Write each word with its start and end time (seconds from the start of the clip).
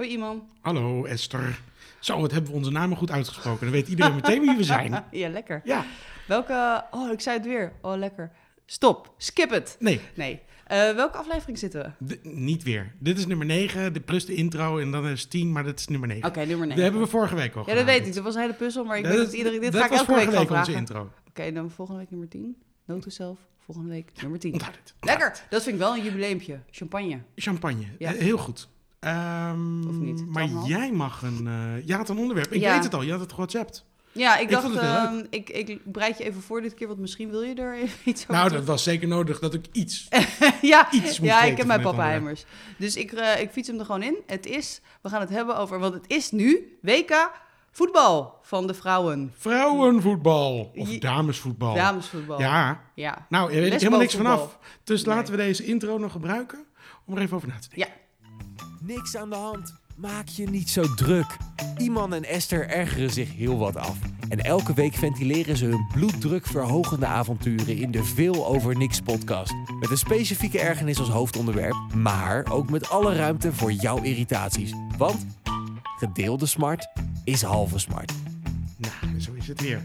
Hoi 0.00 0.12
iemand. 0.12 0.42
Hallo 0.60 1.04
Esther. 1.04 1.60
Zo, 1.98 2.20
wat 2.20 2.30
hebben 2.32 2.50
we 2.50 2.56
onze 2.56 2.70
namen 2.70 2.96
goed 2.96 3.10
uitgesproken. 3.10 3.60
Dan 3.60 3.70
weet 3.70 3.88
iedereen 3.88 4.14
meteen 4.14 4.40
wie 4.40 4.56
we 4.56 4.64
zijn. 4.64 5.04
Ja, 5.10 5.28
lekker. 5.28 5.60
Ja, 5.64 5.84
Welke... 6.26 6.84
Oh, 6.90 7.12
ik 7.12 7.20
zei 7.20 7.36
het 7.36 7.46
weer. 7.46 7.72
Oh, 7.82 7.96
lekker. 7.96 8.30
Stop. 8.66 9.14
Skip 9.16 9.50
het. 9.50 9.76
nee, 9.78 10.00
Nee. 10.14 10.40
Eh, 10.66 10.94
welke 10.94 11.16
aflevering 11.16 11.58
zitten 11.58 11.94
we? 12.06 12.18
niet 12.22 12.62
weer. 12.62 12.94
Dit 12.98 13.18
is 13.18 13.26
nummer 13.26 13.46
9, 13.46 13.92
de 13.92 14.00
plus 14.00 14.26
de 14.26 14.34
intro 14.34 14.78
en 14.78 14.90
dan 14.90 15.06
is 15.06 15.24
10, 15.24 15.52
maar 15.52 15.64
dat 15.64 15.78
is 15.78 15.86
nummer 15.86 16.08
9. 16.08 16.28
Oké, 16.28 16.38
nummer 16.38 16.56
9. 16.66 16.68
Dat 16.68 16.84
hebben 16.84 17.00
we 17.00 17.06
vorige 17.06 17.34
week 17.34 17.54
al 17.54 17.64
Ja, 17.66 17.74
dat 17.74 17.84
weet 17.84 18.06
ik. 18.06 18.14
Dat 18.14 18.24
was 18.24 18.34
een 18.34 18.40
hele 18.40 18.52
puzzel, 18.54 18.84
maar 18.84 18.96
ik 18.98 19.04
Dat- 19.04 19.12
weet 19.12 19.24
dat 19.24 19.32
iedereen... 19.32 19.60
Dit 19.60 19.72
dat 19.72 19.80
ga 19.80 19.86
ik 19.86 19.92
elke 19.92 20.14
week 20.14 20.22
vorige 20.24 20.38
week 20.38 20.50
onze 20.58 20.70
Oké, 20.70 20.78
intro. 20.80 21.10
dan 21.54 21.70
volgende 21.70 22.00
week 22.00 22.10
nummer 22.10 22.28
10. 22.28 22.56
Note 22.84 23.00
to 23.02 23.10
self. 23.10 23.38
Volgende 23.58 23.90
week 23.90 24.10
nummer 24.20 24.38
10. 24.38 24.52
Onthoud 24.52 24.76
het. 24.76 24.94
Lekker. 25.00 25.40
Dat 25.50 25.62
vind 25.62 25.74
ik 25.74 25.80
wel 25.80 25.96
een 25.96 26.02
jubileumpje. 26.02 26.60
Champagne. 26.70 27.18
Champagne. 27.36 27.84
Ja. 27.98 28.14
Eh, 28.14 28.20
heel 28.20 28.38
goed. 28.38 28.68
Ehm, 29.00 29.88
Of 29.88 29.94
niet? 29.94 30.26
Maar 30.26 30.48
jij 30.66 30.92
mag 30.92 31.22
een... 31.22 31.46
eh 31.46 31.86
je 31.86 31.94
had 31.94 32.08
een 32.08 32.18
onderwerp. 32.18 32.52
Ik 32.52 32.60
Ja. 32.60 32.74
weet 32.74 32.84
het 32.84 32.94
al. 32.94 33.02
Je 33.02 33.10
had 33.10 33.20
het 33.20 33.30
gewhatsappt. 33.32 33.84
Ja, 34.12 34.36
ik 34.36 34.42
Ik 34.42 34.50
dacht, 34.50 34.76
ehm, 34.76 35.24
ik, 35.30 35.50
ik 35.50 35.80
bereid 35.84 36.18
je 36.18 36.24
even 36.24 36.42
voor 36.42 36.60
dit 36.60 36.74
keer, 36.74 36.86
want 36.86 36.98
misschien 36.98 37.30
wil 37.30 37.42
je 37.42 37.54
er 37.54 37.76
iets 38.04 38.22
over 38.22 38.34
Nou, 38.34 38.50
dat 38.50 38.64
was 38.64 38.82
zeker 38.82 39.08
nodig 39.08 39.38
dat 39.38 39.54
ik 39.54 39.64
iets... 39.72 40.08
ja, 40.62 40.92
iets 40.92 41.16
ja 41.16 41.42
ik 41.42 41.56
heb 41.56 41.66
mijn 41.66 41.80
pappenheimers. 41.80 42.44
Dus 42.78 42.96
ik, 42.96 43.12
eh, 43.12 43.40
ik 43.40 43.50
fiets 43.50 43.68
hem 43.68 43.78
er 43.78 43.84
gewoon 43.84 44.02
in. 44.02 44.16
Het 44.26 44.46
is, 44.46 44.80
we 45.02 45.08
gaan 45.08 45.20
het 45.20 45.30
hebben 45.30 45.56
over, 45.56 45.78
want 45.78 45.94
het 45.94 46.04
is 46.06 46.30
nu 46.30 46.78
WK 46.82 47.30
voetbal 47.70 48.38
van 48.42 48.66
de 48.66 48.74
vrouwen. 48.74 49.32
Vrouwenvoetbal. 49.36 50.72
Of 50.74 50.88
damesvoetbal. 50.98 51.74
Damesvoetbal. 51.74 52.40
Ja. 52.40 52.80
Ja. 52.94 53.26
Nou, 53.28 53.52
je 53.54 53.60
weet 53.60 53.72
helemaal 53.72 53.98
niks 53.98 54.14
vanaf. 54.14 54.58
Dus 54.84 55.04
Nee. 55.04 55.14
laten 55.14 55.30
we 55.32 55.38
deze 55.42 55.64
intro 55.64 55.98
nog 55.98 56.12
gebruiken 56.12 56.64
om 57.04 57.16
er 57.16 57.22
even 57.22 57.36
over 57.36 57.48
na 57.48 57.58
te 57.58 57.68
denken. 57.74 57.94
Niks 58.80 59.16
aan 59.16 59.30
de 59.30 59.36
hand. 59.36 59.74
Maak 59.96 60.28
je 60.28 60.48
niet 60.48 60.70
zo 60.70 60.94
druk. 60.94 61.36
Iman 61.76 62.14
en 62.14 62.24
Esther 62.24 62.68
ergeren 62.68 63.10
zich 63.10 63.34
heel 63.34 63.58
wat 63.58 63.76
af. 63.76 63.96
En 64.28 64.38
elke 64.38 64.74
week 64.74 64.94
ventileren 64.94 65.56
ze 65.56 65.64
hun 65.64 65.86
bloeddrukverhogende 65.92 67.06
avonturen 67.06 67.76
in 67.76 67.90
de 67.90 68.04
Veel 68.04 68.46
Over 68.46 68.76
Niks 68.76 69.00
podcast. 69.00 69.52
Met 69.80 69.90
een 69.90 69.96
specifieke 69.98 70.60
ergernis 70.60 70.98
als 70.98 71.08
hoofdonderwerp, 71.08 71.76
maar 71.94 72.46
ook 72.50 72.70
met 72.70 72.88
alle 72.88 73.14
ruimte 73.14 73.52
voor 73.52 73.72
jouw 73.72 74.02
irritaties. 74.02 74.72
Want 74.98 75.26
gedeelde 75.98 76.46
smart 76.46 76.88
is 77.24 77.42
halve 77.42 77.78
smart. 77.78 78.12
Nou, 78.76 79.20
zo 79.20 79.32
is 79.32 79.48
het 79.48 79.60
weer. 79.60 79.82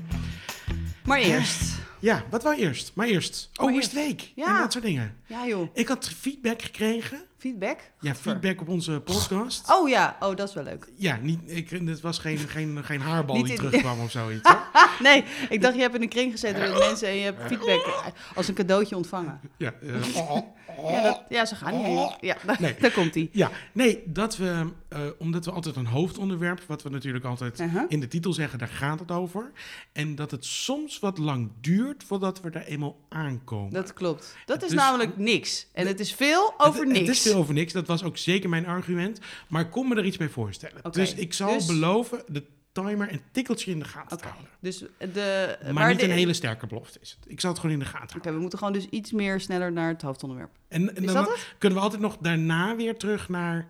Maar 1.05 1.20
eerst. 1.20 1.61
Ja, 2.00 2.23
wat 2.30 2.44
wou 2.44 2.55
eerst? 2.55 2.92
Maar 2.95 3.08
eerst. 3.08 3.50
Oh, 3.55 3.66
Maar 3.66 3.73
eerst 3.73 3.94
week. 3.94 4.31
Ja. 4.36 4.55
En 4.55 4.61
dat 4.61 4.72
soort 4.72 4.83
dingen. 4.83 5.16
Ja 5.27 5.48
joh, 5.48 5.70
Ik 5.73 5.88
had 5.88 6.09
feedback 6.09 6.61
gekregen. 6.61 7.22
Feedback? 7.46 7.80
Ja, 8.00 8.16
feedback 8.16 8.62
op 8.62 8.68
onze 8.68 9.02
podcast. 9.04 9.72
Oh 9.72 9.90
ja, 9.90 10.18
oh 10.20 10.36
dat 10.36 10.48
is 10.50 10.54
wel 10.56 10.64
leuk. 10.64 10.88
Ja, 10.96 11.18
niet, 11.22 11.40
ik, 11.46 11.70
het 11.70 12.02
was 12.02 12.18
geen, 12.18 12.38
geen, 12.38 12.84
geen 12.84 13.02
haarbal 13.02 13.44
die 13.44 13.56
terugkwam 13.56 14.00
of 14.02 14.12
zoiets. 14.12 14.50
Nee, 15.00 15.24
ik 15.50 15.62
dacht 15.62 15.76
je 15.76 15.82
hebt 15.82 15.96
in 15.96 16.02
een 16.02 16.10
kring 16.10 16.32
gezeten 16.32 16.62
met 16.62 16.78
mensen 16.80 17.08
en 17.08 17.16
je 17.16 17.23
hebt 17.23 17.42
feedback 17.48 18.12
als 18.36 18.48
een 18.48 18.54
cadeautje 18.54 18.96
ontvangen. 18.96 19.40
Ja, 19.58 19.73
eh, 19.82 20.18
oh, 20.18 20.32
oh, 20.32 20.38
oh. 20.78 20.92
Ja, 20.92 21.02
dat, 21.04 21.22
ja 21.30 21.46
ze 21.46 21.56
gaan 21.56 21.73
niet 21.78 21.86
heen. 21.86 22.12
Ja, 22.22 22.38
daar, 22.46 22.58
Nee. 22.60 22.76
daar 22.80 22.92
komt 22.92 23.14
hij. 23.14 23.30
Ja, 23.32 23.52
nee, 23.72 24.04
dat 24.06 24.38
we, 24.38 24.66
eh, 24.90 25.00
omdat 25.20 25.46
we 25.46 25.52
altijd 25.52 25.76
een 25.76 25.86
hoofdonderwerp, 25.86 26.62
wat 26.68 26.84
we 26.84 26.90
natuurlijk 26.90 27.26
altijd 27.26 27.60
Uh-huh. 27.60 27.84
in 27.88 28.00
de 28.00 28.08
titel 28.08 28.34
zeggen, 28.34 28.60
daar 28.60 28.68
gaat 28.68 29.00
het 29.00 29.12
over. 29.12 29.52
En 29.94 30.16
dat 30.16 30.32
het 30.32 30.46
soms 30.46 31.00
wat 31.00 31.18
lang 31.18 31.52
duurt 31.62 32.04
voordat 32.04 32.42
we 32.42 32.50
er 32.50 32.66
eenmaal 32.66 32.98
aankomen. 33.10 33.73
Dat 33.73 33.94
klopt. 33.94 34.36
Dat 34.46 34.64
is 34.64 34.70
Dus- 34.70 34.78
namelijk 34.80 35.18
niks. 35.18 35.68
En 35.73 35.88
het 35.88 36.00
is 36.00 36.14
veel 36.14 36.54
over 36.58 36.88
niks. 36.88 37.08
Over 37.36 37.53
niks, 37.53 37.73
dat 37.73 37.88
was 37.88 38.03
ook 38.03 38.17
zeker 38.17 38.50
mijn 38.50 38.66
argument. 38.66 39.19
Maar 39.47 39.61
ik 39.61 39.72
kon 39.72 39.88
me 39.88 39.95
er 39.95 40.05
iets 40.05 40.17
bij 40.17 40.30
voorstellen. 40.30 40.78
Oké, 40.83 41.00
Dus 41.00 41.14
ik 41.14 41.33
zal 41.33 41.53
dus- 41.53 41.66
beloven 41.66 42.23
de 42.27 42.44
timer 42.72 43.11
een 43.11 43.22
tikkeltje 43.31 43.72
in 43.72 43.80
de 43.80 43.86
gaten 43.86 44.08
te 44.17 44.23
Oké, 44.23 44.27
houden. 44.27 44.50
dus 44.59 44.77
de... 45.14 45.58
Maar 45.64 45.73
waar 45.73 45.89
niet 45.89 46.00
de- 46.00 46.05
een 46.05 46.11
hele 46.11 46.33
sterke 46.33 46.67
belofte 46.67 47.00
is 47.02 47.17
het. 47.19 47.31
Ik 47.31 47.39
zal 47.39 47.50
het 47.50 47.59
gewoon 47.59 47.75
in 47.75 47.81
de 47.81 47.86
gaten 47.89 48.03
Oké, 48.03 48.11
houden. 48.11 48.33
we 48.33 48.39
moeten 48.39 48.58
gewoon 48.60 48.73
dus 48.73 48.87
iets 48.89 49.11
meer 49.11 49.39
sneller 49.39 49.71
naar 49.71 49.87
het 49.89 50.02
hoofdonderwerp. 50.02 50.52
En, 50.67 50.95
en 50.95 51.05
dan 51.05 51.27
kunnen 51.58 51.77
we 51.77 51.83
altijd 51.83 52.02
nog 52.02 52.17
daarna 52.17 52.76
weer 52.76 52.98
terug 52.98 53.30
naar 53.30 53.67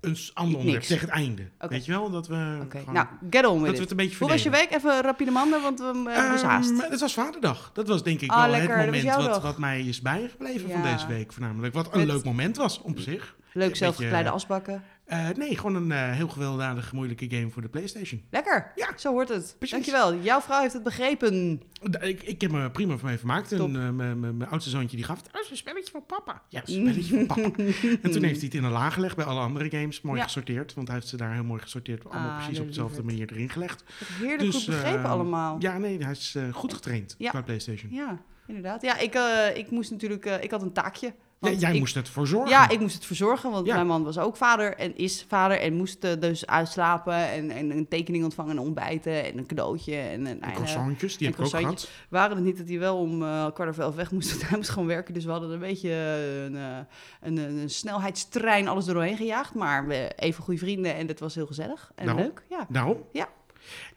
een 0.00 0.16
ander 0.34 0.58
onderwerp, 0.58 0.64
Niks. 0.64 0.86
tegen 0.86 1.06
het 1.08 1.16
einde. 1.16 1.42
Weet 1.58 1.84
je 1.84 1.92
wel? 1.92 2.10
Dat 2.10 2.26
we, 2.26 2.34
gewoon- 2.68 2.92
nou, 2.94 3.06
get 3.30 3.46
on 3.46 3.52
dat 3.52 3.60
with 3.60 3.62
we 3.62 3.72
it. 3.74 3.78
het 3.78 3.90
een 3.90 3.96
beetje 3.96 4.18
Hoe 4.18 4.28
was 4.28 4.42
je 4.42 4.50
week? 4.50 4.70
Even 4.70 5.00
rapide 5.02 5.30
manden, 5.30 5.62
want 5.62 5.78
we 5.78 5.84
hebben 6.08 6.40
haast. 6.44 6.70
Ehm, 6.70 6.90
het 6.90 7.00
was 7.00 7.12
Vaderdag. 7.14 7.70
Dat 7.74 7.88
was 7.88 8.02
denk 8.02 8.20
ik 8.20 8.30
Ah, 8.30 8.40
wel 8.40 8.50
lekker, 8.50 8.76
het 8.76 8.86
moment 8.86 9.14
wat, 9.14 9.42
wat 9.42 9.58
mij 9.58 9.80
is 9.80 10.00
bijgebleven 10.00 10.70
van 10.70 10.82
deze 10.82 11.06
week 11.06 11.32
voornamelijk. 11.32 11.74
Wat 11.74 11.92
een 11.92 11.98
Met- 11.98 12.08
leuk 12.08 12.24
moment 12.24 12.56
was 12.56 12.80
op 12.82 12.98
zich. 12.98 13.34
Leuk 13.52 13.76
zelfgekleide 13.76 14.18
beetje- 14.30 14.34
asbakken. 14.34 14.82
Eh, 15.06 15.28
nee, 15.28 15.56
gewoon 15.56 15.74
een 15.74 15.92
eh, 15.92 16.10
heel 16.12 16.28
gewelddadig 16.28 16.92
moeilijke 16.92 17.30
game 17.30 17.50
voor 17.50 17.62
de 17.62 17.68
Playstation. 17.68 18.22
Lekker, 18.30 18.72
Ja. 18.74 18.88
zo 18.96 19.10
hoort 19.12 19.28
het. 19.28 19.54
Precies. 19.58 19.70
Dankjewel, 19.74 20.16
jouw 20.22 20.40
vrouw 20.40 20.60
heeft 20.60 20.72
het 20.72 20.82
begrepen. 20.82 21.62
Ik, 22.00 22.22
ik 22.22 22.40
heb 22.40 22.50
me 22.50 22.70
prima 22.70 22.96
van 22.96 23.08
mee 23.08 23.18
vermaakt. 23.18 23.52
En 23.52 23.58
Top. 23.58 23.74
eh, 23.76 23.90
mijn- 23.90 24.48
oudste 24.48 24.70
zoontje 24.70 24.96
die 24.96 25.04
gaf 25.04 25.16
het. 25.22 25.26
Oh, 25.34 25.40
is 25.40 25.50
een 25.50 25.56
spelletje 25.56 25.90
van 25.90 26.06
papa. 26.06 26.42
Ja, 26.48 26.60
een 26.64 26.72
spelletje 26.72 27.16
van 27.16 27.26
papa. 27.26 27.62
En 28.02 28.10
toen 28.10 28.22
heeft 28.22 28.36
hij 28.40 28.46
het 28.46 28.54
in 28.54 28.64
een 28.64 28.70
laag 28.70 28.94
gelegd 28.94 29.16
bij 29.16 29.24
alle 29.24 29.40
andere 29.40 29.70
games. 29.70 30.00
Mooi 30.00 30.18
Ja. 30.18 30.24
gesorteerd. 30.24 30.74
Want 30.74 30.86
hij 30.88 30.96
heeft 30.96 31.08
ze 31.08 31.16
daar 31.16 31.32
heel 31.32 31.44
mooi 31.44 31.60
gesorteerd. 31.62 32.04
Allemaal 32.10 32.30
Ah, 32.30 32.36
precies 32.36 32.60
op 32.60 32.66
dezelfde 32.66 33.02
manier 33.02 33.32
erin 33.32 33.48
gelegd. 33.50 33.84
Heerlijk 34.18 34.40
Dus, 34.40 34.54
goed 34.56 34.66
begrepen 34.66 35.02
eh, 35.04 35.10
allemaal. 35.10 35.56
Ja, 35.58 35.78
nee, 35.78 36.02
hij 36.02 36.10
is 36.12 36.36
goed 36.52 36.74
getraind 36.74 37.14
Ja. 37.18 37.30
qua 37.30 37.42
Playstation. 37.42 37.92
Ja, 37.92 38.18
inderdaad. 38.46 38.82
Ja, 38.82 38.98
ik, 38.98 39.14
ik 39.56 39.70
moest 39.70 39.90
natuurlijk... 39.90 40.24
ik 40.24 40.50
had 40.50 40.62
een 40.62 40.72
taakje. 40.72 41.14
Jij 41.54 41.72
ik- 41.72 41.78
moest 41.78 41.96
ervoor 41.96 42.26
zorgen. 42.26 42.50
Ja, 42.50 42.68
ik 42.68 42.80
moest 42.80 42.94
het 42.94 43.04
verzorgen, 43.04 43.50
want 43.50 43.66
Ja. 43.66 43.74
mijn 43.74 43.86
man 43.86 44.04
was 44.04 44.18
ook 44.18 44.36
vader 44.36 44.74
en 44.76 44.96
is 44.96 45.24
vader 45.28 45.60
en 45.60 45.74
moest 45.74 46.04
eh, 46.04 46.12
dus 46.20 46.46
uitslapen 46.46 47.14
en, 47.30 47.50
en 47.50 47.70
een 47.70 47.88
tekening 47.88 48.24
ontvangen 48.24 48.50
en 48.56 48.58
ontbijten 48.62 49.24
en 49.24 49.38
een 49.38 49.46
cadeautje 49.46 49.96
en 49.96 50.26
En 50.26 50.38
nou 50.38 50.38
ja, 50.40 50.52
croissantjes, 50.52 51.16
die 51.16 51.26
en 51.26 51.32
heb 51.36 51.46
ik 51.46 51.54
ook 51.54 51.60
gehad. 51.60 51.90
waren 52.08 52.36
het 52.36 52.44
niet 52.44 52.58
dat 52.58 52.68
hij 52.68 52.78
wel 52.78 52.98
om 52.98 53.22
eh, 53.22 53.52
kwart 53.52 53.68
over 53.70 53.82
elf 53.82 53.94
weg 53.94 54.10
moest, 54.10 54.42
hij 54.48 54.56
moest 54.58 54.70
gewoon 54.70 54.88
werken. 54.88 55.14
Dus 55.14 55.24
we 55.24 55.30
hadden 55.30 55.50
een 55.50 55.58
beetje 55.58 55.90
eh, 55.90 56.42
een, 56.44 56.54
een, 56.54 57.36
een, 57.36 57.56
een 57.56 57.70
snelheidstrein 57.70 58.68
alles 58.68 58.86
er 58.86 58.94
doorheen 58.94 59.16
gejaagd, 59.16 59.54
maar 59.54 59.86
we 59.86 60.12
even 60.16 60.42
goede 60.44 60.60
vrienden 60.60 60.94
en 60.94 61.06
dat 61.06 61.18
was 61.20 61.34
heel 61.34 61.46
gezellig 61.46 61.92
en 61.94 62.14
leuk. 62.14 62.42
Ja. 62.50 62.66
Daarom. 62.68 62.96
Ja. 63.12 63.28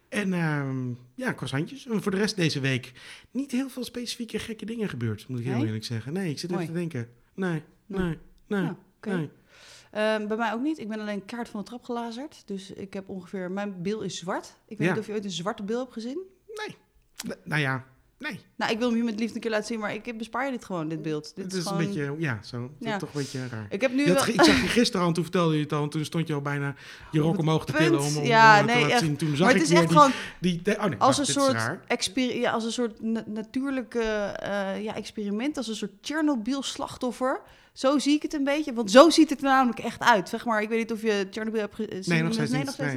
En 0.10 0.34
ehm, 0.34 0.88
ja, 1.16 1.34
croissantjes. 1.34 1.88
En 1.88 2.02
voor 2.02 2.12
de 2.12 2.18
rest 2.18 2.36
deze 2.36 2.60
week 2.60 2.92
niet 3.32 3.52
heel 3.52 3.70
veel 3.70 3.84
specifieke 3.84 4.40
gekke 4.40 4.66
dingen 4.66 4.90
gebeurd, 4.90 5.28
moet 5.28 5.40
ik 5.40 5.46
heel 5.46 5.56
Nee? 5.58 5.66
eerlijk 5.66 5.86
zeggen. 5.86 6.14
Nee, 6.14 6.30
ik 6.30 6.40
zit 6.40 6.50
Mooi. 6.50 6.62
even 6.64 6.74
te 6.74 6.80
denken. 6.80 7.10
Nee, 7.40 7.64
Nee. 7.86 8.18
nee, 8.48 8.62
nee, 8.62 8.72
nee. 9.02 9.30
Ehm, 9.92 10.28
bij 10.28 10.38
mij 10.38 10.54
ook 10.54 10.62
niet. 10.62 10.78
Ik 10.80 10.88
ben 10.88 11.00
alleen 11.00 11.26
kaart 11.26 11.50
van 11.50 11.60
de 11.60 11.66
trap 11.66 11.84
gelazerd. 11.84 12.48
Dus 12.48 12.72
ik 12.72 12.94
heb 12.94 13.10
ongeveer... 13.10 13.52
Mijn 13.52 13.82
bil 13.82 14.02
is 14.02 14.18
zwart. 14.18 14.56
Ik 14.66 14.78
weet 14.78 14.88
Ja. 14.88 14.94
niet 14.94 15.02
of 15.02 15.08
je 15.08 15.14
ooit 15.14 15.24
een 15.24 15.32
zwarte 15.32 15.64
bil 15.64 15.80
hebt 15.80 15.94
gezien. 15.94 16.20
Nee. 16.56 16.78
Nou 17.44 17.62
ja, 17.62 17.86
nee. 18.20 18.40
Nou, 18.56 18.72
ik 18.72 18.78
wil 18.78 18.88
hem 18.88 18.98
je 18.98 19.04
met 19.04 19.20
liefde 19.20 19.36
een 19.36 19.42
keer 19.42 19.52
laten 19.52 19.66
zien, 19.66 19.80
maar 19.80 19.94
ik 19.94 20.18
bespaar 20.18 20.46
je 20.46 20.52
dit 20.52 20.66
gewoon, 20.66 20.88
dit 20.88 21.02
beeld. 21.02 21.32
Dit 21.36 21.46
Het 21.46 21.54
is 21.54 21.64
gewoon... 21.64 21.80
een 21.80 21.86
beetje, 21.86 22.16
ja, 22.18 22.40
zo. 22.44 22.72
Ja. 22.80 22.98
Toch 22.98 23.10
een 23.14 23.20
beetje 23.22 23.48
raar. 23.48 23.66
Ik 23.70 23.82
heb 23.82 23.94
nu 23.94 24.08
had 24.08 24.26
wel... 24.26 24.34
ik 24.36 24.44
zag 24.44 24.62
je 24.62 24.68
gisteren 24.68 25.02
al, 25.02 25.08
en 25.08 25.14
toen 25.14 25.24
vertelde 25.24 25.56
je 25.56 25.62
het 25.64 25.74
al, 25.74 25.84
en 25.84 25.90
toen 25.90 26.06
stond 26.06 26.28
je 26.28 26.34
al 26.34 26.42
bijna 26.42 26.76
je 27.12 27.20
rok 27.20 27.38
omhoog 27.38 27.66
te 27.66 27.74
tillen 27.74 28.00
om, 28.02 28.18
om, 28.18 28.24
Ja, 28.24 28.60
om 28.60 28.66
nee, 28.66 28.76
te 28.76 28.82
laten 28.82 28.96
echt. 28.96 29.04
zien. 29.06 29.16
Toen 29.18 29.30
zag 29.30 29.40
maar 29.40 29.48
het 29.48 29.56
ik 29.58 29.62
is 29.64 29.70
weer 29.70 29.80
echt 29.82 29.92
gewoon 29.92 30.12
die, 30.40 30.62
die- 30.62 30.78
oh 30.80 30.86
nee, 30.86 31.00
als 31.00 31.18
wacht, 31.18 31.30
een 31.30 31.34
soort, 31.42 32.14
ja, 32.16 32.52
als 32.52 32.64
een 32.66 32.72
soort 32.72 33.02
na- 33.02 33.24
natuurlijke 33.28 34.00
eh, 34.02 34.84
ja, 34.84 34.96
experiment, 34.96 35.58
als 35.58 35.68
een 35.68 35.76
soort 35.76 35.92
Chernobyl-slachtoffer. 36.02 37.42
Zo 37.80 38.00
zie 38.00 38.16
ik 38.16 38.22
het 38.22 38.34
een 38.34 38.44
beetje, 38.44 38.74
want 38.74 38.92
zo 38.92 39.10
ziet 39.10 39.30
het 39.30 39.40
er 39.40 39.46
namelijk 39.46 39.80
echt 39.80 40.02
uit. 40.02 40.30
Zeg 40.30 40.46
maar, 40.46 40.62
ik 40.62 40.70
weet 40.70 40.78
niet 40.78 40.92
of 40.92 41.02
je 41.02 41.28
Chernobyl 41.32 41.60
hebt 41.60 41.76
gezien. 41.76 42.04
Nee, 42.06 42.24
nog 42.24 42.34
steeds 42.34 42.52
nee, 42.52 42.64
nog 42.64 42.74
steeds. 42.74 42.94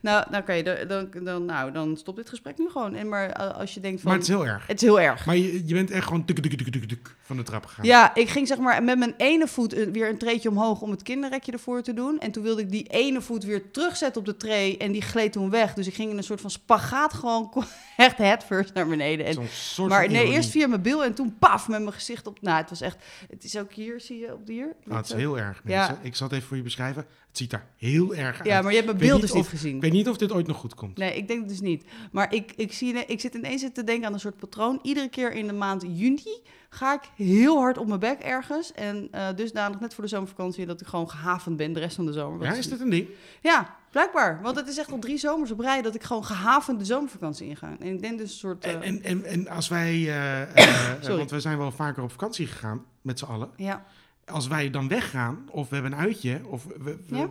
Nou, 0.00 0.24
nou 0.30 0.42
oké, 0.42 0.62
dan, 0.62 0.76
dan, 0.88 1.24
dan, 1.24 1.44
nou, 1.44 1.72
dan 1.72 1.96
stopt 1.96 2.16
dit 2.16 2.28
gesprek 2.28 2.58
nu 2.58 2.68
gewoon. 2.68 2.94
En 2.94 3.08
maar 3.08 3.30
eh, 3.30 3.58
als 3.58 3.74
je 3.74 3.80
denkt 3.80 4.00
van... 4.00 4.10
Maar 4.10 4.20
het 4.20 4.28
is 4.28 4.34
heel 4.34 4.46
erg. 4.46 4.66
het 4.66 4.82
is 4.82 4.88
heel 4.88 5.00
erg. 5.00 5.26
Maar 5.26 5.36
je, 5.36 5.66
je 5.66 5.74
bent 5.74 5.90
echt 5.90 6.06
gewoon 6.06 6.24
tuk, 6.24 6.38
tuk, 6.38 6.88
tuk, 6.88 7.14
van 7.22 7.36
de 7.36 7.42
trap 7.42 7.66
gegaan. 7.66 7.84
Ja, 7.84 8.14
ik 8.14 8.28
ging 8.28 8.48
zeg 8.48 8.58
maar 8.58 8.82
met 8.82 8.98
mijn 8.98 9.14
ene 9.16 9.48
voet 9.48 9.72
weer 9.72 10.08
een 10.08 10.18
treetje 10.18 10.48
omhoog 10.48 10.80
om 10.80 10.90
het 10.90 11.02
kinderrekje 11.02 11.52
ervoor 11.52 11.82
te 11.82 11.94
doen. 11.94 12.20
En 12.20 12.30
toen 12.30 12.42
wilde 12.42 12.60
ik 12.60 12.70
die 12.70 12.86
ene 12.88 13.20
voet 13.20 13.44
weer 13.44 13.70
terugzetten 13.70 14.20
op 14.20 14.26
de 14.26 14.36
tray 14.36 14.76
en 14.78 14.92
die 14.92 15.02
gleed 15.02 15.32
toen 15.32 15.50
weg. 15.50 15.74
Dus 15.74 15.86
ik 15.86 15.94
ging 15.94 16.10
in 16.10 16.16
een 16.16 16.24
soort 16.24 16.40
van 16.40 16.50
spagaat 16.50 17.14
gewoon 17.14 17.50
echt 17.96 18.18
headfirst 18.18 18.74
naar 18.74 18.86
beneden. 18.86 19.26
En, 19.26 19.48
soort 19.50 19.90
maar 19.90 20.10
nee, 20.10 20.26
eerst 20.32 20.50
via 20.50 20.66
mijn 20.66 20.82
bil 20.82 21.04
en 21.04 21.14
toen 21.14 21.36
paf 21.38 21.68
met 21.68 21.80
mijn 21.80 21.92
gezicht 21.92 22.26
op. 22.26 22.40
Nou, 22.40 22.56
het 22.56 22.70
was 22.70 22.80
echt. 22.80 22.96
Het 23.30 23.44
is 23.44 23.58
ook 23.58 23.72
hier, 23.72 24.00
zie 24.00 24.18
je 24.18 24.32
op 24.32 24.46
de 24.46 24.52
hier? 24.52 24.74
Ah, 24.88 24.96
het 24.96 25.06
is 25.06 25.12
heel 25.12 25.38
erg, 25.38 25.60
Ja. 25.64 25.86
mensen. 25.86 25.98
Ik 26.04 26.14
zal 26.16 26.26
het 26.26 26.36
even 26.36 26.48
voor 26.48 26.56
je 26.56 26.62
beschrijven. 26.62 27.06
Het 27.34 27.42
ziet 27.42 27.52
er 27.52 27.64
heel 27.76 28.14
erg 28.14 28.38
uit. 28.38 28.46
Ja, 28.48 28.60
maar 28.62 28.70
je 28.70 28.76
hebt 28.76 28.86
mijn 28.86 28.98
beeld 29.08 29.20
dus 29.20 29.32
niet 29.32 29.46
gezien. 29.46 29.76
Ik 29.76 29.82
weet 29.82 29.92
niet 29.92 30.08
of 30.08 30.16
dit 30.16 30.32
ooit 30.32 30.46
nog 30.46 30.56
goed 30.56 30.74
komt. 30.74 30.96
Nee, 30.98 31.16
ik 31.16 31.28
denk 31.28 31.40
het 31.40 31.48
dus 31.48 31.60
niet. 31.60 31.84
Maar 32.12 32.34
ik, 32.34 32.52
ik, 32.56 32.72
zie, 32.72 32.94
ik 33.06 33.20
zit 33.20 33.34
ineens 33.34 33.64
te 33.72 33.84
denken 33.84 34.06
aan 34.06 34.12
een 34.12 34.20
soort 34.20 34.36
patroon. 34.36 34.78
Iedere 34.82 35.08
keer 35.08 35.32
in 35.32 35.46
de 35.46 35.52
maand 35.52 35.82
juni 35.82 36.42
ga 36.70 36.94
ik 36.94 37.00
heel 37.16 37.56
hard 37.58 37.78
op 37.78 37.86
mijn 37.86 38.00
bek 38.00 38.18
ergens. 38.20 38.72
En 38.72 39.08
eh 39.10 39.28
dusdanig 39.36 39.80
net 39.80 39.94
voor 39.94 40.04
de 40.04 40.10
zomervakantie 40.10 40.66
dat 40.66 40.80
ik 40.80 40.86
gewoon 40.86 41.10
gehavend 41.10 41.56
ben 41.56 41.72
de 41.72 41.80
rest 41.80 41.96
van 41.96 42.06
de 42.06 42.12
zomer. 42.12 42.46
Ja, 42.46 42.52
is 42.54 42.68
dit 42.68 42.80
een 42.80 42.90
ding? 42.90 43.08
Ja, 43.42 43.76
blijkbaar. 43.90 44.38
Want 44.42 44.56
het 44.56 44.68
is 44.68 44.78
echt 44.78 44.92
al 44.92 44.98
drie 44.98 45.18
zomers 45.18 45.50
op 45.50 45.60
rij 45.60 45.82
dat 45.82 45.94
ik 45.94 46.02
gewoon 46.02 46.24
gehavend 46.24 46.78
de 46.78 46.84
zomervakantie 46.84 47.48
inga. 47.48 47.76
En 47.80 47.86
ik 47.94 48.02
denk 48.02 48.18
dus 48.18 48.30
een 48.32 48.38
soort... 48.38 48.64
eh, 48.64 48.72
En, 48.72 48.82
en, 48.82 49.02
en, 49.02 49.24
en 49.24 49.48
als 49.48 49.68
wij... 49.68 49.92
eh, 49.92 50.42
eh, 50.42 50.48
eh, 50.56 50.92
Sorry. 51.00 51.16
want 51.16 51.30
we 51.30 51.40
zijn 51.40 51.58
wel 51.58 51.70
vaker 51.72 52.02
op 52.02 52.10
vakantie 52.10 52.46
gegaan, 52.46 52.84
met 53.02 53.18
z'n 53.18 53.24
allen. 53.24 53.50
ja, 53.56 53.84
als 54.26 54.46
wij 54.46 54.70
dan 54.70 54.88
weggaan, 54.88 55.48
of 55.50 55.68
we 55.68 55.74
hebben 55.74 55.92
een 55.92 55.98
uitje, 55.98 56.40
of 56.46 56.64
we, 56.64 56.96
we- 57.08 57.16
Ja. 57.16 57.28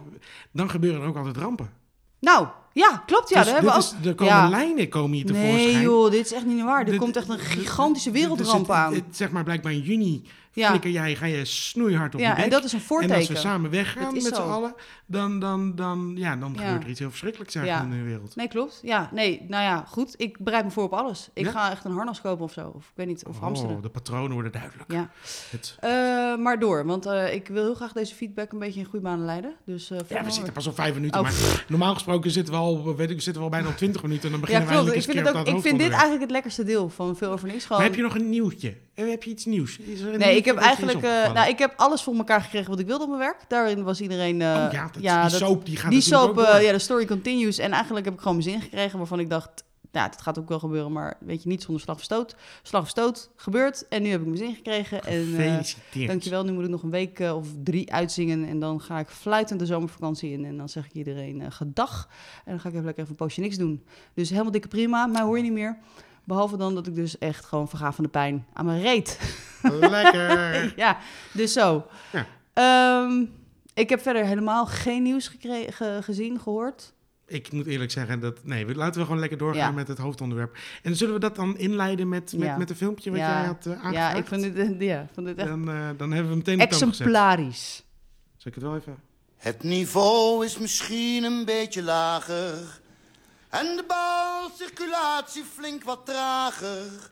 dan 0.52 0.70
gebeuren 0.70 1.02
er 1.02 1.08
ook 1.08 1.18
altijd 1.18 1.38
rampen. 1.38 1.70
Nou, 2.20 2.48
ja, 2.74 3.04
klopt. 3.06 3.30
Ja, 3.30 3.36
dus 3.36 3.46
daar 3.46 3.54
hebben 3.56 3.74
we 3.74 3.80
is, 3.80 3.94
er 4.08 4.16
komen 4.16 4.34
Ja. 4.34 4.50
lijnen 4.50 4.90
komen 4.90 5.16
hier 5.16 5.26
tevoorschijn. 5.26 5.56
Nee 5.74 5.82
joh, 5.82 6.12
dit 6.12 6.26
is 6.26 6.34
echt 6.34 6.46
niet 6.46 6.64
waar. 6.64 6.80
Er 6.80 6.86
Dit- 6.86 7.00
komt 7.00 7.16
echt 7.16 7.30
een 7.30 7.40
gigantische 7.40 8.12
wereldramp 8.12 8.72
aan. 8.72 8.96
zeg 9.12 9.32
maar, 9.32 9.44
blijkbaar 9.44 9.72
in 9.72 9.82
juni 9.82 10.24
Ja. 10.56 10.70
flikker 10.70 10.90
jij, 10.90 11.16
ga 11.16 11.26
je 11.26 11.46
snoeihard 11.46 12.14
op 12.14 12.20
Ja, 12.22 12.30
je 12.30 12.36
bek. 12.36 12.44
en 12.44 12.50
dat 12.50 12.64
is 12.64 12.72
een 12.74 12.80
En 12.80 12.86
als 12.90 13.00
we 13.00 13.08
voorteken. 13.10 13.38
samen 13.38 13.70
weggaan 13.70 14.14
met 14.14 14.24
z'n 14.26 14.34
allen, 14.34 14.74
dan, 15.06 15.40
dan, 15.40 15.76
dan, 15.76 16.14
ja, 16.16 16.36
dan 16.36 16.54
Ja. 16.56 16.60
gebeurt 16.64 16.84
er 16.84 16.90
iets 16.90 17.00
heel 17.00 17.10
verschrikkelijks 17.10 17.56
in 17.56 17.90
de 17.90 18.02
wereld. 18.04 18.36
Nee, 18.36 18.48
klopt. 18.48 18.80
Ja, 18.84 19.10
nee, 19.14 19.46
nou 19.48 19.64
ja, 19.64 19.86
goed. 19.88 20.14
Ik 20.18 20.38
bereid 20.40 20.64
me 20.66 20.72
voor 20.72 20.84
op 20.84 20.94
alles. 20.94 21.30
Ik 21.34 21.48
ga 21.48 21.72
echt 21.72 21.86
een 21.86 21.92
harnas 21.92 22.22
kopen 22.22 22.44
of 22.46 22.52
zo. 22.54 22.72
Of 22.76 22.84
ik 22.86 22.92
weet 22.96 23.08
niet, 23.08 23.26
of 23.26 23.40
hamsteren. 23.40 23.76
Oh, 23.76 23.82
de 23.82 23.90
patronen 23.90 24.32
worden 24.34 24.52
duidelijk. 24.52 24.92
Ja. 24.92 25.10
Het, 25.50 25.76
Eh, 25.80 25.90
maar 26.44 26.60
door, 26.60 26.86
want 26.86 27.06
eh, 27.06 27.34
ik 27.34 27.48
wil 27.48 27.64
heel 27.64 27.76
graag 27.76 27.92
deze 27.94 28.16
feedback 28.16 28.52
een 28.52 28.60
beetje 28.60 28.80
in 28.80 28.86
goede 28.86 29.06
banen 29.06 29.26
leiden. 29.26 29.54
Dus, 29.66 29.92
eh, 29.92 29.98
ja, 30.10 30.24
we 30.24 30.32
zitten 30.32 30.54
pas 30.54 30.68
op 30.68 30.76
vijf 30.76 30.94
minuten, 30.94 31.20
Oh. 31.20 31.26
maar 31.26 31.66
normaal 31.68 31.94
gesproken 31.94 32.32
zitten 32.32 32.54
we 32.54 32.60
al, 32.60 32.96
weet 32.96 33.10
ik, 33.10 33.22
zitten 33.22 33.42
we 33.42 33.48
al 33.48 33.50
bijna 33.54 33.68
op 33.68 33.78
twintig 33.78 34.02
minuten 34.02 34.24
en 34.26 34.32
dan 34.32 34.40
beginnen 34.40 34.68
we 34.68 34.74
eindelijk 34.74 34.98
Ik 35.02 35.08
eens 35.08 35.16
vind, 35.16 35.28
het 35.28 35.48
ook, 35.48 35.56
ik 35.56 35.62
vind 35.62 35.80
dit 35.80 35.92
eigenlijk 35.92 36.22
het 36.22 36.32
lekkerste 36.32 36.64
deel 36.64 36.90
van 36.90 37.16
Veel 37.16 37.32
Over 37.32 37.48
Niks. 37.48 37.64
Gewoon... 37.66 37.78
Maar 37.78 37.88
heb 37.88 37.98
je 37.98 38.04
nog 38.04 38.16
een 38.16 38.30
nieuwtje? 38.30 38.78
Eh, 38.94 39.10
Heb 39.10 39.24
je 39.24 39.30
iets 39.30 39.46
nieuws? 39.46 39.78
Is 39.78 40.02
er 40.02 40.18
Nee, 40.18 40.36
ik 40.36 40.46
heb 40.46 40.56
dat 40.56 40.64
eigenlijk... 40.64 41.02
eh, 41.04 41.34
nou, 41.34 41.50
ik 41.50 41.60
heb 41.60 41.74
alles 41.78 42.02
voor 42.02 42.16
elkaar 42.16 42.42
gekregen 42.42 42.70
wat 42.70 42.80
ik 42.80 42.86
wilde 42.88 43.04
op 43.04 43.10
mijn 43.10 43.22
werk. 43.22 43.38
Daarin 43.48 43.84
was 43.84 44.02
iedereen... 44.02 44.42
eh, 44.42 44.48
oh 44.48 44.72
ja, 44.72 44.90
dat, 45.20 45.30
die 45.30 45.40
soap 45.40 45.66
die 45.66 45.78
gaat 45.78 45.92
die 45.92 46.02
soap, 46.02 46.38
ja, 46.40 46.72
de 46.72 46.80
story 46.80 47.06
continues. 47.06 47.58
En 47.58 47.72
eigenlijk 47.72 48.06
heb 48.06 48.14
ik 48.14 48.20
gewoon 48.20 48.38
mijn 48.38 48.50
zin 48.50 48.62
gekregen 48.62 48.98
waarvan 48.98 49.20
ik 49.20 49.30
dacht... 49.30 49.64
Ja, 49.92 50.10
dit 50.10 50.22
gaat 50.22 50.40
ook 50.40 50.50
wel 50.50 50.60
gebeuren, 50.60 50.92
maar 50.92 51.18
weet 51.20 51.44
je, 51.44 51.50
niet 51.50 51.64
zonder 51.64 51.82
slag 51.84 51.96
of 51.96 52.04
stoot. 52.04 52.36
Slag 52.62 52.82
of 52.82 52.90
stoot 52.90 53.30
gebeurt 53.36 53.88
en 53.88 54.02
nu 54.02 54.10
heb 54.10 54.20
ik 54.20 54.26
mijn 54.26 54.38
zin 54.38 54.56
gekregen. 54.56 55.04
En, 55.04 55.26
Gefeliciteerd. 55.26 56.08
Dankjewel, 56.08 56.44
nu 56.44 56.52
moet 56.52 56.64
ik 56.64 56.70
nog 56.70 56.84
een 56.84 56.90
week 56.90 57.20
of 57.20 57.48
drie 57.64 57.94
uitzingen. 57.94 58.48
En 58.48 58.60
dan 58.60 58.82
ga 58.82 59.00
ik 59.00 59.08
fluitend 59.08 59.60
de 59.60 59.66
zomervakantie 59.66 60.32
in. 60.32 60.46
En 60.46 60.58
dan 60.58 60.70
zeg 60.70 60.86
ik 60.86 60.94
iedereen 60.94 61.52
gedag. 61.52 62.10
En 62.46 62.52
dan 62.52 62.60
ga 62.60 62.68
ik 62.68 62.74
even 62.74 62.86
lekker 62.86 63.04
even 63.04 63.16
een 63.20 63.26
poosje 63.26 63.42
niks 63.42 63.58
doen. 63.58 63.84
Dus 64.14 64.30
helemaal 64.30 64.52
dikke 64.52 64.68
prima, 64.68 65.06
mij 65.06 65.22
hoor 65.22 65.38
je 65.38 65.44
niet 65.44 65.52
meer. 65.54 65.78
Behalve 66.24 66.58
dan 66.58 66.76
dat 66.76 66.88
ik 66.88 66.96
dus 66.96 67.18
echt 67.18 67.46
gewoon 67.46 67.70
verga 67.70 67.92
van 67.92 68.04
de 68.04 68.10
pijn 68.10 68.46
aan 68.54 68.66
mijn 68.66 68.82
reet. 68.82 69.20
Lekker. 69.80 70.74
ja, 70.76 70.98
dus 71.34 71.54
zo. 71.54 71.86
Ja. 72.12 72.26
Ehm, 72.54 73.26
ik 73.74 73.90
heb 73.90 74.02
verder 74.02 74.26
helemaal 74.26 74.66
geen 74.66 75.04
nieuws 75.04 75.28
gekre- 75.28 75.72
ge- 75.72 76.00
gezien, 76.04 76.40
gehoord. 76.40 76.94
Ik 77.28 77.52
moet 77.52 77.66
eerlijk 77.66 77.92
zeggen, 77.92 78.20
dat, 78.20 78.44
nee, 78.44 78.76
laten 78.76 79.00
we 79.00 79.06
gewoon 79.06 79.20
lekker 79.20 79.38
doorgaan 79.38 79.70
Ja. 79.70 79.72
met 79.72 79.88
het 79.88 79.98
hoofdonderwerp. 79.98 80.58
En 80.82 80.96
zullen 80.96 81.14
we 81.14 81.20
dat 81.20 81.36
dan 81.36 81.58
inleiden 81.58 82.10
met, 82.10 82.34
met, 82.38 82.48
Ja. 82.48 82.58
met 82.58 82.70
een 82.70 82.76
filmpje 82.76 83.10
wat 83.10 83.20
Ja. 83.20 83.38
jij 83.40 83.46
had 83.48 83.66
uh, 83.66 83.74
aangevraagd? 83.74 83.96
Ja, 83.96 84.14
ik 84.14 84.28
vond 84.28 84.42
dit, 84.42 84.58
eh, 84.58 84.80
ja, 84.88 85.08
vond 85.14 85.28
dit 85.28 85.38
echt 85.38 85.48
Dan, 85.48 85.70
eh, 85.70 85.90
dan 85.98 86.12
hebben 86.12 86.32
we 86.32 86.38
meteen 86.38 86.60
exemplarisch. 86.60 87.84
Zal 88.38 88.52
ik 88.52 88.54
het 88.56 88.64
wel 88.64 88.76
even... 88.76 88.98
Het 89.38 89.64
niveau 89.64 90.46
is 90.46 90.58
misschien 90.58 91.24
een 91.24 91.46
beetje 91.46 91.84
lager. 91.84 92.82
En 93.54 93.76
de 93.76 93.84
balcirculatie 93.84 95.46
flink 95.56 95.84
wat 95.84 96.06
trager. 96.06 97.12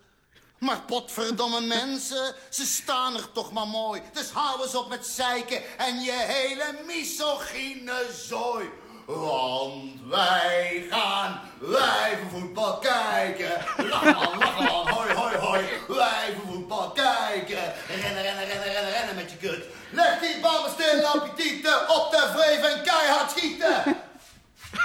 Maar 0.57 0.81
potverdomme 0.81 1.61
mensen, 1.61 2.35
ze 2.49 2.65
staan 2.65 3.15
er 3.15 3.31
toch 3.31 3.51
maar 3.51 3.67
mooi. 3.67 4.01
Dus 4.13 4.29
hou 4.29 4.61
eens 4.61 4.75
op 4.75 4.89
met 4.89 5.05
zeiken 5.05 5.77
en 5.77 5.99
je 5.99 6.11
hele 6.11 6.75
misogyne 6.85 8.05
zooi. 8.27 8.69
Want 9.05 10.01
wij 10.09 10.85
gaan 10.89 11.41
wijvenvoetbal 11.59 12.77
kijken. 12.77 13.65
Lach 13.77 14.03
man, 14.03 14.37
lach 14.37 14.59
man, 14.59 14.87
hoi, 14.87 15.13
hoi, 15.13 15.35
hoi. 15.37 15.65
Wijvenvoetbal 15.87 16.91
kijken. 16.91 17.73
Rennen, 17.87 18.21
rennen, 18.21 18.45
rennen, 18.45 18.73
rennen, 18.73 18.91
rennen 18.91 19.15
met 19.15 19.31
je 19.31 19.37
kut. 19.37 19.65
Leg 19.91 20.19
die 20.19 20.39
bal 20.39 20.61
maar 20.61 20.71
stil 20.71 21.11
op 21.13 21.25
je 21.25 21.43
tieten. 21.43 21.89
Op 21.89 22.11
de 22.11 22.29
vreef 22.35 22.63
en 22.63 22.83
keihard 22.83 23.31
schieten. 23.31 24.09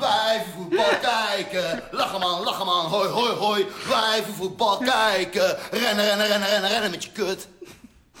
Wijvenvoetbal 0.00 0.98
kijken. 1.02 1.82
Lachen 1.90 2.20
man, 2.20 2.42
lachen 2.44 2.66
man, 2.66 2.86
hoi, 2.86 3.08
hoi, 3.08 3.30
hoi. 3.32 3.66
Wijvenvoetbal 3.88 4.76
kijken. 4.78 5.56
Rennen, 5.70 6.04
rennen, 6.04 6.26
rennen, 6.26 6.48
rennen, 6.48 6.70
rennen 6.70 6.90
met 6.90 7.04
je 7.04 7.10
kut. 7.12 7.48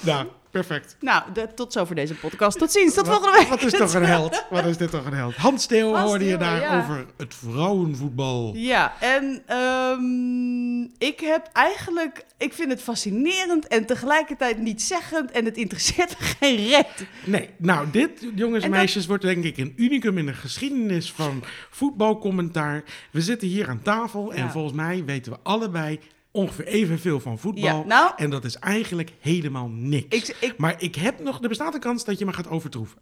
Nou, 0.00 0.26
perfect. 0.50 0.96
Nou, 1.00 1.22
de- 1.32 1.54
tot 1.54 1.72
zover 1.72 1.94
deze 1.94 2.14
podcast. 2.14 2.58
Tot 2.58 2.72
ziens, 2.72 2.94
tot 2.94 3.06
Wat- 3.06 3.16
volgende 3.16 3.38
week. 3.38 3.48
Wat 3.48 3.62
is 3.62 3.72
toch 3.78 3.94
een 3.94 4.04
held? 4.16 4.44
Wat 4.50 4.64
is 4.64 4.76
dit 4.76 4.90
toch 4.90 5.04
een 5.04 5.12
held? 5.14 5.36
Hans 5.36 5.68
hoorde 5.68 6.24
je 6.24 6.36
daar 6.36 6.60
ja. 6.60 6.78
over 6.78 7.06
het 7.16 7.34
vrouwenvoetbal. 7.34 8.52
Ja, 8.54 8.92
en 9.00 9.42
ehm, 9.46 10.57
ik 10.98 11.20
heb 11.20 11.48
eigenlijk... 11.52 12.24
Ik 12.38 12.52
vind 12.52 12.70
het 12.70 12.82
fascinerend 12.82 13.66
en 13.66 13.86
tegelijkertijd 13.86 14.58
niet 14.58 14.82
zeggend... 14.82 15.30
en 15.30 15.44
het 15.44 15.56
interesseert 15.56 16.18
me 16.18 16.24
geen 16.40 16.56
reet. 16.68 17.06
Nee, 17.24 17.50
nou, 17.56 17.90
dit, 17.90 18.10
jongens 18.34 18.64
en 18.64 18.70
dat- 18.70 18.78
meisjes, 18.78 19.06
wordt 19.06 19.22
denk 19.22 19.44
ik 19.44 19.56
een 19.56 19.72
unicum 19.76 20.18
in 20.18 20.26
de 20.26 20.32
geschiedenis 20.34 21.12
van 21.12 21.42
voetbalcommentaar. 21.70 22.84
We 23.12 23.20
zitten 23.20 23.48
hier 23.48 23.68
aan 23.68 23.82
tafel 23.82 24.32
en 24.32 24.42
Ja. 24.44 24.50
volgens 24.50 24.74
mij 24.74 25.04
weten 25.04 25.32
we 25.32 25.38
allebei 25.42 25.98
ongeveer 26.30 26.66
evenveel 26.66 27.20
van 27.20 27.38
voetbal. 27.38 27.64
Ja, 27.64 27.82
nou- 27.84 28.12
En 28.16 28.30
dat 28.30 28.44
is 28.44 28.54
eigenlijk 28.56 29.10
helemaal 29.20 29.68
niks. 29.68 30.16
Ik- 30.30 30.36
ik- 30.40 30.54
Maar 30.56 30.74
ik 30.82 30.94
heb 30.94 31.20
nog, 31.20 31.42
er 31.42 31.48
bestaat 31.48 31.74
een 31.74 31.80
kans 31.80 32.04
dat 32.04 32.18
je 32.18 32.24
me 32.24 32.32
gaat 32.32 32.48
overtroeven. 32.48 32.98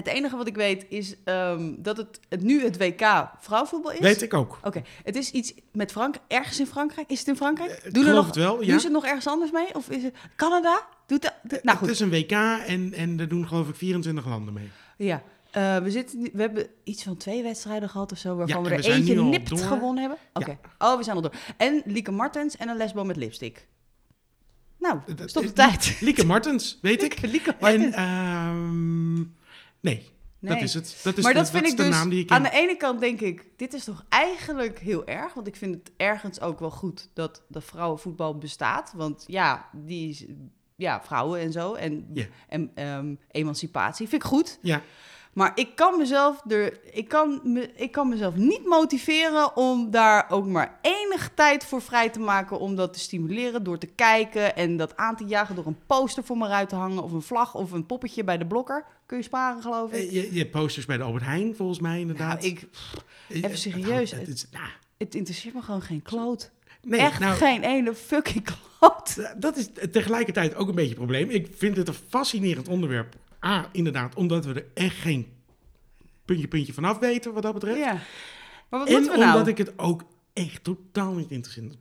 Het 0.00 0.08
enige 0.08 0.36
wat 0.36 0.46
ik 0.46 0.54
weet 0.56 0.86
is 0.88 1.14
ehm, 1.24 1.74
dat 1.78 1.96
het, 1.96 2.20
het 2.28 2.42
nu 2.42 2.62
het 2.62 2.78
WK 2.78 3.30
vrouwenvoetbal 3.40 3.92
is. 3.92 3.98
Weet 3.98 4.22
ik 4.22 4.34
ook. 4.34 4.58
Oké, 4.62 4.82
het 5.04 5.16
is 5.16 5.30
iets 5.30 5.54
met 5.72 5.90
Frank 5.90 6.16
ergens 6.28 6.60
in 6.60 6.66
Frankrijk. 6.66 7.10
Is 7.10 7.18
het 7.18 7.28
in 7.28 7.36
Frankrijk? 7.36 7.70
ik 7.70 7.94
Doen 7.94 8.06
er 8.06 8.14
nog, 8.14 8.26
het 8.26 8.36
wel, 8.36 8.62
ja. 8.62 8.68
Doen 8.70 8.78
ze 8.80 8.84
het 8.84 8.94
nog 8.94 9.04
ergens 9.04 9.26
anders 9.26 9.50
mee? 9.50 9.74
Of 9.74 9.90
is 9.90 10.02
het 10.02 10.14
Canada? 10.36 10.86
Doet 11.06 11.22
dat? 11.22 11.62
nou 11.62 11.78
goed, 11.78 11.86
Het 11.86 11.96
is 11.96 12.00
een 12.00 12.10
WK 12.10 12.30
en, 12.66 12.92
en 12.92 13.20
er 13.20 13.28
doen 13.28 13.48
geloof 13.48 13.68
ik 13.68 13.74
24 13.74 14.26
landen 14.26 14.54
mee. 14.54 14.70
ja. 14.96 15.22
Eh, 15.50 15.76
we, 15.76 15.90
zitten, 15.90 16.22
we 16.32 16.40
hebben 16.40 16.66
iets 16.84 17.02
van 17.02 17.16
twee 17.16 17.42
wedstrijden 17.42 17.88
gehad 17.88 18.12
of 18.12 18.18
zo, 18.18 18.36
waarvan 18.36 18.62
Ja, 18.62 18.68
we 18.68 18.74
er 18.76 18.82
we 18.82 18.92
eentje 18.92 19.22
nipt 19.22 19.60
gewonnen 19.62 20.00
hebben. 20.00 20.18
Oké. 20.32 20.58
Oh, 20.78 20.96
we 20.96 21.02
zijn 21.02 21.16
al 21.16 21.22
door. 21.22 21.34
En 21.56 21.82
Lieke 21.84 22.10
Martens 22.10 22.56
en 22.56 22.68
een 22.68 22.76
lesbo 22.76 23.04
met 23.04 23.16
lipstick. 23.16 23.66
Nou, 24.78 24.98
stop 25.24 25.42
de 25.42 25.48
eh, 25.48 25.54
tijd. 25.54 25.96
Lieke 26.00 26.26
Martens, 26.26 26.78
weet 26.82 27.02
ik. 27.02 27.20
Lieke 27.32 27.54
En, 27.58 27.80
Martens. 27.80 29.38
Nee, 29.80 30.10
dat 30.40 30.60
is 30.60 30.74
het. 30.74 31.00
Dat 31.02 31.16
is, 31.16 31.24
maar 31.24 31.32
de, 31.32 31.38
dat 31.38 31.50
vind 31.50 31.64
is 31.64 31.70
ik 31.70 31.76
dus, 31.76 31.88
naam 31.88 32.08
die 32.08 32.22
ik 32.22 32.30
aan 32.30 32.42
ken. 32.42 32.50
de 32.50 32.56
ene 32.56 32.76
kant 32.76 33.00
denk 33.00 33.20
ik, 33.20 33.46
dit 33.56 33.72
is 33.72 33.84
toch 33.84 34.04
eigenlijk 34.08 34.78
heel 34.78 35.06
erg. 35.06 35.34
Want 35.34 35.46
ik 35.46 35.56
vind 35.56 35.74
het 35.74 35.90
ergens 35.96 36.40
ook 36.40 36.58
wel 36.60 36.70
goed 36.70 37.08
dat 37.14 37.42
de 37.48 37.60
vrouwenvoetbal 37.60 38.38
bestaat. 38.38 38.92
Want 38.96 39.24
ja, 39.26 39.68
die 39.72 40.08
is, 40.08 40.24
ja, 40.76 41.02
vrouwen 41.02 41.40
en 41.40 41.52
zo. 41.52 41.74
En, 41.74 42.14
en 42.48 42.70
ehm, 42.74 43.14
emancipatie 43.30 44.08
vind 44.08 44.22
ik 44.22 44.28
goed. 44.28 44.58
Ja, 44.62 44.82
Maar 45.32 45.52
ik 45.54 45.68
kan 45.74 45.98
mezelf 45.98 46.42
er, 46.50 46.78
ik 46.94 47.08
kan, 47.08 47.40
me, 47.44 47.70
ik 47.74 47.92
kan 47.92 48.08
mezelf 48.08 48.34
niet 48.36 48.64
motiveren 48.64 49.56
om 49.56 49.90
daar 49.90 50.26
ook 50.30 50.46
maar 50.46 50.78
enig 50.82 51.30
tijd 51.34 51.64
voor 51.64 51.82
vrij 51.82 52.10
te 52.10 52.18
maken 52.20 52.58
om 52.58 52.76
dat 52.76 52.92
te 52.92 52.98
stimuleren 52.98 53.62
door 53.64 53.78
te 53.78 53.86
kijken 53.86 54.56
en 54.56 54.76
dat 54.76 54.96
aan 54.96 55.16
te 55.16 55.24
jagen 55.24 55.54
door 55.54 55.66
een 55.66 55.78
poster 55.86 56.24
voor 56.24 56.36
me 56.36 56.48
uit 56.48 56.68
te 56.68 56.74
hangen 56.74 57.02
of 57.02 57.12
een 57.12 57.22
vlag 57.22 57.54
of 57.54 57.72
een 57.72 57.86
poppetje 57.86 58.24
bij 58.24 58.38
de 58.38 58.46
blokker. 58.46 58.84
Kun 59.06 59.16
je 59.16 59.22
sparen, 59.24 59.62
geloof 59.62 59.92
ik. 59.92 59.96
Eh, 59.96 60.12
je, 60.12 60.32
je 60.32 60.38
hebt 60.38 60.50
posters 60.50 60.86
bij 60.86 60.96
de 60.96 61.02
Albert 61.02 61.24
Heijn, 61.24 61.56
volgens 61.56 61.80
mij 61.80 62.00
inderdaad. 62.00 62.40
Nou, 62.40 62.52
ik, 62.52 62.66
Eh, 63.28 63.36
even 63.36 63.50
eh, 63.50 63.56
serieus, 63.56 64.10
Het, 64.10 64.48
nou, 64.52 64.68
het 64.98 65.14
interesseert 65.14 65.54
me 65.54 65.62
gewoon 65.62 65.82
geen 65.82 66.02
kloot. 66.02 66.50
nee, 66.82 67.00
Echt 67.00 67.20
nou, 67.20 67.34
geen 67.36 67.62
ene 67.62 67.94
fucking 67.94 68.44
kloot. 68.78 69.32
dat 69.40 69.56
is 69.56 69.68
tegelijkertijd 69.92 70.54
ook 70.54 70.68
een 70.68 70.74
beetje 70.74 70.90
een 70.90 70.96
probleem. 70.96 71.30
Ik 71.30 71.48
vind 71.56 71.76
het 71.76 71.88
een 71.88 71.94
fascinerend 72.08 72.68
onderwerp. 72.68 73.14
A, 73.44 73.68
inderdaad, 73.72 74.14
omdat 74.14 74.44
we 74.44 74.54
er 74.54 74.66
echt 74.74 74.96
geen 74.96 75.26
puntje, 76.24 76.48
puntje 76.48 76.72
vanaf 76.72 76.98
weten 76.98 77.32
wat 77.32 77.42
dat 77.42 77.54
betreft. 77.54 77.78
Ja. 77.78 77.98
Maar 78.68 78.80
wat 78.80 78.88
en 78.88 79.02
we 79.02 79.10
omdat 79.10 79.18
nou? 79.18 79.48
ik 79.48 79.58
het 79.58 79.78
ook 79.78 80.02
echt 80.32 80.64
totaal 80.64 81.14
niet 81.14 81.30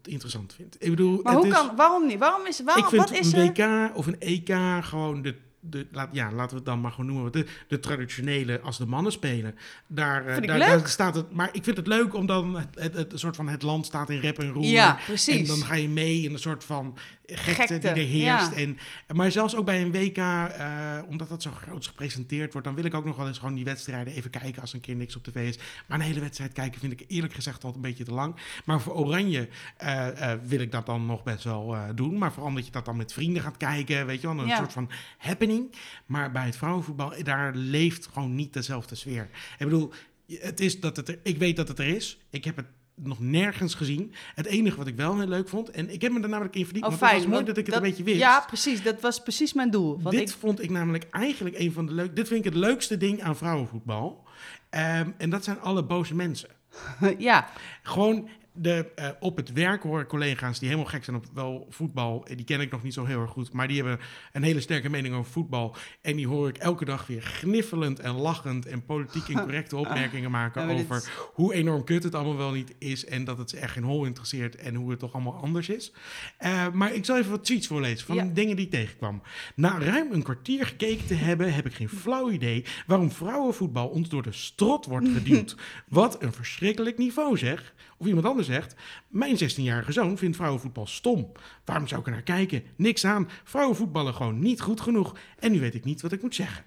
interessant, 0.04 0.54
vind. 0.54 0.76
Ik 0.80 0.90
bedoel, 0.90 1.22
Maar 1.22 1.34
het 1.34 1.42
hoe 1.44 1.52
is, 1.52 1.58
kan, 1.58 1.76
waarom 1.76 2.08
niet? 2.08 2.20
Waarom 2.20 2.46
is, 2.46 2.64
waarom, 2.64 2.84
ik 2.84 2.90
vind 2.90 3.02
wat 3.02 3.20
is 3.20 3.32
een 3.32 3.56
er? 3.56 3.88
WK 3.88 3.98
of 3.98 4.08
een 4.08 4.20
EK 4.20 4.56
gewoon 4.82 5.22
de, 5.22 5.36
de 5.60 5.88
laat, 5.92 6.10
ja, 6.12 6.32
laten 6.32 6.50
we 6.50 6.56
het 6.56 6.66
dan 6.66 6.82
maar 6.82 6.92
gewoon 6.92 7.14
noemen, 7.14 7.32
de, 7.32 7.46
de 7.68 7.80
traditionele 7.80 8.60
als 8.60 8.78
de 8.78 8.86
mannen 8.86 9.12
spelen. 9.12 9.56
Daar, 9.88 10.26
eh, 10.26 10.48
daar, 10.48 10.88
staat 10.88 11.16
het, 11.16 11.32
maar 11.32 11.50
ik 11.52 11.64
vind 11.64 11.78
het 11.78 11.88
leuk 11.88 12.14
omdat 12.14 12.46
het, 12.54 12.68
het, 12.74 12.94
het, 12.94 13.14
een 13.14 13.20
soort 13.20 13.36
van 13.36 13.48
het 13.48 13.62
land 13.62 13.86
staat 13.86 14.10
in 14.10 14.20
rep 14.20 14.40
en 14.40 14.52
roer. 14.52 14.64
Ja, 14.64 14.98
precies. 15.06 15.40
En 15.40 15.46
dan 15.46 15.68
ga 15.68 15.76
je 15.76 15.90
mee 15.90 16.22
in 16.22 16.34
een 16.34 16.40
soort 16.40 16.64
van 16.64 16.98
gekte, 17.32 17.52
Gekte, 17.74 17.80
die 17.80 17.90
er 18.04 18.10
heerst. 18.10 18.52
ja. 18.52 18.58
En, 18.58 18.78
maar 19.16 19.32
zelfs 19.32 19.56
ook 19.56 19.66
bij 19.66 19.82
een 19.82 19.92
WK, 19.92 20.18
eh, 20.18 20.98
omdat 21.08 21.30
dat 21.30 21.42
zo 21.42 21.52
groot 21.52 21.88
gepresenteerd 21.88 22.52
wordt, 22.52 22.68
dan 22.68 22.76
wil 22.76 22.86
ik 22.86 22.94
ook 22.94 23.06
nog 23.06 23.16
wel 23.18 23.28
eens 23.28 23.38
gewoon 23.38 23.56
die 23.56 23.64
wedstrijden 23.66 24.14
even 24.14 24.30
kijken 24.30 24.62
als 24.62 24.74
een 24.74 24.80
keer 24.82 24.96
niks 24.96 25.16
op 25.16 25.24
tv 25.24 25.48
is. 25.48 25.58
Maar 25.88 26.00
een 26.00 26.06
hele 26.06 26.20
wedstrijd 26.20 26.54
kijken 26.54 26.80
vind 26.80 26.92
ik 26.92 27.04
eerlijk 27.08 27.34
gezegd 27.34 27.56
altijd 27.64 27.76
een 27.76 27.90
beetje 27.90 28.04
te 28.04 28.14
lang. 28.14 28.36
Maar 28.66 28.82
voor 28.82 28.94
Oranje 28.94 29.48
eh, 29.78 30.32
eh, 30.32 30.40
wil 30.44 30.60
ik 30.60 30.72
dat 30.72 30.86
dan 30.86 31.06
nog 31.06 31.24
best 31.24 31.44
wel 31.44 31.76
doen. 31.96 32.18
Maar 32.18 32.32
vooral 32.32 32.50
omdat 32.50 32.66
je 32.66 32.72
dat 32.72 32.86
dan 32.86 32.98
met 32.98 33.14
vrienden 33.14 33.42
gaat 33.42 33.58
kijken, 33.58 34.06
weet 34.06 34.22
je 34.22 34.28
wel, 34.28 34.40
een 34.40 34.48
Ja. 34.48 34.58
soort 34.58 34.74
van 34.74 34.90
happening. 35.18 35.76
Maar 36.06 36.32
bij 36.32 36.46
het 36.46 36.58
vrouwenvoetbal, 36.58 37.14
daar 37.24 37.56
leeft 37.56 38.08
gewoon 38.14 38.36
niet 38.36 38.54
dezelfde 38.54 38.96
sfeer. 38.96 39.30
Ik 39.58 39.66
bedoel, 39.66 39.92
het 40.28 40.60
is 40.60 40.80
dat 40.80 40.96
het 40.96 41.08
er, 41.10 41.20
ik 41.24 41.38
weet 41.38 41.56
dat 41.56 41.68
het 41.68 41.80
er 41.80 41.88
is. 41.88 42.18
Ik 42.30 42.44
heb 42.46 42.56
het 42.56 42.66
nog 43.04 43.20
nergens 43.20 43.74
gezien. 43.74 44.14
Het 44.36 44.46
enige 44.46 44.78
wat 44.78 44.88
ik 44.88 44.96
wel 44.96 45.18
heel 45.18 45.28
leuk 45.28 45.50
vond, 45.50 45.70
en 45.70 45.94
ik 45.94 46.02
heb 46.02 46.12
me 46.12 46.22
er 46.22 46.30
namelijk 46.30 46.56
in 46.56 46.64
verdiept, 46.64 46.86
Oh, 46.86 46.92
want 46.92 47.02
het 47.02 47.10
fijn. 47.10 47.22
was 47.24 47.32
mooi 47.32 47.46
dat 47.46 47.58
ik 47.58 47.66
het 47.66 47.76
een 47.76 47.82
beetje 47.82 48.04
wist. 48.04 48.18
Ja, 48.20 48.44
precies. 48.48 48.84
Dat 48.84 49.02
was 49.02 49.22
precies 49.22 49.54
mijn 49.54 49.70
doel. 49.72 50.02
Want 50.02 50.16
dit 50.16 50.30
ik, 50.30 50.36
vond 50.36 50.64
ik 50.64 50.70
namelijk 50.70 51.08
eigenlijk 51.12 51.60
een 51.60 51.72
van 51.72 51.86
de 51.86 51.94
leuk. 51.94 52.16
Dit 52.16 52.28
vind 52.28 52.46
ik 52.46 52.52
het 52.54 52.62
leukste 52.62 52.98
ding 52.98 53.22
aan 53.22 53.36
vrouwenvoetbal. 53.36 54.24
Ehm, 54.70 55.10
en 55.18 55.30
dat 55.30 55.44
zijn 55.44 55.60
alle 55.60 55.84
boze 55.84 56.16
mensen. 56.16 56.50
ja, 57.18 57.48
Gewoon 57.84 58.30
de, 58.62 58.92
eh, 58.96 59.10
op 59.20 59.38
het 59.38 59.54
werk 59.54 59.84
hoor 59.84 60.02
ik 60.02 60.08
collega's 60.08 60.60
die 60.60 60.68
helemaal 60.70 60.90
gek 60.92 61.04
zijn 61.04 61.16
op 61.16 61.26
wel 61.34 61.68
voetbal. 61.70 62.26
Eh, 62.26 62.36
Die 62.36 62.46
ken 62.46 62.62
ik 62.62 62.72
nog 62.72 62.84
niet 62.84 62.94
zo 62.94 63.06
heel 63.06 63.22
erg 63.22 63.32
goed. 63.32 63.54
Maar 63.54 63.68
die 63.68 63.78
hebben 63.84 64.00
een 64.34 64.44
hele 64.44 64.60
sterke 64.62 64.90
mening 64.90 65.16
over 65.16 65.32
voetbal. 65.32 65.76
En 66.02 66.16
die 66.16 66.28
hoor 66.28 66.48
ik 66.50 66.58
elke 66.58 66.86
dag 66.86 67.08
weer 67.08 67.22
gniffelend 67.22 68.00
en 68.00 68.12
lachend 68.16 68.66
en 68.66 68.86
politiek 68.86 69.28
incorrecte 69.38 69.78
opmerkingen 69.78 70.32
maken 70.32 70.68
Ja, 70.68 70.74
over 70.74 70.96
is- 70.96 71.10
hoe 71.34 71.54
enorm 71.54 71.84
kut 71.84 72.04
het 72.04 72.16
allemaal 72.16 72.38
wel 72.38 72.52
niet 72.52 72.76
is. 72.78 73.06
En 73.06 73.24
dat 73.24 73.38
het 73.38 73.50
ze 73.50 73.58
echt 73.58 73.72
geen 73.74 73.84
hol 73.84 74.06
interesseert 74.06 74.56
en 74.56 74.76
hoe 74.76 74.90
het 74.90 75.00
toch 75.00 75.14
allemaal 75.14 75.36
anders 75.42 75.70
is. 75.70 75.92
Eh, 76.38 76.68
maar 76.74 76.94
ik 76.94 77.06
zal 77.06 77.18
even 77.18 77.32
wat 77.32 77.46
tweets 77.46 77.68
voorlezen 77.68 78.06
van 78.08 78.16
Ja. 78.16 78.26
dingen 78.34 78.56
die 78.56 78.66
ik 78.66 78.72
tegenkwam. 78.72 79.22
Na 79.56 79.80
ruim 79.80 80.12
een 80.12 80.24
kwartier 80.24 80.66
gekeken 80.66 81.06
te 81.06 81.14
hebben, 81.14 81.54
heb 81.54 81.66
ik 81.66 81.74
geen 81.74 81.90
flauw 81.90 82.32
idee 82.32 82.66
waarom 82.88 83.12
vrouwenvoetbal 83.12 83.88
ons 83.88 84.10
door 84.10 84.24
de 84.24 84.32
strot 84.32 84.86
wordt 84.86 85.08
geduwd. 85.18 85.56
Wat 85.88 86.24
een 86.24 86.34
verschrikkelijk 86.34 86.98
niveau 86.98 87.38
zeg. 87.38 87.74
Of 88.00 88.08
iemand 88.08 88.26
anders 88.26 88.48
zegt, 88.48 88.76
mijn 89.08 89.36
16-jarige 89.36 89.92
zoon 89.92 90.18
vindt 90.18 90.36
vrouwenvoetbal 90.36 90.88
stom. 90.88 91.32
Waarom 91.66 91.88
zou 91.88 92.00
ik 92.02 92.08
er 92.08 92.14
naar 92.14 92.22
kijken? 92.22 92.64
Niks 92.76 93.06
aan. 93.06 93.30
Vrouwenvoetballen 93.44 94.14
gewoon 94.14 94.40
niet 94.40 94.62
goed 94.62 94.82
genoeg. 94.82 95.18
En 95.40 95.52
nu 95.52 95.60
weet 95.60 95.76
ik 95.76 95.84
niet 95.84 96.02
wat 96.02 96.12
ik 96.12 96.22
moet 96.22 96.36
zeggen. 96.36 96.64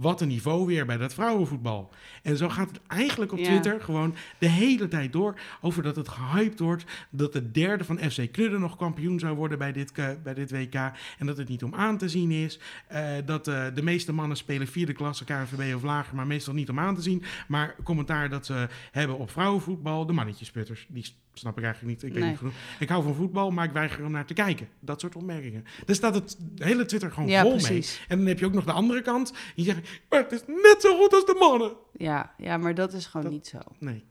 Wat 0.00 0.20
een 0.20 0.28
niveau 0.28 0.66
weer 0.66 0.86
bij 0.86 0.96
dat 0.96 1.14
vrouwenvoetbal. 1.14 1.90
En 2.22 2.36
zo 2.36 2.48
gaat 2.48 2.68
het 2.68 2.80
eigenlijk 2.86 3.32
op 3.32 3.38
Ja. 3.38 3.44
Twitter 3.44 3.80
gewoon 3.80 4.14
de 4.38 4.48
hele 4.48 4.88
tijd 4.88 5.12
door 5.12 5.38
over 5.60 5.82
dat 5.82 5.96
het 5.96 6.08
gehyped 6.08 6.58
wordt. 6.58 6.84
Dat 7.10 7.32
de 7.32 7.50
derde 7.50 7.84
van 7.84 7.98
FC 7.98 8.32
Knudden 8.32 8.60
nog 8.60 8.76
kampioen 8.76 9.18
zou 9.18 9.36
worden 9.36 9.58
bij 9.58 9.72
dit, 9.72 9.92
eh, 9.92 10.08
bij 10.22 10.34
dit 10.34 10.50
WK. 10.50 10.74
En 11.18 11.26
dat 11.26 11.36
het 11.36 11.48
niet 11.48 11.62
om 11.62 11.74
aan 11.74 11.98
te 11.98 12.08
zien 12.08 12.30
is. 12.30 12.58
Eh, 12.86 13.12
dat 13.24 13.48
eh, 13.48 13.66
de 13.74 13.82
meeste 13.82 14.12
mannen 14.12 14.36
spelen 14.36 14.66
vierde 14.66 14.92
klasse 14.92 15.24
KNVB 15.24 15.74
of 15.74 15.82
lager, 15.82 16.16
maar 16.16 16.26
meestal 16.26 16.54
niet 16.54 16.70
om 16.70 16.78
aan 16.78 16.94
te 16.94 17.02
zien. 17.02 17.22
Maar 17.48 17.76
commentaar 17.84 18.28
dat 18.28 18.46
ze 18.46 18.68
hebben 18.90 19.18
op 19.18 19.30
vrouwenvoetbal, 19.30 20.06
de 20.06 20.12
mannetjesputters. 20.12 20.86
Die 20.88 21.04
snap 21.32 21.58
ik 21.58 21.64
eigenlijk 21.64 21.94
niet. 21.94 22.02
Ik, 22.02 22.12
weet 22.12 22.20
Nee. 22.22 22.30
niet 22.30 22.38
genoeg. 22.38 22.54
ik 22.78 22.88
hou 22.88 23.02
van 23.02 23.14
voetbal, 23.14 23.50
maar 23.50 23.64
ik 23.64 23.72
weiger 23.72 24.04
om 24.04 24.10
naar 24.12 24.26
te 24.26 24.34
kijken. 24.34 24.68
Dat 24.80 25.00
soort 25.00 25.16
opmerkingen. 25.16 25.64
Daar 25.86 25.96
staat 25.96 26.14
het 26.14 26.36
hele 26.56 26.84
Twitter 26.84 27.10
gewoon 27.12 27.28
Ja, 27.28 27.42
vol 27.42 27.50
precies. 27.50 27.98
mee. 27.98 28.06
En 28.08 28.18
dan 28.18 28.26
heb 28.26 28.38
je 28.38 28.46
ook 28.46 28.52
nog 28.52 28.64
de 28.64 28.72
andere 28.72 29.02
kant. 29.02 29.32
Die 29.54 29.64
zeggen, 29.64 29.84
maar 30.08 30.22
het 30.22 30.32
is 30.32 30.42
net 30.46 30.76
zo 30.78 30.96
goed 30.98 31.12
als 31.12 31.26
de 31.26 31.36
mannen. 31.38 31.72
ja, 31.92 32.34
ja, 32.38 32.56
maar 32.56 32.74
dat 32.74 32.92
is 32.92 33.06
gewoon 33.06 33.22
Dat- 33.26 33.34
niet 33.34 33.46
zo. 33.46 33.58
Nee. 33.78 34.04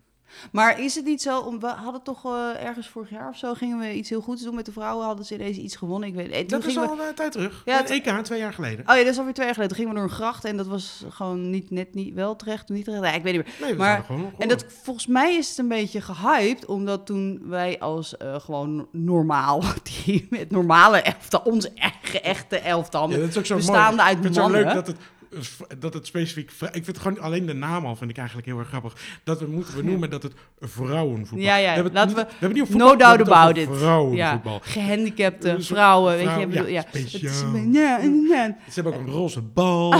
Maar 0.51 0.79
is 0.81 0.95
het 0.95 1.05
niet 1.05 1.21
zo, 1.21 1.39
om, 1.39 1.59
we 1.59 1.67
hadden 1.67 2.01
toch 2.03 2.25
eh, 2.25 2.65
ergens 2.65 2.87
vorig 2.87 3.09
jaar 3.09 3.29
of 3.29 3.37
zo, 3.37 3.53
gingen 3.53 3.79
we 3.79 3.93
iets 3.93 4.09
heel 4.09 4.21
goeds 4.21 4.43
doen 4.43 4.55
met 4.55 4.65
de 4.65 4.71
vrouwen, 4.71 5.05
hadden 5.05 5.25
ze 5.25 5.33
ineens 5.33 5.57
iets 5.57 5.75
gewonnen, 5.75 6.09
ik 6.09 6.15
weet 6.15 6.35
het. 6.35 6.49
Dat 6.49 6.59
is 6.65 6.73
gingen 6.73 6.89
we- 6.95 7.01
al 7.01 7.07
een 7.07 7.15
tijd 7.15 7.31
terug. 7.31 7.61
Ja, 7.65 7.77
het- 7.77 7.89
EK, 7.89 8.09
twee 8.23 8.39
jaar 8.39 8.53
geleden. 8.53 8.79
Oh 8.89 8.95
ja, 8.95 9.03
dat 9.03 9.11
is 9.11 9.17
alweer 9.17 9.33
twee 9.33 9.45
jaar 9.45 9.55
geleden. 9.55 9.75
Toen 9.77 9.85
gingen 9.85 10.01
we 10.01 10.07
door 10.07 10.17
een 10.17 10.23
gracht 10.23 10.45
en 10.45 10.57
dat 10.57 10.67
was 10.67 11.03
gewoon 11.09 11.49
niet, 11.49 11.71
net 11.71 11.93
niet 11.93 12.13
wel 12.13 12.35
terecht, 12.35 12.69
niet 12.69 12.83
terecht. 12.83 13.03
Nee, 13.03 13.13
ik 13.13 13.23
weet 13.23 13.33
niet 13.35 13.45
meer. 13.45 13.53
Nee, 13.61 13.71
we 13.71 13.77
Maar- 13.77 14.03
gewoon 14.03 14.31
En 14.37 14.47
dat, 14.47 14.65
volgens 14.83 15.07
mij 15.07 15.35
is 15.35 15.49
het 15.49 15.57
een 15.57 15.67
beetje 15.67 16.01
gehyped, 16.01 16.65
omdat 16.65 17.05
toen 17.05 17.41
wij 17.45 17.79
als 17.79 18.17
eh, 18.17 18.35
gewoon 18.39 18.87
normaal, 18.91 19.63
die 20.05 20.27
met 20.29 20.51
normale 20.51 21.01
elftal, 21.01 21.41
onze 21.43 21.71
eigen 21.75 22.23
echte 22.23 22.59
elftal, 22.59 23.09
Ja, 23.09 23.17
dat 23.17 23.29
is 23.29 23.37
ook 23.37 23.45
zo 23.45 23.55
bestaande 23.55 23.95
mooi. 23.95 24.07
uit 24.07 24.11
vind 24.13 24.23
het 24.25 24.35
zo 24.35 24.41
mannen. 24.41 24.63
leuk 24.63 24.73
dat 24.73 24.87
het, 24.87 24.97
dat 25.79 25.93
het 25.93 26.05
specifiek... 26.05 26.51
Ik 26.51 26.69
vind 26.71 26.85
het 26.85 26.97
gewoon 26.99 27.19
alleen 27.19 27.45
de 27.45 27.53
naam 27.53 27.85
al 27.85 27.95
vind 27.95 28.09
ik 28.09 28.17
eigenlijk 28.17 28.47
heel 28.47 28.59
erg 28.59 28.67
grappig. 28.67 28.93
Dat 29.23 29.39
we 29.39 29.45
moeten 29.47 29.75
benoemen 29.75 30.09
dat 30.09 30.23
het 30.23 30.33
vrouwenvoetbal... 30.59 31.47
Ja, 31.47 31.55
ja, 31.55 31.83
We 31.83 31.89
laten 31.93 32.07
niet- 32.07 32.15
we- 32.17 32.23
we 32.23 32.35
hebben 32.39 32.57
niet 32.57 32.61
over 32.61 32.77
no 32.77 32.87
voetbal, 32.87 33.11
we 33.11 33.23
doubt 33.23 33.37
about 33.37 33.57
it. 33.57 33.77
Vrouwenvoetbal. 33.77 34.53
Ja, 34.53 34.59
gehandicapte 34.71 35.55
vrouwen, 35.61 36.15
weet 36.17 36.39
je. 36.39 36.47
bedoel, 36.47 36.67
ja, 36.67 36.83
ja. 37.71 37.99
Ze 38.69 38.73
hebben 38.73 38.93
ook 38.93 38.99
een 38.99 39.13
roze 39.13 39.41
bal. 39.41 39.93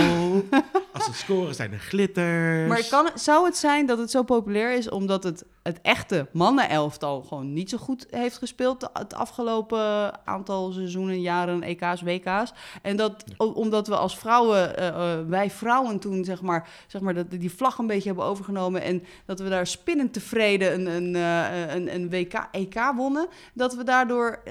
Als 0.92 1.04
ze 1.04 1.14
scoren 1.14 1.54
zijn 1.54 1.72
er 1.72 1.78
glitters. 1.78 2.68
Maar 2.68 2.86
kan, 2.90 3.10
zou 3.14 3.44
het 3.46 3.56
zijn 3.56 3.86
dat 3.86 3.98
het 3.98 4.10
zo 4.10 4.22
populair 4.22 4.76
is 4.76 4.88
omdat 4.88 5.22
het, 5.24 5.44
het 5.62 5.80
echte 5.82 6.26
mannenelftal 6.32 7.22
gewoon 7.22 7.52
niet 7.52 7.70
zo 7.70 7.78
goed 7.78 8.06
heeft 8.10 8.38
gespeeld 8.38 8.90
het 8.92 9.14
afgelopen 9.14 10.26
aantal 10.26 10.72
seizoenen, 10.72 11.20
jaren, 11.20 11.62
EK's, 11.62 12.02
WK's? 12.02 12.52
En 12.82 12.96
dat 12.96 13.24
omdat 13.36 13.88
we 13.88 13.96
als 13.96 14.18
vrouwen, 14.18 14.76
eh, 14.76 14.88
eh, 14.88 15.26
wij 15.28 15.50
vrouwen 15.50 15.98
toen 15.98 16.24
zeg 16.24 16.42
maar, 16.42 16.68
zeg 16.86 17.00
maar 17.00 17.14
dat, 17.14 17.30
die 17.30 17.52
vlag 17.52 17.78
een 17.78 17.86
beetje 17.86 18.08
hebben 18.08 18.24
overgenomen 18.24 18.82
en 18.82 19.02
dat 19.24 19.40
we 19.40 19.48
daar 19.48 19.66
spinnend 19.66 20.12
tevreden 20.12 20.74
een, 20.74 20.86
een, 20.86 21.16
eh, 21.16 21.74
een, 21.74 21.94
een 21.94 22.10
WK, 22.10 22.48
EK 22.50 22.92
wonnen, 22.96 23.28
dat 23.54 23.74
we 23.74 23.84
daardoor 23.84 24.42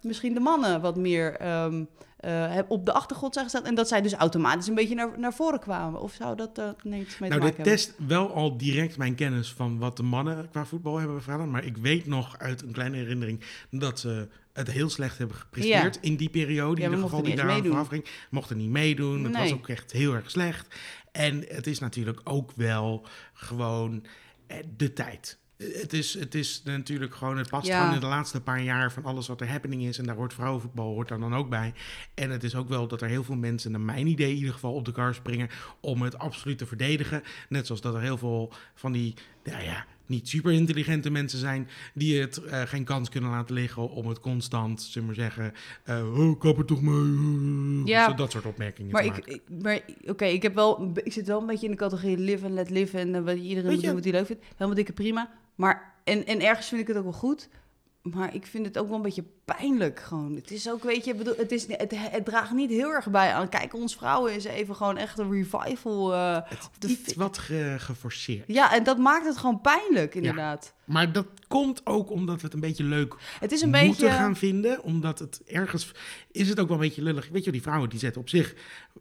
misschien 0.00 0.34
de 0.34 0.40
mannen 0.40 0.80
wat 0.80 0.96
meer 0.96 1.36
ehm, 1.36 1.84
eh, 2.22 2.58
op 2.68 2.86
de 2.86 2.92
achtergrond 2.92 3.32
zijn 3.32 3.44
gestaan 3.44 3.64
en 3.66 3.74
dat 3.74 3.88
zij 3.88 4.02
dus 4.02 4.12
automatisch 4.12 4.66
een 4.66 4.74
beetje 4.74 4.94
naar, 4.94 5.18
naar 5.18 5.34
voren 5.34 5.60
kwamen. 5.60 6.00
Of 6.00 6.12
zou 6.12 6.36
dat 6.36 6.58
er 6.58 6.74
niks 6.82 7.18
mee 7.18 7.30
Nou, 7.30 7.40
te 7.40 7.46
dit 7.46 7.56
maken 7.56 7.56
hebben? 7.56 7.64
test 7.64 7.94
wel 8.06 8.34
al 8.34 8.56
direct 8.56 8.96
mijn 8.96 9.14
kennis 9.14 9.52
van 9.52 9.78
wat 9.78 9.96
de 9.96 10.02
mannen 10.02 10.48
qua 10.50 10.64
voetbal 10.64 10.98
hebben 10.98 11.22
gedaan. 11.22 11.50
Maar 11.50 11.64
ik 11.64 11.76
weet 11.76 12.06
nog 12.06 12.38
uit 12.38 12.62
een 12.62 12.72
kleine 12.72 12.96
herinnering 12.96 13.40
dat 13.70 14.00
ze 14.00 14.28
het 14.52 14.70
heel 14.70 14.88
slecht 14.88 15.18
hebben 15.18 15.36
gepresteerd 15.36 15.98
in 16.00 16.16
die 16.16 16.30
periode. 16.30 16.80
Ja, 16.80 16.86
in 16.86 16.92
ieder 16.92 17.08
geval 17.08 17.22
die 17.22 17.42
eens 17.48 17.66
vooraf 17.66 17.88
ging. 17.88 18.04
Mochten 18.30 18.56
niet 18.56 18.70
meedoen. 18.70 19.24
Het 19.24 19.36
was 19.36 19.52
ook 19.52 19.68
echt 19.68 19.92
heel 19.92 20.14
erg 20.14 20.30
slecht. 20.30 20.74
En 21.12 21.44
het 21.48 21.66
is 21.66 21.78
natuurlijk 21.78 22.20
ook 22.24 22.52
wel 22.56 23.06
gewoon 23.32 24.04
eh, 24.46 24.56
de 24.76 24.92
tijd. 24.92 25.38
Het 25.72 25.92
is, 25.92 26.14
het 26.18 26.34
is 26.34 26.62
natuurlijk 26.64 27.14
gewoon, 27.14 27.38
het 27.38 27.48
past 27.48 27.66
Ja. 27.66 27.78
gewoon 27.78 27.94
in 27.94 28.00
de 28.00 28.06
laatste 28.06 28.40
paar 28.40 28.62
jaar 28.62 28.92
van 28.92 29.04
alles 29.04 29.26
wat 29.28 29.40
er 29.40 29.48
happening 29.50 29.82
is. 29.82 29.98
En 29.98 30.04
daar 30.04 30.16
hoort 30.16 30.34
vrouwenvoetbal 30.34 30.92
hoort 30.92 31.08
daar 31.08 31.20
dan 31.20 31.34
ook 31.34 31.48
bij. 31.48 31.72
En 32.14 32.30
het 32.30 32.44
is 32.44 32.54
ook 32.54 32.68
wel 32.68 32.86
dat 32.88 33.02
er 33.02 33.08
heel 33.08 33.24
veel 33.24 33.36
mensen, 33.36 33.70
naar 33.70 33.80
mijn 33.80 34.06
idee 34.06 34.30
in 34.30 34.36
ieder 34.36 34.52
geval, 34.52 34.74
op 34.74 34.84
de 34.84 34.92
kar 34.92 35.14
springen 35.14 35.48
om 35.80 36.02
het 36.02 36.18
absoluut 36.18 36.58
te 36.58 36.66
verdedigen. 36.66 37.22
Net 37.48 37.66
zoals 37.66 37.80
dat 37.80 37.94
er 37.94 38.00
heel 38.00 38.18
veel 38.18 38.52
van 38.74 38.92
die, 38.92 39.14
nou 39.44 39.62
ja, 39.62 39.84
niet 40.06 40.28
super 40.28 40.52
intelligente 40.52 41.10
mensen 41.10 41.38
zijn 41.38 41.68
die 41.94 42.20
het 42.20 42.36
eh, 42.44 42.62
geen 42.62 42.84
kans 42.84 43.08
kunnen 43.08 43.30
laten 43.30 43.54
liggen 43.54 43.90
om 43.90 44.06
het 44.08 44.20
constant, 44.20 44.82
zullen 44.82 45.08
we 45.08 45.14
maar 45.14 45.24
zeggen, 45.30 45.52
eh 45.84 46.18
oh, 46.18 46.40
kap 46.40 46.58
er 46.58 46.64
toch 46.64 46.82
mee. 46.82 47.82
Ja. 47.84 48.08
Zo 48.08 48.14
dat 48.14 48.30
soort 48.30 48.46
opmerkingen 48.46 48.92
Maar 48.92 49.02
te 49.02 49.08
ik, 49.08 49.26
ik- 49.26 49.62
maar 49.62 49.80
oké, 50.06 50.24
ik 50.24 50.42
heb 50.42 50.54
wel, 50.54 50.92
ik 50.94 51.12
zit 51.12 51.26
wel 51.26 51.40
een 51.40 51.46
beetje 51.46 51.64
in 51.66 51.72
de 51.72 51.78
categorie 51.78 52.18
live 52.18 52.44
en 52.46 52.54
let 52.54 52.70
live 52.70 52.98
en 52.98 53.14
eh, 53.14 53.22
wat 53.22 53.36
iedereen 53.36 53.72
moet 53.72 53.82
doen 53.82 53.94
wat 53.94 54.04
hij 54.04 54.12
leuk 54.12 54.26
vindt. 54.26 54.42
Helemaal 54.52 54.74
dikke 54.74 54.92
prima. 54.92 55.30
Maar 55.54 55.94
en, 56.04 56.26
en 56.26 56.40
ergens 56.40 56.68
vind 56.68 56.80
ik 56.80 56.86
het 56.86 56.96
ook 56.96 57.02
wel 57.02 57.12
goed. 57.12 57.48
Maar 58.02 58.34
ik 58.34 58.46
vind 58.46 58.66
het 58.66 58.78
ook 58.78 58.86
wel 58.86 58.96
een 58.96 59.02
beetje 59.02 59.24
pijnlijk 59.44 60.00
gewoon. 60.00 60.34
Het 60.34 60.50
is 60.50 60.70
ook, 60.70 60.82
weet 60.82 61.04
je, 61.04 61.14
bedoel, 61.14 61.34
het, 61.36 61.52
is, 61.52 61.66
het, 61.66 61.92
het 61.96 62.24
draagt 62.24 62.52
niet 62.52 62.70
heel 62.70 62.90
erg 62.90 63.10
bij 63.10 63.32
aan. 63.32 63.48
Kijk, 63.48 63.74
ons 63.74 63.96
vrouwen 63.96 64.34
is 64.34 64.44
even 64.44 64.76
gewoon 64.76 64.96
echt 64.96 65.18
een 65.18 65.30
revival. 65.30 66.12
eh, 66.14 66.38
Het 66.80 66.84
is 67.06 67.14
wat 67.14 67.38
ge- 67.38 67.76
geforceerd. 67.78 68.44
ja, 68.46 68.74
en 68.74 68.84
dat 68.84 68.98
maakt 68.98 69.26
het 69.26 69.36
gewoon 69.36 69.60
pijnlijk, 69.60 70.14
inderdaad. 70.14 70.74
Maar 70.84 71.12
dat 71.12 71.26
komt 71.48 71.80
ook 71.86 72.10
omdat 72.10 72.36
we 72.36 72.42
het 72.44 72.54
een 72.54 72.60
beetje 72.60 72.84
leuk 72.84 73.14
Het 73.40 73.52
is 73.52 73.60
een 73.62 73.68
moeten 73.70 73.88
beetje... 73.88 74.10
gaan 74.10 74.36
vinden. 74.36 74.82
Omdat 74.82 75.18
het 75.18 75.42
ergens 75.46 75.92
is 76.30 76.48
het 76.48 76.60
ook 76.60 76.68
wel 76.68 76.76
een 76.76 76.82
beetje 76.82 77.02
lullig. 77.02 77.28
Weet 77.28 77.44
je, 77.44 77.52
die 77.52 77.62
vrouwen 77.62 77.88
die 77.88 77.98
zetten 77.98 78.20
op 78.20 78.28
zich. 78.28 78.54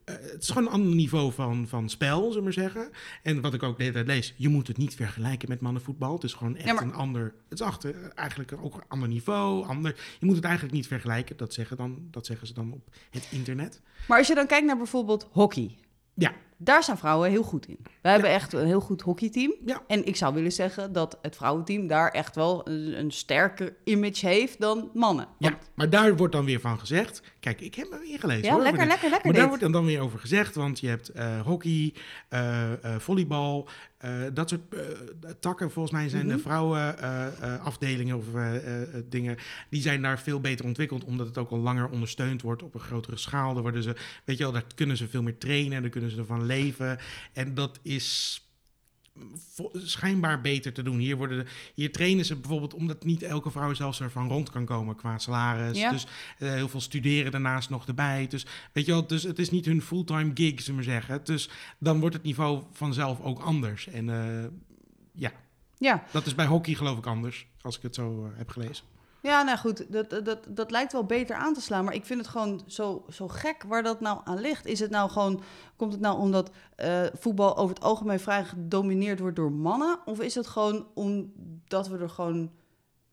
eh, 0.05 0.15
het 0.21 0.41
is 0.41 0.47
gewoon 0.49 0.65
een 0.67 0.73
ander 0.73 0.95
niveau 0.95 1.31
van, 1.33 1.67
van 1.67 1.89
spel, 1.89 2.17
zullen 2.19 2.35
we 2.37 2.41
maar 2.43 2.53
zeggen. 2.53 2.89
En 3.23 3.41
wat 3.41 3.53
ik 3.53 3.63
ook 3.63 3.77
de 3.77 3.83
hele 3.83 3.95
tijd 3.95 4.07
lees, 4.07 4.33
je 4.37 4.47
moet 4.49 4.67
het 4.67 4.77
niet 4.77 4.95
vergelijken 4.95 5.49
met 5.49 5.61
mannenvoetbal. 5.61 6.13
Het 6.13 6.23
is 6.23 6.33
gewoon 6.33 6.55
echt 6.55 6.65
Ja, 6.67 6.73
maar- 6.73 6.83
een 6.83 6.93
ander. 6.93 7.23
Het 7.49 7.59
is 7.59 7.65
achter, 7.65 8.11
eigenlijk 8.15 8.53
ook 8.61 8.73
een 8.75 8.83
ander 8.87 9.07
niveau. 9.07 9.65
Ander, 9.67 9.95
je 10.19 10.25
moet 10.25 10.30
het 10.35 10.45
eigenlijk 10.45 10.73
niet 10.73 10.87
vergelijken. 10.87 11.37
Dat 11.37 11.53
zeggen, 11.53 11.77
dan, 11.77 12.07
dat 12.11 12.25
zeggen 12.25 12.47
ze 12.47 12.53
dan 12.53 12.73
op 12.73 12.95
het 13.09 13.27
internet. 13.31 13.81
Maar 14.07 14.17
als 14.17 14.27
je 14.27 14.35
dan 14.35 14.47
kijkt 14.47 14.65
naar 14.65 14.77
bijvoorbeeld 14.77 15.27
hockey. 15.31 15.75
Ja. 16.13 16.33
Daar 16.63 16.83
zijn 16.83 16.97
vrouwen 16.97 17.29
heel 17.29 17.43
goed 17.43 17.67
in. 17.67 17.77
We 18.01 18.09
hebben 18.09 18.29
echt 18.29 18.53
een 18.53 18.65
heel 18.65 18.79
goed 18.79 19.01
hockeyteam. 19.01 19.53
En 19.87 20.05
ik 20.05 20.15
zou 20.15 20.33
willen 20.33 20.51
zeggen 20.51 20.93
dat 20.93 21.17
het 21.21 21.35
vrouwenteam 21.35 21.87
daar 21.87 22.09
echt 22.11 22.35
wel 22.35 22.67
een, 22.67 22.99
een 22.99 23.11
sterker 23.11 23.75
image 23.83 24.27
heeft 24.27 24.59
dan 24.59 24.89
mannen. 24.93 25.27
Ja, 25.39 25.57
maar 25.75 25.89
daar 25.89 26.15
wordt 26.17 26.33
dan 26.33 26.45
weer 26.45 26.59
van 26.59 26.79
gezegd. 26.79 27.21
Kijk, 27.39 27.61
ik 27.61 27.75
heb 27.75 27.89
me 27.89 28.03
ingelezen. 28.05 28.43
ja 28.45 28.53
hoor, 28.53 28.61
lekker, 28.63 28.87
lekker, 28.87 29.09
lekker 29.09 29.25
Maar 29.31 29.39
daar 29.39 29.49
dit. 29.49 29.59
wordt 29.59 29.73
dan 29.73 29.85
weer 29.85 29.99
over 30.01 30.19
gezegd, 30.19 30.55
want 30.55 30.79
je 30.79 30.87
hebt 30.87 31.09
eh, 31.09 31.41
hockey, 31.41 31.93
eh, 32.29 32.69
volleybal, 32.97 33.67
dat 34.33 34.49
soort 34.49 34.61
takken. 35.39 35.71
Volgens 35.71 35.93
mij 35.95 36.09
zijn 36.09 36.25
Mhm. 36.25 36.35
de 36.35 36.41
vrouwenafdelingen 36.41 38.17
of 38.17 38.25
dingen, 39.09 39.37
die 39.69 39.81
zijn 39.81 40.01
daar 40.01 40.19
veel 40.19 40.39
beter 40.41 40.65
ontwikkeld, 40.65 41.03
omdat 41.03 41.27
het 41.27 41.37
ook 41.37 41.49
al 41.49 41.57
langer 41.57 41.89
ondersteund 41.89 42.41
wordt 42.41 42.63
op 42.63 42.73
een 42.73 42.79
grotere 42.79 43.17
schaal. 43.17 43.53
Daar 43.53 43.61
worden 43.61 43.83
ze, 43.83 43.95
weet 44.25 44.37
je 44.37 44.43
wel, 44.43 44.51
daar 44.51 44.63
kunnen 44.75 44.97
ze 44.97 45.07
veel 45.07 45.21
meer 45.21 45.37
trainen, 45.37 45.81
daar 45.81 45.91
kunnen 45.91 46.09
ze 46.11 46.17
ervan 46.17 46.45
leven. 46.51 46.97
En 47.33 47.53
dat 47.53 47.79
is 47.81 48.41
schijnbaar 49.73 50.41
beter 50.41 50.73
te 50.73 50.83
doen. 50.83 50.97
Hier, 50.97 51.17
worden 51.17 51.37
de, 51.37 51.51
hier 51.73 51.91
trainen 51.91 52.25
ze 52.25 52.35
bijvoorbeeld 52.35 52.73
omdat 52.73 53.03
niet 53.03 53.23
elke 53.23 53.51
vrouw 53.51 53.73
zelfs 53.73 54.01
ervan 54.01 54.27
rond 54.27 54.49
kan 54.49 54.65
komen 54.65 54.95
qua 54.95 55.17
salaris. 55.17 55.77
Ja. 55.77 55.91
Dus 55.91 56.05
eh, 56.37 56.49
heel 56.49 56.69
veel 56.69 56.81
studeren 56.81 57.31
daarnaast 57.31 57.69
nog 57.69 57.87
erbij. 57.87 58.27
Dus 58.27 58.45
weet 58.73 58.85
je 58.85 58.91
wel, 58.91 59.07
dus 59.07 59.23
het 59.23 59.39
is 59.39 59.49
niet 59.49 59.65
hun 59.65 59.81
fulltime 59.81 60.31
gig, 60.33 60.61
zullen 60.61 60.79
we 60.79 60.85
zeggen. 60.85 61.23
Dus 61.23 61.49
dan 61.77 61.99
wordt 61.99 62.15
het 62.15 62.23
niveau 62.23 62.63
vanzelf 62.71 63.21
ook 63.21 63.39
anders. 63.39 63.87
En 63.87 64.09
eh, 64.09 64.49
ja, 65.13 65.31
Ja, 65.77 66.03
Dat 66.11 66.25
is 66.25 66.35
bij 66.35 66.45
hockey 66.45 66.73
geloof 66.73 66.97
ik 66.97 67.05
anders, 67.05 67.47
als 67.61 67.75
ik 67.75 67.81
het 67.81 67.95
zo 67.95 68.25
eh, 68.25 68.37
heb 68.37 68.49
gelezen. 68.49 68.85
Ja, 69.21 69.43
nou 69.43 69.57
goed, 69.57 69.91
dat, 69.91 70.09
dat- 70.09 70.47
dat, 70.49 70.71
lijkt 70.71 70.91
wel 70.91 71.03
beter 71.05 71.35
aan 71.35 71.53
te 71.53 71.61
slaan. 71.61 71.85
Maar 71.85 71.93
ik 71.93 72.05
vind 72.05 72.19
het 72.19 72.29
gewoon 72.29 72.61
zo, 72.65 73.05
zo 73.09 73.27
gek 73.27 73.63
waar 73.67 73.83
dat 73.83 73.99
nou 73.99 74.19
aan 74.23 74.39
ligt. 74.41 74.65
Is 74.65 74.79
het 74.79 74.89
nou 74.89 75.09
gewoon, 75.09 75.41
komt 75.75 75.91
het 75.91 76.01
nou 76.01 76.19
omdat 76.19 76.51
eh, 76.75 77.01
voetbal 77.19 77.57
over 77.57 77.75
het 77.75 77.83
algemeen 77.83 78.19
vrij 78.19 78.45
gedomineerd 78.45 79.19
wordt 79.19 79.35
door 79.35 79.51
mannen? 79.51 79.99
Of 80.05 80.19
is 80.19 80.35
het 80.35 80.47
gewoon 80.47 80.87
omdat 80.93 81.87
we 81.87 81.97
er 81.97 82.09
gewoon 82.09 82.51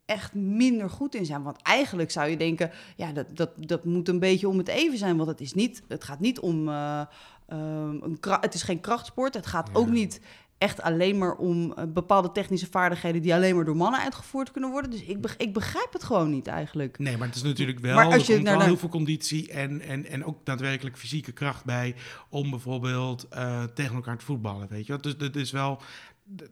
echt 0.05 0.35
minder 0.35 0.91
goed 0.91 1.15
in 1.15 1.27
zijn? 1.27 1.43
Want 1.43 1.63
eigenlijk 1.63 2.11
zou 2.11 2.29
je 2.29 2.37
denken, 2.37 2.71
ja, 2.97 3.13
dat, 3.13 3.37
dat, 3.37 3.51
dat 3.57 3.85
moet 3.85 4.09
een 4.09 4.19
beetje 4.19 4.49
om 4.49 4.59
het 4.59 4.69
even 4.69 4.99
zijn. 4.99 5.17
Want 5.17 5.29
het, 5.29 5.41
is 5.41 5.55
niet, 5.55 5.83
het 5.89 6.05
gaat 6.05 6.21
niet 6.21 6.41
om, 6.41 6.69
eh, 6.69 7.01
ehm, 7.47 8.03
een 8.03 8.19
het 8.21 8.55
is 8.55 8.63
geen 8.63 8.81
krachtsport. 8.81 9.35
Het 9.35 9.47
gaat 9.47 9.71
ook 9.73 9.89
niet 9.89 10.21
echt 10.59 10.83
alleen 10.83 11.19
maar 11.19 11.35
om 11.35 11.73
eh, 11.73 11.85
bepaalde 11.89 12.33
technische 12.33 12.67
vaardigheden 12.71 13.23
die 13.23 13.35
alleen 13.35 13.55
maar 13.57 13.65
door 13.65 13.77
mannen 13.77 14.01
uitgevoerd 14.01 14.51
kunnen 14.51 14.71
worden. 14.71 14.91
Dus 14.91 15.03
ik, 15.03 15.35
ik 15.37 15.53
begrijp 15.53 15.93
het 15.93 16.05
gewoon 16.05 16.31
niet 16.31 16.47
eigenlijk. 16.47 16.99
Nee, 16.99 17.17
maar 17.17 17.27
het 17.27 17.37
is 17.37 17.43
natuurlijk 17.43 17.79
wel, 17.79 17.95
Maar 17.95 18.05
als 18.05 18.15
er 18.15 18.21
je 18.21 18.33
komt 18.33 18.43
naar 18.43 18.57
wel 18.57 18.67
heel 18.67 18.77
veel 18.77 18.89
conditie 18.89 19.53
en, 19.53 19.81
en, 19.81 20.07
en 20.07 20.25
ook 20.25 20.45
daadwerkelijk 20.45 20.97
fysieke 20.99 21.33
kracht 21.33 21.65
bij 21.65 21.95
om 22.29 22.51
bijvoorbeeld 22.51 23.27
eh, 23.29 23.63
tegen 23.65 23.95
elkaar 23.95 24.19
te 24.19 24.25
voetballen, 24.25 24.69
weet 24.69 24.87
je 24.87 24.93
wel. 24.93 25.01
Dus 25.01 25.17
dat 25.17 25.37
is 25.37 25.51
wel, 25.51 25.81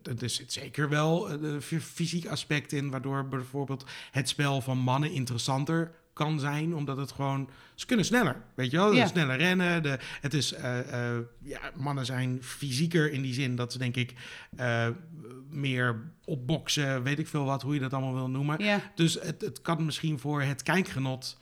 er 0.02 0.30
zit 0.30 0.52
zeker 0.52 0.88
wel 0.88 1.30
eh, 1.30 1.36
een 1.52 1.62
fy- 1.62 1.78
fysiek 1.80 2.26
aspect 2.26 2.72
in, 2.72 2.90
waardoor 2.90 3.28
bijvoorbeeld 3.28 3.84
het 4.10 4.28
spel 4.28 4.60
van 4.60 4.78
mannen 4.78 5.10
interessanter 5.12 5.94
kan 6.16 6.40
zijn, 6.40 6.74
omdat 6.74 6.96
het 6.96 7.12
gewoon, 7.12 7.50
ze 7.74 7.86
kunnen 7.86 8.04
sneller, 8.04 8.42
weet 8.54 8.70
je 8.70 8.76
wel, 8.76 8.92
Ja. 8.92 9.06
sneller 9.06 9.36
rennen. 9.36 9.82
De, 9.82 9.98
het 10.20 10.34
is, 10.34 10.52
eh, 10.52 11.14
eh, 11.16 11.22
ja, 11.42 11.60
mannen 11.74 12.06
zijn 12.06 12.38
fysieker 12.42 13.12
in 13.12 13.22
die 13.22 13.34
zin 13.34 13.56
dat 13.56 13.72
ze 13.72 13.78
denk 13.78 13.96
ik 13.96 14.14
eh, 14.56 14.88
meer 15.50 16.12
opboksen, 16.24 17.02
weet 17.02 17.18
ik 17.18 17.26
veel 17.26 17.44
wat, 17.44 17.62
hoe 17.62 17.74
je 17.74 17.80
dat 17.80 17.92
allemaal 17.92 18.14
wil 18.14 18.30
noemen. 18.30 18.64
Ja. 18.64 18.92
Dus 18.94 19.14
het, 19.20 19.40
het 19.40 19.62
kan 19.62 19.84
misschien 19.84 20.18
voor 20.18 20.42
het 20.42 20.62
kijkgenot, 20.62 21.38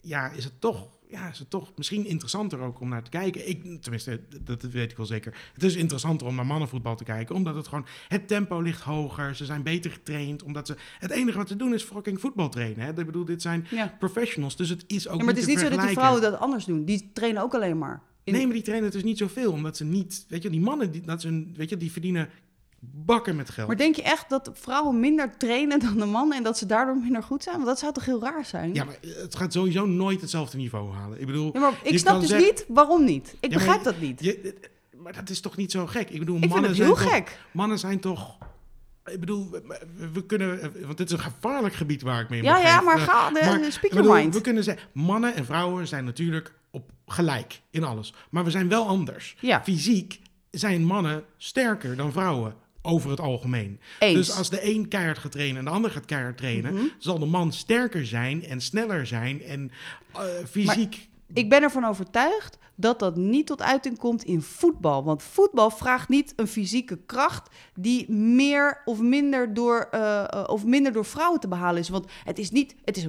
ja, 0.00 0.30
is 0.30 0.44
het 0.44 0.60
toch, 0.60 0.88
ja, 1.10 1.28
is 1.28 1.38
het 1.38 1.50
toch 1.50 1.72
misschien 1.76 2.06
interessanter 2.06 2.58
ook 2.60 2.80
om 2.80 2.88
naar 2.88 3.02
te 3.02 3.10
kijken. 3.10 3.48
Ik, 3.48 3.82
tenminste, 3.82 4.20
dat, 4.44 4.60
dat 4.60 4.72
weet 4.72 4.90
ik 4.90 4.96
wel 4.96 5.06
zeker. 5.06 5.36
Het 5.52 5.62
is 5.62 5.74
interessanter 5.76 6.26
om 6.26 6.34
naar 6.34 6.46
mannenvoetbal 6.46 6.96
te 6.96 7.04
kijken, 7.04 7.34
omdat 7.34 7.54
het 7.54 7.68
gewoon, 7.68 7.86
het 8.08 8.28
tempo 8.28 8.60
ligt 8.60 8.82
hoger, 8.82 9.34
ze 9.36 9.44
zijn 9.44 9.62
beter 9.62 9.90
getraind, 9.90 10.42
omdat 10.42 10.66
ze, 10.66 10.76
het 10.98 11.10
enige 11.10 11.38
wat 11.38 11.48
ze 11.48 11.56
doen 11.56 11.74
is 11.74 11.82
fucking 11.82 12.20
voetbal 12.20 12.48
trainen. 12.48 12.84
Hè? 12.84 12.88
Ik 12.88 13.06
bedoel, 13.06 13.24
dit 13.24 13.42
zijn 13.42 13.66
Ja. 13.70 13.94
professionals, 13.98 14.56
dus 14.56 14.68
het 14.68 14.84
is 14.86 15.08
ook 15.08 15.18
Ja, 15.18 15.24
maar 15.24 15.34
het 15.34 15.42
is 15.42 15.48
niet 15.48 15.58
zo 15.58 15.68
dat 15.68 15.80
die 15.80 15.88
vrouwen 15.90 16.22
dat 16.22 16.38
anders 16.38 16.64
doen. 16.64 16.84
Die 16.84 17.10
trainen 17.12 17.42
ook 17.42 17.54
alleen 17.54 17.78
maar. 17.78 18.02
In- 18.24 18.32
Nee, 18.32 18.44
maar 18.44 18.54
die 18.54 18.62
trainen 18.62 18.90
dus 18.90 19.02
niet 19.02 19.18
zoveel, 19.18 19.52
omdat 19.52 19.76
ze 19.76 19.84
niet, 19.84 20.24
weet 20.28 20.42
je, 20.42 20.50
die 20.50 20.60
mannen, 20.60 20.90
die, 20.90 21.00
dat 21.00 21.20
ze, 21.20 21.50
weet 21.54 21.68
je, 21.68 21.76
die 21.76 21.92
verdienen 21.92 22.28
bakken 22.94 23.36
met 23.36 23.50
geld. 23.50 23.66
Maar 23.66 23.76
denk 23.76 23.96
je 23.96 24.02
echt 24.02 24.28
dat 24.28 24.50
vrouwen 24.54 25.00
minder 25.00 25.36
trainen 25.36 25.80
dan 25.80 25.96
de 25.98 26.04
mannen 26.04 26.36
en 26.36 26.42
dat 26.42 26.58
ze 26.58 26.66
daardoor 26.66 26.96
minder 26.96 27.22
goed 27.22 27.42
zijn? 27.42 27.54
Want 27.54 27.66
dat 27.66 27.78
zou 27.78 27.92
toch 27.92 28.04
heel 28.04 28.20
raar 28.22 28.44
zijn? 28.44 28.74
Ja, 28.74 28.84
maar 28.84 28.96
het 29.02 29.36
gaat 29.36 29.52
sowieso 29.52 29.86
nooit 29.86 30.20
hetzelfde 30.20 30.56
niveau 30.56 30.92
halen. 30.94 31.20
Ik 31.20 31.26
bedoel, 31.26 31.50
Ja, 31.52 31.60
maar 31.60 31.72
ik 31.82 31.98
snap 31.98 32.20
dus 32.20 32.28
zeggen- 32.28 32.46
niet 32.46 32.64
waarom 32.68 33.04
niet. 33.04 33.36
Ik 33.40 33.50
Ja, 33.50 33.56
begrijp 33.56 33.82
dat 33.82 34.00
niet. 34.00 34.24
Je, 34.24 34.54
maar 34.96 35.12
dat 35.12 35.30
is 35.30 35.40
toch 35.40 35.56
niet 35.56 35.70
zo 35.70 35.86
gek? 35.86 36.10
Ik 36.10 36.18
bedoel, 36.18 36.34
ik 36.36 36.40
vind 36.40 36.52
mannen 36.52 36.70
het 36.70 36.78
zijn 36.78 36.88
heel 36.94 36.98
toch, 37.04 37.12
gek. 37.14 37.38
Mannen 37.50 37.78
zijn 37.78 38.00
toch... 38.00 38.36
Ik 39.04 39.20
bedoel, 39.20 39.50
we, 40.12 40.26
kunnen... 40.26 40.72
Want 40.84 40.96
dit 40.98 41.06
is 41.06 41.12
een 41.12 41.32
gevaarlijk 41.32 41.74
gebied 41.74 42.02
waar 42.02 42.20
ik 42.20 42.28
mee 42.28 42.42
Ja, 42.42 42.58
ja, 42.58 42.80
maar 42.80 42.96
Eh, 42.96 43.02
ga, 43.02 43.30
de, 43.30 43.40
maar, 43.44 43.52
speak 43.52 43.66
ik 43.66 43.80
your 43.80 43.96
bedoel, 43.96 44.12
mind. 44.14 44.34
We 44.34 44.40
kunnen 44.40 44.64
zeggen, 44.64 44.88
mannen 44.92 45.34
en 45.34 45.44
vrouwen 45.44 45.86
zijn 45.88 46.04
natuurlijk 46.04 46.54
op 46.70 46.90
gelijk 47.06 47.60
in 47.70 47.84
alles. 47.84 48.14
Maar 48.30 48.44
we 48.44 48.50
zijn 48.50 48.68
wel 48.68 48.86
anders. 48.86 49.36
Ja. 49.40 49.62
Fysiek 49.62 50.20
zijn 50.50 50.84
mannen 50.84 51.24
sterker 51.36 51.96
dan 51.96 52.12
vrouwen 52.12 52.54
over 52.86 53.10
het 53.10 53.20
algemeen. 53.20 53.80
Eens. 53.98 54.14
Dus 54.14 54.36
als 54.36 54.50
de 54.50 54.74
een 54.74 54.88
keihard 54.88 55.18
gaat 55.18 55.32
trainen 55.32 55.58
en 55.58 55.64
de 55.64 55.70
ander 55.70 55.90
gaat 55.90 56.04
keihard 56.04 56.36
trainen... 56.36 56.74
Mhm. 56.74 56.84
zal 56.98 57.18
de 57.18 57.26
man 57.26 57.52
sterker 57.52 58.06
zijn 58.06 58.44
en 58.44 58.60
sneller 58.60 59.06
zijn 59.06 59.42
en 59.42 59.70
eh, 60.12 60.22
fysiek... 60.50 61.08
Ik 61.32 61.48
ben 61.48 61.62
ervan 61.62 61.84
overtuigd 61.84 62.58
dat 62.76 62.98
dat 62.98 63.16
niet 63.16 63.46
tot 63.46 63.62
uiting 63.62 63.98
komt 63.98 64.24
in 64.24 64.42
voetbal. 64.42 65.04
Want 65.04 65.22
voetbal 65.22 65.70
vraagt 65.70 66.08
niet 66.08 66.32
een 66.36 66.46
fysieke 66.46 66.98
kracht 67.06 67.48
die 67.74 68.12
meer 68.12 68.82
of 68.84 69.00
minder 69.00 69.54
door, 69.54 69.88
eh, 69.90 70.22
eh, 70.22 70.44
of 70.46 70.64
minder 70.64 70.92
door 70.92 71.04
vrouwen 71.04 71.40
te 71.40 71.48
behalen 71.48 71.80
is. 71.80 71.88
Want 71.88 72.06
het 72.24 72.38
is 72.38 72.50
niet, 72.50 72.74
het 72.84 72.96
is, 72.96 73.02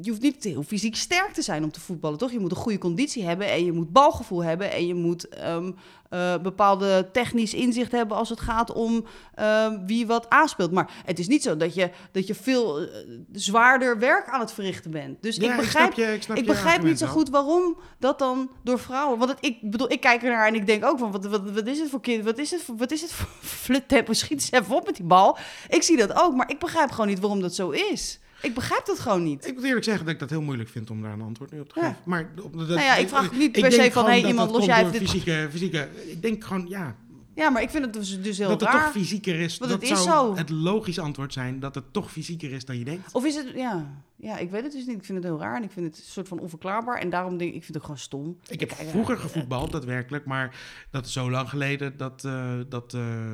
je 0.00 0.10
hoeft 0.10 0.22
niet 0.22 0.44
heel 0.44 0.62
fysiek 0.62 0.96
sterk 0.96 1.32
te 1.32 1.42
zijn 1.42 1.64
om 1.64 1.70
te 1.70 1.80
voetballen, 1.80 2.18
toch? 2.18 2.32
Je 2.32 2.40
moet 2.40 2.50
een 2.50 2.56
goede 2.56 2.78
conditie 2.78 3.24
hebben 3.24 3.50
en 3.50 3.64
je 3.64 3.72
moet 3.72 3.92
balgevoel 3.92 4.44
hebben 4.44 4.72
en 4.72 4.86
je 4.86 4.94
moet 4.94 5.28
ehm, 5.28 5.72
eh, 6.10 6.38
bepaalde 6.38 7.08
technisch 7.12 7.54
inzicht 7.54 7.92
hebben 7.92 8.16
als 8.16 8.28
het 8.28 8.40
gaat 8.40 8.72
om 8.72 9.04
ehm, 9.34 9.86
wie 9.86 10.06
wat 10.06 10.30
aanspeelt. 10.30 10.72
Maar 10.72 11.02
het 11.04 11.18
is 11.18 11.28
niet 11.28 11.42
zo 11.42 11.56
dat 11.56 11.74
je, 11.74 11.90
dat 12.12 12.26
je 12.26 12.34
veel 12.34 12.88
zwaarder 13.32 13.98
werk 13.98 14.28
aan 14.28 14.40
het 14.40 14.52
verrichten 14.52 14.90
bent. 14.90 15.22
Dus 15.22 15.36
Ja, 15.36 15.50
ik 15.50 15.56
begrijp, 15.56 15.92
je, 15.92 16.18
ik 16.34 16.46
begrijp 16.46 16.82
niet 16.82 16.98
zo 16.98 17.06
goed 17.06 17.28
waarom 17.28 17.78
dat 17.98 18.18
dan 18.18 18.50
door 18.62 18.77
vrouwen. 18.78 19.18
Want 19.18 19.30
het, 19.30 19.38
ik 19.40 19.70
bedoel, 19.70 19.92
ik 19.92 20.00
kijk 20.00 20.22
ernaar 20.22 20.46
en 20.46 20.54
ik 20.54 20.66
denk 20.66 20.84
ook 20.84 20.98
van 20.98 21.10
wat, 21.10 21.24
wat, 21.26 21.50
wat 21.50 21.66
is 21.66 21.78
het 21.78 21.90
voor 21.90 22.00
kind? 22.00 22.24
Wat 22.24 22.38
is 22.38 22.50
het 22.50 22.62
voor, 22.62 22.76
wat 22.76 22.90
is 22.90 23.00
het 23.00 23.12
voor 23.12 23.28
fluttempo? 23.64 24.12
Schiet 24.12 24.30
eens 24.40 24.50
even 24.50 24.74
op 24.76 24.86
met 24.86 24.96
die 24.96 25.04
bal. 25.04 25.38
Ik 25.68 25.82
zie 25.82 25.96
dat 25.96 26.14
ook, 26.14 26.34
maar 26.34 26.50
ik 26.50 26.58
begrijp 26.58 26.90
gewoon 26.90 27.06
niet 27.06 27.20
waarom 27.20 27.40
dat 27.40 27.54
zo 27.54 27.70
is. 27.70 28.18
Ik 28.42 28.54
begrijp 28.54 28.86
dat 28.86 28.98
gewoon 28.98 29.22
niet. 29.22 29.46
Ik 29.46 29.54
moet 29.54 29.64
eerlijk 29.64 29.84
zeggen 29.84 30.04
dat 30.04 30.14
ik 30.14 30.20
dat 30.20 30.30
heel 30.30 30.40
moeilijk 30.42 30.68
vind 30.68 30.90
om 30.90 31.02
daar 31.02 31.12
een 31.12 31.20
antwoord 31.22 31.50
nu 31.52 31.60
op 31.60 31.72
te 31.72 31.80
Ja. 31.80 31.86
geven. 31.86 32.02
Maar 32.04 32.30
dat, 32.34 32.52
Nou 32.54 32.80
ja, 32.80 32.94
ik 32.96 33.08
vraag 33.08 33.32
niet 33.32 33.52
per 33.52 33.72
se 33.72 33.90
van, 33.92 34.04
hey, 34.04 34.24
iemand, 34.24 34.50
los 34.50 34.64
jij 34.64 34.78
even 34.80 34.92
dit- 34.92 35.00
Fysieke, 35.00 35.48
fysieke, 35.50 35.88
ik 36.06 36.22
denk 36.22 36.44
gewoon, 36.44 36.66
ja, 36.68 36.96
Ja, 37.38 37.50
maar 37.50 37.62
ik 37.62 37.70
vind 37.70 37.84
het 37.84 37.92
dus, 37.92 38.22
dus 38.22 38.38
heel 38.38 38.48
dat 38.48 38.60
het 38.60 38.70
raar. 38.70 38.82
toch 38.82 38.92
fysieker 38.92 39.40
is. 39.40 39.58
Want 39.58 39.70
dat 39.70 39.80
het 39.80 39.90
is 39.90 40.02
zou 40.02 40.34
zo. 40.34 40.36
het 40.36 40.50
logische 40.50 41.00
antwoord 41.00 41.32
zijn 41.32 41.60
dat 41.60 41.74
het 41.74 41.92
toch 41.92 42.12
fysieker 42.12 42.52
is 42.52 42.64
dan 42.64 42.78
je 42.78 42.84
denkt. 42.84 43.12
Of 43.12 43.24
is 43.24 43.34
het, 43.34 43.50
ja, 43.54 43.86
ja, 44.16 44.36
ik 44.38 44.50
weet 44.50 44.62
het 44.62 44.72
dus 44.72 44.86
niet. 44.86 44.96
Ik 44.96 45.04
vind 45.04 45.18
het 45.18 45.26
heel 45.26 45.38
raar 45.40 45.56
en 45.56 45.62
ik 45.62 45.70
vind 45.70 45.86
het 45.86 45.96
een 45.98 46.10
soort 46.10 46.28
van 46.28 46.38
onverklaarbaar. 46.38 46.98
En 46.98 47.10
daarom 47.10 47.36
denk 47.36 47.50
ik, 47.50 47.56
ik 47.56 47.62
vind 47.62 47.74
het 47.74 47.82
gewoon 47.82 47.98
stom. 47.98 48.38
Ik 48.48 48.60
heb 48.60 48.70
er- 48.70 48.76
vroeger 48.76 49.16
gevoetbald, 49.18 49.72
daadwerkelijk, 49.72 50.24
maar 50.24 50.56
dat 50.90 51.06
is 51.06 51.12
zo 51.12 51.30
lang 51.30 51.48
geleden 51.48 51.96
dat, 51.96 52.24
eh, 52.24 52.54
dat 52.68 52.94
eh, 52.94 53.30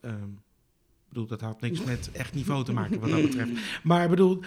ehm, 0.00 0.28
ik 1.08 1.14
bedoel, 1.14 1.26
dat 1.26 1.40
had 1.40 1.60
niks 1.60 1.84
met 1.92 2.10
echt 2.12 2.34
niveau 2.34 2.64
te 2.64 2.72
maken 2.72 3.00
wat 3.00 3.10
dat 3.10 3.22
betreft. 3.22 3.50
Maar 3.82 4.04
ik 4.04 4.10
bedoel, 4.10 4.40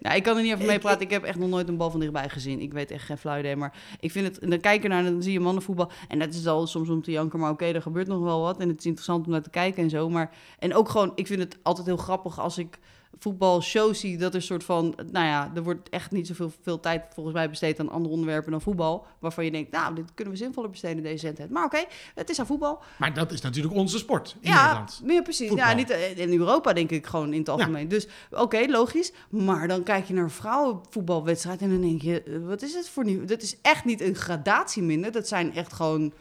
Nou, 0.00 0.16
ik 0.16 0.22
kan 0.22 0.36
er 0.36 0.42
niet 0.42 0.52
over 0.52 0.64
Ik- 0.64 0.70
meepraten. 0.70 1.00
Ik 1.00 1.10
heb 1.10 1.22
echt 1.22 1.38
nog 1.38 1.48
nooit 1.48 1.68
een 1.68 1.76
bal 1.76 1.90
van 1.90 2.00
dichtbij 2.00 2.28
gezien. 2.28 2.60
Ik 2.60 2.72
weet 2.72 2.90
echt 2.90 3.04
geen 3.04 3.18
flauw 3.18 3.38
idee. 3.38 3.56
Maar 3.56 3.74
ik 4.00 4.10
vind 4.10 4.26
het... 4.26 4.38
en 4.38 4.50
Dan 4.50 4.60
kijk 4.60 4.82
je 4.82 4.88
naar 4.88 5.04
en 5.04 5.12
dan 5.12 5.22
zie 5.22 5.32
je 5.32 5.40
mannenvoetbal. 5.40 5.90
En 6.08 6.18
dat 6.18 6.34
is 6.34 6.46
al 6.46 6.66
soms 6.66 6.88
om 6.88 7.02
te 7.02 7.10
janken. 7.10 7.38
Maar 7.38 7.50
oké, 7.50 7.64
er 7.64 7.82
gebeurt 7.82 8.06
nog 8.06 8.20
wel 8.22 8.40
wat. 8.40 8.58
En 8.60 8.68
het 8.68 8.78
is 8.78 8.84
interessant 8.86 9.26
om 9.26 9.32
naar 9.32 9.42
te 9.42 9.50
kijken 9.50 9.82
en 9.82 9.90
zo. 9.90 10.08
Maar, 10.08 10.30
en 10.58 10.74
ook 10.74 10.88
gewoon... 10.88 11.12
Ik 11.14 11.26
vind 11.26 11.40
het 11.40 11.58
altijd 11.62 11.86
heel 11.86 11.96
grappig 11.96 12.40
als 12.40 12.58
ik 12.58 12.78
voetbalshows 13.18 14.00
zie... 14.00 14.16
dat 14.16 14.34
er 14.34 14.42
soort 14.42 14.64
van... 14.64 14.94
Nou 15.12 15.26
ja, 15.26 15.52
er 15.54 15.62
wordt 15.62 15.88
echt 15.88 16.10
niet 16.10 16.26
zoveel 16.26 16.52
veel 16.62 16.80
tijd 16.80 17.02
volgens 17.14 17.34
mij 17.34 17.48
besteed... 17.48 17.80
aan 17.80 17.90
andere 17.90 18.14
onderwerpen 18.14 18.50
dan 18.50 18.60
voetbal. 18.60 19.06
Waarvan 19.18 19.44
je 19.44 19.50
denkt, 19.50 19.70
nou, 19.70 19.94
dit 19.94 20.14
kunnen 20.14 20.34
we 20.34 20.38
zinvoller 20.38 20.70
besteden 20.70 21.02
deze 21.02 21.18
zendheid. 21.18 21.50
Maar 21.50 21.64
oké, 21.64 21.84
het 22.14 22.30
is 22.30 22.38
aan 22.38 22.46
voetbal. 22.46 22.82
maar 22.98 23.14
dat 23.14 23.32
is 23.32 23.40
natuurlijk 23.40 23.74
onze 23.74 23.98
sport 23.98 24.36
in 24.40 24.50
ja, 24.50 24.62
Nederland. 24.62 25.00
meer 25.04 25.22
precies. 25.22 25.48
Voetbal. 25.48 25.68
Ja, 25.68 25.74
niet 25.74 25.90
eh, 25.90 26.18
in 26.18 26.38
Europa 26.38 26.72
denk 26.72 26.90
ik 26.90 27.06
gewoon 27.06 27.32
in 27.32 27.38
het 27.38 27.48
algemeen. 27.48 27.88
Dus 27.88 28.08
oké, 28.30 28.66
logisch. 28.68 29.12
Maar 29.30 29.68
dan 29.68 29.82
kijk 29.82 30.04
je 30.04 30.14
naar 30.14 30.24
een 30.24 30.30
vrouwenvoetbalwedstrijd 30.30 31.60
en 31.60 31.70
dan 31.70 31.80
denk 31.80 32.02
je, 32.02 32.22
eh, 32.22 32.38
wat 32.46 32.62
is 32.62 32.74
het 32.74 32.88
voor 32.88 33.04
nieuw? 33.04 33.24
Dat 33.24 33.42
is 33.42 33.56
echt 33.62 33.84
niet 33.84 34.00
een 34.00 34.14
gradatie 34.14 34.82
minder. 34.82 35.12
Dat 35.12 35.28
zijn 35.28 35.54
echt 35.54 35.72
gewoon 35.72 36.12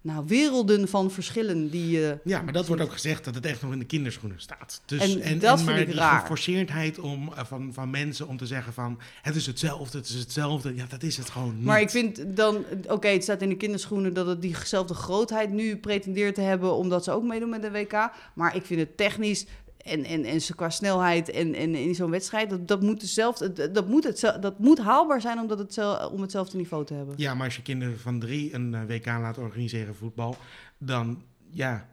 nou, 0.00 0.24
werelden 0.26 0.88
van 0.88 1.10
verschillen 1.10 1.70
die 1.70 1.90
je... 1.90 2.18
Ja, 2.24 2.42
maar 2.42 2.52
dat 2.52 2.66
wordt 2.66 2.82
ook 2.82 2.92
gezegd 2.92 3.24
dat 3.24 3.34
het 3.34 3.46
echt 3.46 3.62
nog 3.62 3.72
in 3.72 3.78
de 3.78 3.84
kinderschoenen 3.84 4.40
staat. 4.40 4.80
Dus, 4.86 5.18
En 5.18 5.38
dat 5.38 5.56
vind 5.58 5.70
maar 5.70 5.80
ik 5.80 5.86
die 5.86 5.96
raar. 5.96 6.20
geforceerdheid 6.20 6.98
om, 6.98 7.32
eh, 7.32 7.44
van, 7.44 7.72
van 7.72 7.90
mensen 7.90 8.28
om 8.28 8.36
te 8.36 8.46
zeggen 8.46 8.72
van... 8.72 8.98
het 9.22 9.36
is 9.36 9.46
hetzelfde, 9.46 9.98
het 9.98 10.08
is 10.08 10.14
hetzelfde. 10.14 10.74
Ja, 10.74 10.86
dat 10.88 11.02
is 11.02 11.16
het 11.16 11.30
gewoon 11.30 11.54
niet. 11.56 11.64
Maar 11.64 11.80
ik 11.80 11.90
vind 11.90 12.36
dan, 12.36 12.64
oké, 12.86 13.08
het 13.08 13.22
staat 13.22 13.42
in 13.42 13.48
de 13.48 13.56
kinderschoenen 13.56 14.14
dat 14.14 14.26
het 14.26 14.42
diezelfde 14.42 14.94
grootheid 14.94 15.50
nu 15.50 15.76
pretendeert 15.76 16.34
te 16.34 16.40
hebben, 16.40 16.74
omdat 16.74 17.04
ze 17.04 17.10
ook 17.10 17.22
meedoen 17.22 17.48
met 17.50 17.62
de 17.62 17.70
WK. 17.70 18.10
Maar 18.34 18.56
ik 18.56 18.64
vind 18.64 18.80
het 18.80 18.96
technisch 18.96 19.46
en, 19.78 20.04
en, 20.04 20.24
en 20.24 20.40
zo 20.40 20.54
qua 20.56 20.70
snelheid 20.70 21.30
en, 21.30 21.54
en 21.54 21.74
in 21.74 21.94
zo'n 21.94 22.10
wedstrijd, 22.10 22.50
dat, 22.50 22.68
dat, 22.68 22.82
moet 22.82 23.00
dezelfde, 23.00 23.70
dat, 23.72 23.88
moet 23.88 24.04
het, 24.04 24.38
dat 24.40 24.58
moet 24.58 24.78
haalbaar 24.78 25.20
zijn 25.20 25.38
om, 25.38 25.46
dat 25.46 25.58
het, 25.58 25.78
om 26.10 26.20
hetzelfde 26.20 26.56
niveau 26.56 26.84
te 26.84 26.94
hebben. 26.94 27.14
Ja, 27.16 27.34
maar 27.34 27.44
als 27.44 27.56
je 27.56 27.62
kinderen 27.62 27.98
van 27.98 28.18
drie 28.18 28.54
een 28.54 28.74
eh, 28.74 28.80
WK 28.86 29.06
laat 29.06 29.38
organiseren 29.38 29.94
voetbal... 29.94 30.36
dan, 30.78 31.22
ja, 31.50 31.88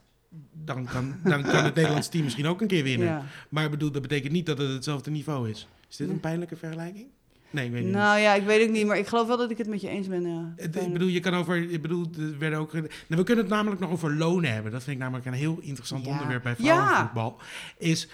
dan 0.51 0.85
kan, 0.85 1.15
dan 1.23 1.43
kan 1.43 1.63
het 1.63 1.75
Nederlands 1.81 2.09
team 2.09 2.23
misschien 2.23 2.47
ook 2.47 2.61
een 2.61 2.67
keer 2.67 2.83
winnen. 2.83 3.07
Ja. 3.07 3.25
Maar 3.49 3.63
ik 3.65 3.71
bedoel, 3.71 3.91
dat 3.91 4.01
betekent 4.01 4.33
niet 4.33 4.45
dat 4.45 4.57
het 4.57 4.71
hetzelfde 4.71 5.11
niveau 5.11 5.49
is. 5.49 5.67
Is 5.89 5.97
dit 5.97 6.09
een 6.09 6.19
pijnlijke 6.19 6.55
vergelijking? 6.55 7.07
Nee, 7.55 7.65
ik 7.65 7.71
weet 7.71 7.83
niet. 7.83 7.93
Nou 7.93 8.19
ja, 8.19 8.33
ik 8.33 8.43
weet 8.45 8.61
het 8.61 8.71
niet, 8.71 8.85
maar 8.85 8.97
ik 8.97 9.07
geloof 9.07 9.27
wel 9.27 9.37
dat 9.37 9.51
ik 9.51 9.57
het 9.57 9.67
met 9.67 9.81
je 9.81 9.89
eens 9.89 10.07
ben. 10.07 10.27
Ja. 10.27 10.53
Het- 10.55 10.75
Ik 10.75 10.93
bedoel, 10.93 11.07
je 11.07 11.19
kan 11.19 11.33
over. 11.33 11.69
Ik 11.71 11.81
bedoel, 11.81 12.05
er 12.19 12.37
werden 12.37 12.59
ook. 12.59 12.73
Nou, 12.73 12.87
we 13.07 13.23
kunnen 13.23 13.43
het 13.45 13.53
namelijk 13.53 13.81
nog 13.81 13.91
over 13.91 14.15
lonen 14.15 14.53
hebben. 14.53 14.71
Dat 14.71 14.83
vind 14.83 14.95
ik 14.95 15.01
namelijk 15.01 15.25
een 15.27 15.33
heel 15.33 15.57
interessant 15.61 16.05
Ja. 16.05 16.11
onderwerp 16.11 16.43
bij 16.43 16.55
Ja. 16.57 16.75
vrouwenvoetbal. 16.75 17.39
Is. 17.77 18.07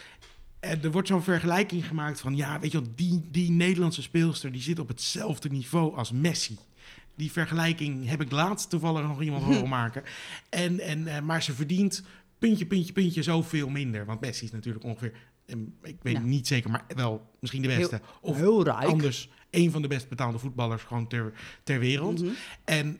eh, 0.59 0.83
Er 0.83 0.91
wordt 0.91 1.07
zo'n 1.07 1.23
vergelijking 1.23 1.87
gemaakt 1.87 2.19
van 2.19 2.35
ja, 2.35 2.59
weet 2.59 2.71
je 2.71 2.79
wel, 2.81 2.89
die, 2.95 3.21
die 3.31 3.51
Nederlandse 3.51 4.01
speelster 4.01 4.51
die 4.51 4.61
zit 4.61 4.79
op 4.79 4.87
hetzelfde 4.87 5.49
niveau 5.49 5.95
als 5.95 6.11
Messi. 6.11 6.57
Die 7.15 7.31
vergelijking 7.31 8.09
heb 8.09 8.21
ik 8.21 8.31
laatst 8.31 8.69
toevallig 8.69 9.01
nog 9.03 9.21
iemand 9.21 9.43
horen 9.53 9.69
maken. 9.69 10.03
En, 10.49 10.79
en, 10.79 11.07
eh, 11.07 11.21
maar 11.21 11.43
ze 11.43 11.53
verdient 11.53 12.03
puntje, 12.39 12.65
puntje, 12.65 12.93
puntje 12.93 13.23
zoveel 13.23 13.69
minder. 13.69 14.05
Want 14.05 14.21
Messi 14.21 14.45
is 14.45 14.51
natuurlijk 14.51 14.85
ongeveer, 14.85 15.11
ik 15.83 15.97
weet 16.01 16.23
niet 16.23 16.47
zeker, 16.47 16.69
maar 16.71 16.85
wel 16.95 17.29
misschien 17.39 17.61
de 17.61 17.67
beste. 17.67 18.01
of 18.21 18.35
heel 18.37 18.63
rijk. 18.63 18.83
anders 18.83 19.29
een 19.49 19.71
van 19.71 19.81
de 19.81 19.87
best 19.87 20.09
betaalde 20.09 20.37
voetballers 20.37 20.83
gewoon 20.83 21.07
ter, 21.07 21.33
ter 21.63 21.79
wereld. 21.79 22.21
Mhm. 22.21 22.31
En 22.65 22.99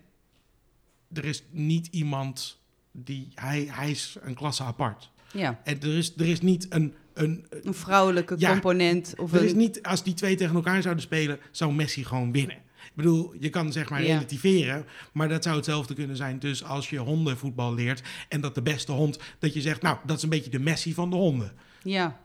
er 1.14 1.26
is 1.26 1.44
niet 1.52 1.88
iemand 1.88 2.60
die, 2.92 3.28
hij, 3.36 3.68
hij 3.72 3.90
is 3.92 4.18
een 4.22 4.34
klasse 4.36 4.64
apart. 4.64 5.12
Ja, 5.34 5.62
En 5.64 5.80
er 5.80 5.98
is, 5.98 6.14
er 6.18 6.28
is 6.28 6.42
niet 6.42 6.66
een, 6.70 6.94
een, 7.14 7.46
een 7.50 7.74
vrouwelijke 7.74 8.36
Ja, 8.38 8.50
component. 8.52 9.14
Of 9.18 9.34
er 9.34 9.40
een, 9.40 9.46
is 9.46 9.54
niet, 9.54 9.84
als 9.84 10.04
die 10.04 10.14
twee 10.14 10.36
tegen 10.36 10.56
elkaar 10.56 10.82
zouden 10.82 11.04
spelen, 11.04 11.40
zou 11.52 11.74
Messi 11.74 12.06
gewoon 12.06 12.32
winnen. 12.32 12.56
Ik 12.86 12.92
bedoel, 12.98 13.34
je 13.40 13.50
kan 13.50 13.72
zeg 13.72 13.90
maar 13.90 14.04
Ja. 14.04 14.08
relativeren, 14.14 14.86
maar 15.14 15.30
dat 15.30 15.44
zou 15.44 15.56
hetzelfde 15.56 15.94
kunnen 15.94 16.16
zijn. 16.16 16.40
Dus 16.40 16.64
als 16.64 16.90
je 16.90 16.98
hondenvoetbal 16.98 17.74
leert 17.74 18.02
en 18.30 18.42
dat 18.42 18.56
de 18.56 18.62
beste 18.62 18.92
hond, 18.92 19.20
dat 19.40 19.54
je 19.54 19.62
zegt, 19.62 19.82
nou, 19.82 19.98
dat 20.06 20.18
is 20.18 20.24
een 20.24 20.30
beetje 20.30 20.50
de 20.50 20.60
Messi 20.60 20.94
van 20.94 21.10
de 21.10 21.16
honden. 21.16 21.52
Ja. 21.84 22.20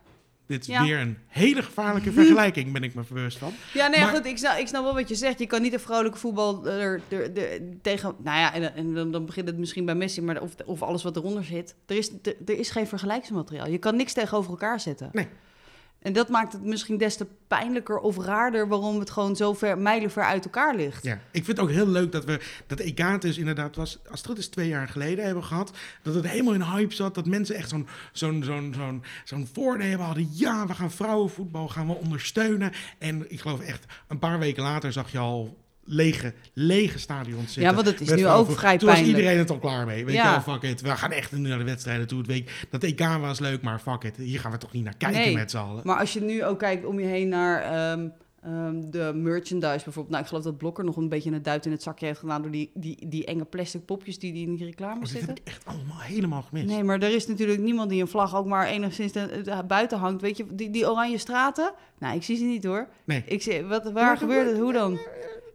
Dit 0.47 0.61
is 0.61 0.67
Ja. 0.67 0.83
weer 0.83 0.99
een 1.01 1.19
hele 1.27 1.63
gevaarlijke 1.63 2.13
vergelijking, 2.13 2.73
ben 2.73 2.83
ik 2.83 2.95
me 2.95 3.03
bewust 3.09 3.39
van. 3.39 3.53
Ja, 3.73 3.87
nee, 3.87 4.01
Maar- 4.01 4.15
goed, 4.15 4.27
ik 4.27 4.39
snap, 4.39 4.57
ik 4.59 4.67
snap 4.69 4.83
wel 4.83 4.95
wat 4.95 5.09
je 5.09 5.15
zegt. 5.15 5.39
Je 5.39 5.47
kan 5.47 5.63
niet 5.63 5.73
een 5.73 5.81
vrouwelijke 5.81 6.19
voetbal 6.19 6.67
er, 6.69 7.01
tegen... 7.83 8.15
Nou 8.23 8.39
ja, 8.39 8.55
en, 8.55 8.75
en 8.75 8.95
dan, 8.95 9.11
dan 9.11 9.27
begint 9.27 9.47
het 9.49 9.59
misschien 9.59 9.85
bij 9.85 9.95
Messi, 9.95 10.23
maar 10.23 10.41
of, 10.43 10.55
of 10.65 10.83
alles 10.83 11.03
wat 11.03 11.17
eronder 11.17 11.45
zit. 11.45 11.75
Er 11.87 11.97
is, 11.97 12.11
er, 12.23 12.37
er 12.47 12.59
is 12.59 12.71
geen 12.71 12.87
vergelijksmateriaal. 12.87 13.69
Je 13.69 13.79
kan 13.79 13.97
niks 13.97 14.13
tegenover 14.13 14.51
elkaar 14.51 14.81
zetten. 14.81 15.09
Nee. 15.13 15.29
En 16.07 16.13
dat 16.13 16.29
maakt 16.29 16.53
het 16.53 16.63
misschien 16.63 16.97
des 16.97 17.17
te 17.17 17.27
pijnlijker 17.49 17.99
of 17.99 18.19
raarder... 18.19 18.69
waarom 18.69 18.99
het 18.99 19.11
gewoon 19.11 19.37
zo 19.37 19.53
ver, 19.53 19.79
mijlenver 19.79 20.23
uit 20.23 20.45
elkaar 20.45 20.75
ligt. 20.75 21.05
Ja, 21.05 21.15
ik 21.31 21.45
vind 21.45 21.47
het 21.47 21.61
ook 21.61 21.71
heel 21.71 21.89
leuk 21.89 22.13
dat 22.13 22.25
we 22.25 22.41
dat 22.67 22.81
EK 22.81 23.21
dus 23.21 23.39
inderdaad 23.39 23.77
was, 23.77 23.99
als 24.11 24.19
het 24.19 24.29
goed 24.29 24.39
is, 24.39 24.49
twee 24.49 24.69
jaar 24.69 24.89
geleden 24.89 25.25
hebben 25.25 25.45
gehad. 25.45 25.71
Dat 26.03 26.15
het 26.15 26.27
helemaal 26.27 26.55
in 26.55 26.63
hype 26.63 26.95
zat, 26.95 27.15
dat 27.15 27.27
mensen 27.27 27.55
echt 27.55 27.69
zo'n 27.69 27.89
zo'n 28.13 28.43
zo'n 28.45 28.75
zo'n 28.77 29.03
zo'n 29.25 29.49
voornemen 29.53 30.05
hadden. 30.05 30.29
Ja, 30.33 30.67
we 30.67 30.75
gaan 30.75 30.91
vrouwenvoetbal 30.91 31.69
gaan 31.69 31.87
we 31.87 31.95
ondersteunen. 31.95 32.73
En 32.99 33.31
ik 33.33 33.41
geloof 33.41 33.61
echt, 33.61 33.85
een 34.09 34.19
paar 34.19 34.39
weken 34.39 34.63
later 34.63 34.93
zag 34.93 35.13
je 35.13 35.19
al 35.19 35.57
lege, 35.87 36.33
lege 36.53 36.99
stadions 36.99 37.45
zitten. 37.53 37.63
Ja, 37.63 37.75
want 37.75 37.87
het 37.87 38.01
is 38.01 38.15
nu 38.15 38.27
ook 38.27 38.51
vrij 38.51 38.79
Toen 38.79 38.89
was 38.89 39.01
iedereen 39.03 39.39
het 39.39 39.51
al 39.51 39.59
klaar 39.59 39.87
mee. 39.87 40.05
Weet 40.05 40.15
Ja. 40.15 40.25
je 40.25 40.43
wel, 40.45 40.55
fuck 40.55 40.71
it. 40.71 40.81
We 40.81 40.89
gaan 40.97 41.11
echt 41.13 41.33
nu 41.33 41.49
naar 41.49 41.59
de 41.59 41.65
wedstrijden 41.65 42.07
toe. 42.07 42.19
Het 42.19 42.27
week, 42.27 42.67
dat 42.71 42.83
EK 42.83 43.01
was 43.21 43.39
leuk, 43.39 43.63
maar 43.63 43.79
fuck 43.79 44.03
it. 44.05 44.17
Hier 44.17 44.41
gaan 44.41 44.51
we 44.53 44.59
toch 44.59 44.73
niet 44.73 44.85
naar 44.85 44.97
kijken 44.97 45.21
Nee. 45.21 45.35
met 45.35 45.51
z'n 45.51 45.57
allen. 45.57 45.81
Maar 45.85 45.99
als 45.99 46.13
je 46.13 46.21
nu 46.21 46.45
ook 46.45 46.59
kijkt 46.59 46.85
om 46.85 47.01
je 47.01 47.07
heen 47.07 47.29
naar 47.29 47.63
ehm, 47.63 48.09
ehm, 48.43 48.81
de 48.91 49.13
merchandise 49.15 49.85
bijvoorbeeld. 49.85 50.09
Nou, 50.09 50.23
ik 50.23 50.29
geloof 50.29 50.43
dat 50.45 50.57
Blokker 50.59 50.85
nog 50.85 50.97
een 50.97 51.09
beetje 51.09 51.31
een 51.31 51.43
duit 51.43 51.67
in 51.67 51.73
het 51.73 51.83
zakje 51.83 52.07
heeft 52.07 52.19
gedaan... 52.19 52.43
door 52.43 52.51
die, 52.51 52.71
die, 52.75 53.09
die 53.09 53.25
enge 53.25 53.45
plastic 53.45 53.85
popjes 53.85 54.19
die, 54.19 54.33
die 54.33 54.47
in 54.47 54.55
die 54.57 54.65
reclame 54.67 55.01
Oh, 55.01 55.05
zitten. 55.07 55.29
heb 55.29 55.39
ik 55.39 55.47
echt 55.47 55.65
allemaal 55.67 55.99
helemaal 56.01 56.43
gemist. 56.43 56.67
Nee, 56.67 56.83
maar 56.85 57.01
er 57.03 57.15
is 57.15 57.27
natuurlijk 57.27 57.61
niemand 57.61 57.91
die 57.91 58.01
een 58.01 58.09
vlag 58.09 58.37
ook 58.37 58.47
maar 58.47 58.67
enigszins 58.67 59.13
de- 59.13 59.41
de- 59.45 59.63
buiten 59.69 59.99
hangt. 59.99 60.23
Weet 60.23 60.37
je, 60.37 60.47
die, 60.51 60.71
die 60.71 60.91
oranje 60.91 61.19
straten? 61.19 61.73
Nou, 61.99 62.17
ik 62.17 62.23
zie 62.23 62.37
ze 62.37 62.45
niet 62.45 62.65
hoor. 62.65 62.89
Nee. 63.05 63.23
Ik 63.27 63.43
zie, 63.43 63.63
wat, 63.63 63.93
waar 63.93 64.17
gebeurt 64.17 64.51
het? 64.51 64.59
Hoe 64.59 64.73
dan? 64.73 64.99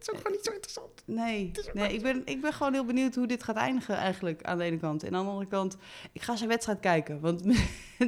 Het 0.02 0.10
is 0.10 0.16
ook 0.16 0.22
gewoon 0.26 0.36
niet 0.36 0.44
zo 0.46 0.52
interessant. 0.52 0.90
Nee, 1.04 1.50
nee 1.72 1.92
ik, 1.94 2.02
ben, 2.02 2.22
ik 2.24 2.40
ben 2.40 2.52
gewoon 2.52 2.72
heel 2.72 2.84
benieuwd 2.84 3.14
hoe 3.14 3.26
dit 3.26 3.42
gaat 3.42 3.56
eindigen 3.56 3.96
eigenlijk 3.96 4.42
aan 4.42 4.58
de 4.58 4.64
ene 4.64 4.76
kant. 4.78 5.02
En 5.02 5.14
aan 5.14 5.24
de 5.24 5.30
andere 5.30 5.48
kant, 5.48 5.76
ik 6.12 6.22
ga 6.22 6.36
zijn 6.36 6.48
wedstrijd 6.48 6.80
kijken. 6.80 7.20
Want 7.20 7.44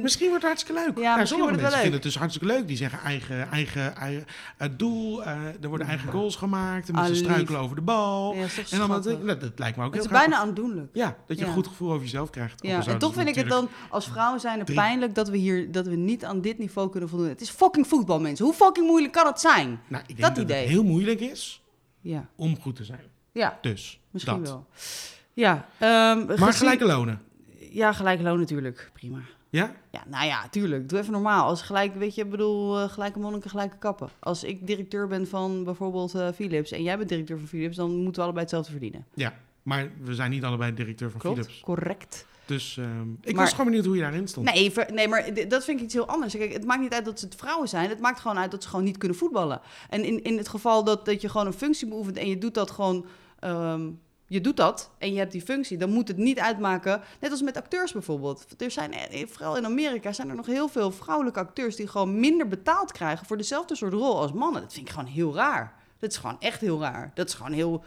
Misschien 0.01 0.27
wordt 0.29 0.43
het 0.43 0.51
hartstikke 0.51 0.81
leuk. 0.81 0.97
Ja, 0.97 1.15
misschien 1.15 1.27
sommige 1.27 1.27
wordt 1.27 1.37
het 1.37 1.41
wel 1.41 1.51
mensen 1.51 1.69
leuk. 1.69 1.81
vinden 1.81 1.93
het 1.93 2.03
dus 2.03 2.17
hartstikke 2.17 2.47
leuk. 2.53 2.67
Die 2.67 2.77
zeggen 2.77 2.99
eigen, 2.99 3.51
eigen, 3.51 3.95
eigen 3.95 4.25
eh, 4.57 4.69
doel. 4.77 5.23
eh, 5.23 5.37
er 5.61 5.67
worden 5.69 5.87
eigen 5.87 6.11
goals 6.11 6.35
gemaakt. 6.35 6.87
En 6.87 6.93
mensen 6.95 7.15
struikelen 7.15 7.59
over 7.59 7.75
de 7.75 7.81
bal. 7.81 8.35
ja, 8.35 8.45
en 8.71 8.77
dan, 8.77 8.89
dat, 8.89 9.03
dat, 9.03 9.41
dat 9.41 9.59
lijkt 9.59 9.77
me 9.77 9.83
ook 9.85 9.93
Het 9.93 10.03
heel 10.03 10.11
is 10.13 10.17
bijna 10.19 10.35
aandoenlijk. 10.37 10.89
Ja, 10.93 11.17
dat 11.27 11.37
je 11.37 11.43
Ja. 11.43 11.49
een 11.49 11.55
goed 11.55 11.67
gevoel 11.67 11.89
over 11.89 12.01
jezelf 12.03 12.29
krijgt. 12.29 12.63
Ja, 12.63 12.85
en 12.87 12.97
toch 12.97 13.13
vind 13.13 13.27
ik 13.27 13.35
het 13.35 13.49
dan 13.49 13.69
als 13.89 14.07
vrouwen 14.07 14.39
zijn 14.39 14.59
er 14.59 14.65
drie- 14.65 14.77
pijnlijk 14.77 15.15
dat 15.15 15.29
we 15.29 15.37
hier 15.37 15.71
dat 15.71 15.87
we 15.87 15.95
niet 15.95 16.25
aan 16.25 16.41
dit 16.41 16.57
niveau 16.57 16.89
kunnen 16.89 17.09
voldoen. 17.09 17.27
Het 17.27 17.41
is 17.41 17.49
fucking 17.49 17.87
voetbal, 17.87 18.19
mensen. 18.19 18.45
Hoe 18.45 18.53
fucking 18.53 18.87
moeilijk 18.87 19.13
kan 19.13 19.25
het 19.25 19.39
zijn? 19.39 19.79
Nou, 19.87 20.03
ik 20.07 20.07
denk 20.07 20.19
dat 20.21 20.35
dat, 20.35 20.43
idee. 20.43 20.59
het 20.61 20.69
heel 20.69 20.83
moeilijk 20.83 21.19
is 21.19 21.63
Ja, 22.11 22.27
om 22.35 22.59
goed 22.61 22.75
te 22.75 22.83
zijn. 22.83 22.99
ja 23.31 23.57
Dus, 23.61 23.99
misschien 24.11 24.39
dat. 24.39 24.47
wel. 24.49 24.65
Ja, 25.33 25.67
ehm, 25.77 26.25
Maar 26.25 26.37
gezien- 26.37 26.53
gelijke 26.53 26.85
lonen. 26.85 27.21
Ja, 27.71 27.93
gelijk 27.93 28.21
loon 28.21 28.39
natuurlijk. 28.39 28.89
Prima. 28.93 29.19
Ja? 29.49 29.71
Ja, 29.91 30.03
nou 30.07 30.25
ja, 30.25 30.47
tuurlijk. 30.49 30.89
Doe 30.89 30.99
even 30.99 31.11
normaal. 31.11 31.47
Als 31.47 31.61
gelijk, 31.61 31.95
weet 31.95 32.15
je, 32.15 32.23
ik 32.23 32.29
bedoel, 32.29 32.79
eh, 32.79 32.89
gelijke 32.89 33.19
monniken, 33.19 33.49
gelijke 33.49 33.77
kappen. 33.77 34.09
Als 34.19 34.43
ik 34.43 34.67
directeur 34.67 35.07
ben 35.07 35.27
van 35.27 35.63
bijvoorbeeld 35.63 36.15
eh, 36.15 36.27
Philips 36.35 36.71
en 36.71 36.83
jij 36.83 36.97
bent 36.97 37.09
directeur 37.09 37.37
van 37.37 37.47
Philips, 37.47 37.75
dan 37.75 37.91
moeten 37.95 38.13
we 38.13 38.21
allebei 38.21 38.41
hetzelfde 38.41 38.71
verdienen. 38.71 39.05
Ja. 39.13 39.33
Maar 39.63 39.89
we 40.03 40.13
zijn 40.15 40.29
niet 40.31 40.43
allebei 40.43 40.73
directeur 40.73 41.11
van 41.11 41.19
Klopt? 41.19 41.39
Philips. 41.39 41.59
Correct. 41.59 42.25
Dus 42.45 42.77
ehm, 42.77 43.11
ik 43.21 43.33
Maar- 43.33 43.43
was 43.43 43.49
gewoon 43.51 43.65
benieuwd 43.65 43.85
hoe 43.85 43.95
je 43.95 44.01
daarin 44.01 44.27
stond. 44.27 44.53
Nee, 44.53 44.73
nee, 44.93 45.07
maar 45.07 45.47
dat 45.47 45.63
vind 45.63 45.77
ik 45.79 45.85
iets 45.85 45.93
heel 45.93 46.07
anders. 46.07 46.33
Kijk, 46.35 46.53
het 46.53 46.65
maakt 46.65 46.81
niet 46.81 46.93
uit 46.93 47.05
dat 47.05 47.19
ze 47.19 47.25
het 47.25 47.35
vrouwen 47.35 47.67
zijn. 47.69 47.89
Het 47.89 47.99
maakt 47.99 48.19
gewoon 48.19 48.37
uit 48.37 48.51
dat 48.51 48.63
ze 48.63 48.69
gewoon 48.69 48.85
niet 48.85 48.97
kunnen 48.97 49.17
voetballen. 49.17 49.61
En 49.89 50.03
in, 50.03 50.23
in 50.23 50.37
het 50.37 50.47
geval 50.47 50.83
dat, 50.83 51.05
dat 51.05 51.21
je 51.21 51.29
gewoon 51.29 51.47
een 51.47 51.53
functie 51.53 51.87
beoefent 51.87 52.17
en 52.17 52.27
je 52.29 52.37
doet 52.37 52.53
dat 52.53 52.71
gewoon... 52.71 53.05
ehm, 53.39 53.89
je 54.27 54.41
doet 54.41 54.57
dat 54.57 54.91
en 54.97 55.11
je 55.13 55.17
hebt 55.19 55.31
die 55.31 55.41
functie, 55.41 55.77
dan 55.77 55.89
moet 55.89 56.07
het 56.07 56.17
niet 56.17 56.39
uitmaken. 56.39 57.01
Net 57.19 57.31
als 57.31 57.41
met 57.41 57.57
acteurs 57.57 57.91
bijvoorbeeld. 57.91 58.45
Er 58.57 58.71
zijn, 58.71 58.93
eh, 58.93 59.27
vooral 59.27 59.57
in 59.57 59.65
Amerika 59.65 60.13
zijn 60.13 60.29
er 60.29 60.35
nog 60.35 60.45
heel 60.45 60.67
veel 60.67 60.91
vrouwelijke 60.91 61.39
acteurs 61.39 61.75
die 61.75 61.87
gewoon 61.87 62.19
minder 62.19 62.47
betaald 62.47 62.91
krijgen 62.91 63.25
voor 63.25 63.37
dezelfde 63.37 63.75
soort 63.75 63.93
rol 63.93 64.19
als 64.21 64.31
mannen. 64.33 64.61
Dat 64.61 64.73
vind 64.73 64.87
ik 64.87 64.93
gewoon 64.93 65.09
heel 65.09 65.35
raar. 65.35 65.73
Dat 65.99 66.11
is 66.11 66.17
gewoon 66.17 66.39
echt 66.39 66.61
heel 66.61 66.79
raar. 66.79 67.11
Dat 67.13 67.27
is 67.27 67.33
gewoon 67.33 67.51
heel 67.51 67.83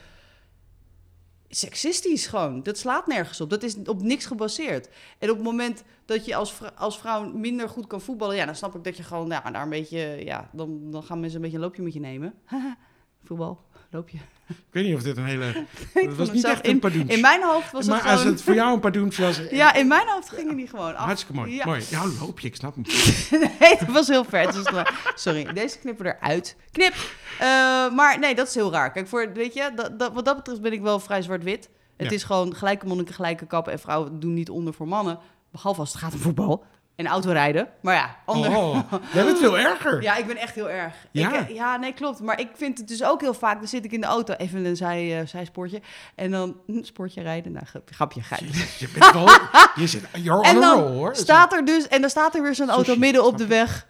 seksistisch 1.48 2.26
gewoon. 2.26 2.62
Dat 2.62 2.78
slaat 2.78 3.06
nergens 3.06 3.40
op. 3.40 3.50
Dat 3.50 3.62
is 3.62 3.76
op 3.84 4.02
niks 4.02 4.26
gebaseerd. 4.26 4.88
En 5.18 5.30
op 5.30 5.36
het 5.36 5.44
moment 5.44 5.84
dat 6.04 6.24
je 6.24 6.34
als, 6.34 6.54
als 6.76 6.98
vrouw 6.98 7.32
minder 7.32 7.68
goed 7.68 7.86
kan 7.86 8.00
voetballen, 8.00 8.36
ja, 8.36 8.44
dan 8.44 8.54
snap 8.54 8.74
ik 8.74 8.84
dat 8.84 8.96
je 8.96 9.02
gewoon 9.02 9.28
ja, 9.28 9.50
daar 9.50 9.62
een 9.62 9.68
beetje, 9.68 10.24
ja, 10.24 10.50
dan, 10.52 10.90
dan 10.90 11.02
gaan 11.02 11.20
mensen 11.20 11.36
een 11.36 11.42
beetje 11.42 11.56
een 11.56 11.62
loopje 11.62 11.82
met 11.82 11.92
je 11.92 12.00
nemen. 12.00 12.34
Voetbal, 13.24 13.60
loopje. 13.90 14.18
Ik 14.48 14.56
weet 14.70 14.84
niet 14.84 14.94
of 14.94 15.02
dit 15.02 15.16
een 15.16 15.24
hele... 15.24 15.44
Het 15.92 16.16
was 16.16 16.26
het 16.26 16.32
niet 16.32 16.44
echt 16.44 16.64
een 16.64 16.70
in, 16.70 16.78
padoentje. 16.78 17.14
in 17.14 17.20
mijn 17.20 17.42
hoofd 17.42 17.72
was 17.72 17.86
maar 17.86 17.96
het 17.98 18.06
als 18.06 18.18
gewoon... 18.18 18.32
het 18.32 18.42
voor 18.42 18.54
jou 18.54 18.74
een 18.74 18.80
padoentje 18.80 19.22
was... 19.22 19.40
Ja, 19.50 19.74
in 19.74 19.86
mijn 19.88 20.08
hoofd 20.08 20.28
gingen 20.28 20.56
die 20.56 20.66
gewoon 20.66 20.96
af. 20.96 21.04
Hartstikke 21.04 21.40
mooi. 21.40 21.54
Ja. 21.54 21.64
mooi. 21.66 21.84
Ja, 21.90 22.02
loop 22.20 22.40
je, 22.40 22.46
ik 22.48 22.56
snap 22.56 22.74
hem. 22.74 22.84
nee, 23.60 23.76
dat 23.78 23.88
was 23.88 24.08
heel 24.08 24.24
ver. 24.24 24.40
Het 24.40 24.92
Sorry, 25.14 25.52
deze 25.52 25.78
knippen 25.78 26.06
eruit. 26.06 26.56
Knip! 26.72 26.94
Eh, 27.38 27.46
maar 27.94 28.18
nee, 28.18 28.34
dat 28.34 28.48
is 28.48 28.54
heel 28.54 28.72
raar. 28.72 28.92
Kijk, 28.92 29.08
voor, 29.08 29.32
weet 29.32 29.54
je, 29.54 29.70
dat, 29.74 29.98
dat, 29.98 30.12
wat 30.12 30.24
dat 30.24 30.36
betreft 30.36 30.60
ben 30.60 30.72
ik 30.72 30.80
wel 30.80 31.00
vrij 31.00 31.22
zwart-wit. 31.22 31.68
Het 31.96 32.06
Ja. 32.10 32.12
is 32.16 32.22
gewoon 32.24 32.54
gelijke 32.54 32.86
monniken, 32.86 33.14
gelijke 33.14 33.46
kappen. 33.46 33.72
En 33.72 33.78
vrouwen 33.78 34.20
doen 34.20 34.34
niet 34.34 34.50
onder 34.50 34.74
voor 34.74 34.88
mannen. 34.88 35.18
Behalve 35.52 35.80
als 35.80 35.92
het 35.92 36.00
gaat 36.00 36.12
om 36.12 36.18
voetbal 36.18 36.64
en 36.98 37.06
autorijden. 37.06 37.68
Maar 37.80 37.94
ja, 37.94 38.16
ander... 38.24 38.56
Oh, 38.56 38.78
jij 39.14 39.24
bent 39.24 39.38
veel 39.38 39.58
erger. 39.58 40.02
Ja, 40.02 40.16
ik 40.16 40.26
ben 40.26 40.36
echt 40.36 40.54
heel 40.54 40.70
erg. 40.70 40.94
Ja? 41.10 41.32
Ik, 41.40 41.48
eh, 41.48 41.54
ja, 41.54 41.76
nee, 41.76 41.92
klopt. 41.92 42.20
Maar 42.20 42.40
ik 42.40 42.48
vind 42.54 42.78
het 42.78 42.88
dus 42.88 43.04
ook 43.04 43.20
heel 43.20 43.34
vaak... 43.34 43.58
Dan 43.58 43.68
zit 43.68 43.84
ik 43.84 43.92
in 43.92 44.00
de 44.00 44.06
auto, 44.06 44.34
even 44.34 44.64
een 44.64 44.76
zij, 44.76 45.26
zijspoortje. 45.26 45.80
En 46.14 46.30
dan 46.30 46.56
hm, 46.66 46.82
sportje 46.82 47.22
rijden. 47.22 47.52
Nou, 47.52 47.66
grap- 47.66 47.90
grapje, 47.92 48.22
ga 48.22 48.36
Je 48.78 48.88
bent 48.98 49.12
wel... 49.12 49.28
Je 49.74 49.86
zit... 49.86 50.02
You're 50.12 50.42
en 50.48 50.54
on 50.54 50.60
dan 50.60 50.80
roll, 50.80 50.92
hoor. 50.92 51.16
staat 51.16 51.52
er 51.52 51.64
dus, 51.64 51.88
en 51.88 52.00
dan 52.00 52.10
staat 52.10 52.34
er 52.34 52.42
weer 52.42 52.54
zo'n 52.54 52.70
auto 52.70 52.96
midden 52.96 53.24
op 53.24 53.36
de 53.36 53.42
je? 53.42 53.48
weg. 53.48 53.86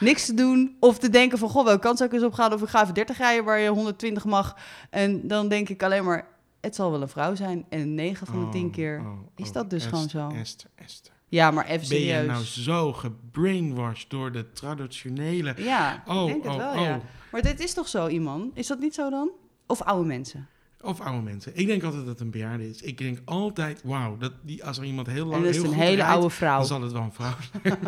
Niks 0.00 0.26
te 0.26 0.34
doen. 0.34 0.76
Of 0.80 0.98
te 0.98 1.08
denken 1.10 1.38
van, 1.38 1.48
goh, 1.48 1.64
welke 1.64 1.80
kant 1.80 1.98
zou 1.98 2.08
ik 2.10 2.14
eens 2.16 2.24
opgaan? 2.24 2.52
Of 2.52 2.62
ik 2.62 2.68
ga 2.68 2.82
even 2.82 2.94
30 2.94 3.18
rijden 3.18 3.44
waar 3.44 3.58
je 3.58 3.68
120 3.68 4.24
mag. 4.24 4.56
En 4.90 5.28
dan 5.28 5.48
denk 5.48 5.68
ik 5.68 5.82
alleen 5.82 6.04
maar, 6.04 6.26
het 6.60 6.74
zal 6.74 6.90
wel 6.90 7.02
een 7.02 7.08
vrouw 7.08 7.34
zijn. 7.34 7.64
En 7.68 7.94
9 7.94 8.26
van 8.26 8.44
de 8.44 8.48
10 8.50 8.66
Oh, 8.66 8.72
keer. 8.72 9.00
oh, 9.00 9.18
is 9.36 9.48
oh. 9.48 9.52
dat 9.54 9.70
dus 9.70 9.84
gewoon 9.86 10.08
zo? 10.08 10.28
Esther, 10.28 10.70
Esther. 10.74 11.11
Ja, 11.32 11.50
maar 11.50 11.66
even 11.66 11.88
Ben 11.88 11.98
je 12.00 12.04
serieus. 12.06 12.26
nou 12.26 12.44
zo 12.44 12.92
gebrainwashed 12.92 14.10
door 14.10 14.32
de 14.32 14.52
traditionele... 14.52 15.54
Ja, 15.56 16.02
Oh, 16.06 16.28
ik 16.28 16.32
denk 16.32 16.44
het 16.44 16.52
oh, 16.52 16.58
wel, 16.58 16.70
oh. 16.72 16.80
ja. 16.88 17.00
Maar 17.32 17.42
dit 17.42 17.60
is 17.60 17.74
toch 17.74 17.88
zo, 17.88 18.06
iemand? 18.08 18.50
Is 18.56 18.66
dat 18.66 18.78
niet 18.78 18.94
zo 18.94 19.10
dan? 19.10 19.30
Of 19.66 19.82
oude 19.82 20.06
mensen? 20.06 20.48
Of 20.80 21.00
oude 21.00 21.22
mensen. 21.22 21.52
Ik 21.54 21.66
denk 21.66 21.82
altijd 21.82 22.00
dat 22.00 22.10
het 22.10 22.20
een 22.20 22.30
bejaarde 22.30 22.68
is. 22.70 22.82
Ik 22.82 22.98
denk 22.98 23.18
altijd, 23.24 23.80
wauw, 23.84 24.16
dat 24.16 24.32
die, 24.42 24.64
als 24.64 24.78
er 24.78 24.84
iemand 24.84 25.06
heel 25.06 25.24
lang 25.26 25.36
En 25.36 25.42
dat 25.42 25.50
is 25.54 25.56
heel 25.62 25.72
een 25.72 25.78
hele 25.78 25.96
rijdt, 25.96 26.10
oude 26.12 26.30
vrouw. 26.30 26.56
dan 26.56 26.66
zal 26.66 26.82
het 26.82 26.92
wel 26.92 27.02
een 27.02 27.12
vrouw 27.12 27.34
zijn. 27.52 27.78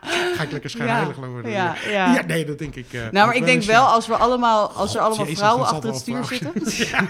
Ga 0.36 0.42
ik 0.42 0.50
lekker 0.52 0.70
schijnheilig 0.70 1.16
worden. 1.16 1.50
ja, 1.50 1.76
ja. 1.86 2.14
ja, 2.14 2.24
nee, 2.26 2.44
dat 2.44 2.58
denk 2.58 2.74
ik. 2.74 2.92
eh, 2.92 3.00
Nou, 3.00 3.26
maar 3.26 3.36
ik 3.36 3.44
denk 3.44 3.62
wel, 3.62 3.82
ja. 3.82 3.88
als, 3.90 4.06
we 4.06 4.16
allemaal, 4.16 4.68
als 4.70 4.94
er 4.94 5.00
God, 5.00 5.08
allemaal 5.08 5.24
Jezus, 5.26 5.38
vrouwen 5.38 5.66
achter 5.66 5.88
het 5.90 5.98
stuur 5.98 6.24
zitten, 6.24 6.52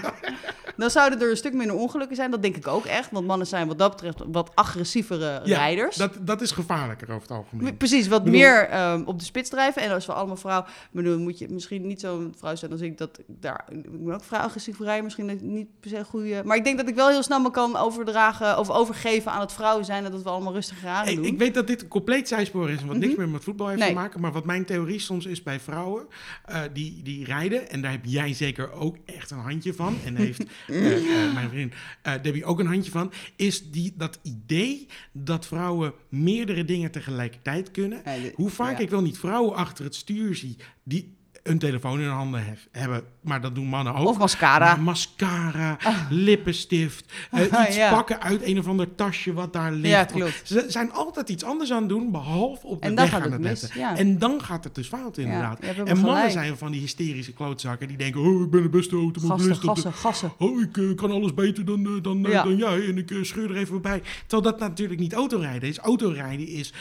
dan 0.79 0.89
zouden 0.89 1.21
er 1.21 1.29
een 1.29 1.37
stuk 1.37 1.53
minder 1.53 1.75
ongelukken 1.75 2.15
zijn. 2.15 2.31
Dat 2.31 2.41
denk 2.41 2.55
ik 2.55 2.67
ook 2.67 2.85
echt. 2.85 3.11
Want 3.11 3.27
mannen 3.27 3.47
zijn 3.47 3.67
wat 3.67 3.77
dat 3.77 3.91
betreft 3.91 4.19
wat 4.31 4.51
agressievere 4.55 5.41
Ja, 5.43 5.57
rijders. 5.57 5.95
Dat, 5.95 6.13
dat 6.21 6.41
is 6.41 6.51
gevaarlijker 6.51 7.07
over 7.09 7.21
het 7.21 7.31
algemeen. 7.31 7.77
Precies, 7.77 8.07
wat 8.07 8.23
bedoel- 8.23 8.39
meer 8.39 8.67
ehm, 8.67 9.01
op 9.05 9.19
de 9.19 9.25
spits 9.25 9.49
drijven. 9.49 9.81
En 9.81 9.91
als 9.91 10.05
we 10.05 10.13
allemaal 10.13 10.35
vrouw... 10.37 10.65
bedoel, 10.91 11.19
moet 11.19 11.37
je 11.39 11.47
misschien 11.49 11.87
niet 11.87 11.99
zo'n 11.99 12.33
vrouw 12.37 12.55
zijn 12.55 12.71
als 12.71 12.81
ik. 12.81 12.97
Dat 12.97 13.19
ik 13.19 13.25
daar... 13.27 13.65
Ik 13.69 14.03
ben 14.05 14.13
ook 14.13 14.23
vrij 14.23 14.39
agressief 14.39 14.79
rijden. 14.79 15.03
Misschien 15.03 15.39
niet 15.41 15.67
per 15.79 15.89
se 15.89 15.97
een 15.97 16.05
goede... 16.05 16.41
Maar 16.45 16.57
ik 16.57 16.63
denk 16.63 16.77
dat 16.77 16.87
ik 16.89 16.95
wel 16.95 17.09
heel 17.09 17.23
snel 17.23 17.39
me 17.39 17.51
kan 17.51 17.75
overdragen... 17.77 18.57
of 18.59 18.69
overgeven 18.69 19.31
aan 19.31 19.39
het 19.41 19.51
vrouwen 19.53 19.85
zijn... 19.85 20.05
en 20.05 20.11
dat 20.11 20.21
we 20.23 20.29
allemaal 20.29 20.53
rustig 20.53 20.85
aan 20.85 21.07
Ik, 21.07 21.15
doen. 21.15 21.25
ik 21.25 21.37
weet 21.37 21.53
dat 21.53 21.67
dit 21.67 21.81
een 21.81 21.87
compleet 21.87 22.27
zijspoor 22.27 22.69
is 22.69 22.81
en 22.81 22.87
wat 22.87 22.95
niks 22.97 23.07
Mhm. 23.11 23.21
meer 23.21 23.29
met 23.29 23.43
voetbal 23.43 23.67
heeft 23.67 23.79
Nee. 23.79 23.89
te 23.89 23.95
maken. 23.95 24.21
Maar 24.21 24.31
wat 24.31 24.45
mijn 24.45 24.65
theorie 24.65 24.99
soms 24.99 25.25
is 25.25 25.43
bij 25.43 25.59
vrouwen, 25.59 26.07
eh, 26.45 26.61
die, 26.73 27.01
die 27.03 27.25
rijden, 27.25 27.69
en 27.69 27.81
daar 27.81 27.91
heb 27.91 28.05
jij 28.05 28.33
zeker 28.33 28.71
ook 28.71 28.95
echt 29.05 29.31
een 29.31 29.37
handje 29.37 29.73
van. 29.73 29.97
En 30.05 30.15
heeft 30.15 30.43
eh, 30.69 31.25
eh, 31.25 31.33
mijn 31.33 31.49
vriendin 31.49 31.77
eh, 32.01 32.13
Debbie 32.21 32.45
ook 32.45 32.59
een 32.59 32.67
handje 32.67 32.91
van, 32.91 33.11
is 33.35 33.71
die, 33.71 33.93
dat 33.97 34.19
idee 34.23 34.87
dat 35.11 35.45
vrouwen 35.45 35.93
meerdere 36.09 36.65
dingen 36.65 36.91
tegelijkertijd 36.91 37.71
kunnen. 37.71 38.01
Hoe 38.35 38.49
vaak 38.49 38.77
ja. 38.77 38.83
ik 38.83 38.89
wel 38.89 39.01
niet 39.01 39.17
vrouwen 39.17 39.55
achter 39.55 39.83
het 39.83 39.95
stuur 39.95 40.35
zie 40.35 40.57
die 40.83 41.17
een 41.49 41.59
telefoon 41.59 41.99
in 41.99 42.05
hun 42.05 42.13
handen 42.13 42.45
hef- 42.45 42.67
hebben, 42.71 43.03
maar 43.21 43.41
dat 43.41 43.55
doen 43.55 43.65
mannen 43.67 43.95
ook. 43.95 44.07
Of 44.07 44.17
mascara. 44.17 44.65
Maar 44.65 44.81
mascara, 44.81 45.77
lippenstift, 46.09 47.11
eh, 47.31 47.41
iets 47.67 47.75
Ja. 47.75 47.89
pakken 47.93 48.21
uit 48.21 48.41
een 48.43 48.59
of 48.59 48.67
ander 48.67 48.95
tasje 48.95 49.33
wat 49.33 49.53
daar 49.53 49.71
ligt. 49.71 49.93
Ja, 49.93 50.03
klopt. 50.03 50.41
Ze 50.43 50.65
zijn 50.67 50.91
altijd 50.91 51.29
iets 51.29 51.43
anders 51.43 51.71
aan 51.71 51.79
het 51.79 51.89
doen, 51.89 52.11
behalve 52.11 52.67
op 52.67 52.81
de 52.81 52.87
En 52.87 52.95
weg 52.95 53.09
gaat 53.09 53.21
aan 53.21 53.31
het 53.31 53.41
letten. 53.41 53.69
ja. 53.75 53.97
En 53.97 54.17
dan 54.19 54.41
gaat 54.43 54.63
het 54.63 54.75
dus 54.75 54.87
fout 54.87 55.17
inderdaad. 55.17 55.59
en 55.59 55.75
mannen 55.85 56.03
gelijk. 56.15 56.31
zijn 56.31 56.57
van 56.57 56.71
die 56.71 56.81
hysterische 56.81 57.33
klootzakken 57.33 57.87
die 57.87 57.97
denken, 57.97 58.21
oh, 58.21 58.41
ik 58.41 58.49
ben 58.49 58.61
de 58.61 58.69
beste 58.69 58.95
Gassen, 58.95 59.11
automobilist. 59.29 59.61
de- 59.61 59.67
gassen, 59.67 59.93
gassen. 59.93 60.31
Oh, 60.37 60.61
ik 60.61 60.77
eh, 60.77 60.95
kan 60.95 61.11
alles 61.11 61.33
beter 61.33 61.65
dan, 61.65 61.85
eh, 61.85 61.91
dan, 62.01 62.23
dan 62.23 62.57
jij 62.57 62.87
en 62.87 62.97
ik 62.97 63.11
scheur 63.21 63.49
er 63.49 63.55
even 63.55 63.67
voorbij. 63.67 64.01
Terwijl 64.27 64.51
dat 64.51 64.59
natuurlijk 64.59 64.99
niet 64.99 65.13
autorijden 65.13 65.69
is. 65.69 65.77
Autorijden 65.77 66.47
is 66.47 66.73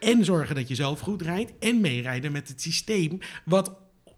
en 0.00 0.24
zorgen 0.24 0.54
dat 0.54 0.68
je 0.68 0.74
zelf 0.74 1.00
goed 1.00 1.22
rijdt 1.22 1.52
en 1.60 1.80
meerijden 1.80 2.32
met 2.32 2.48
het 2.48 2.60
systeem 2.62 3.18
wat 3.44 3.72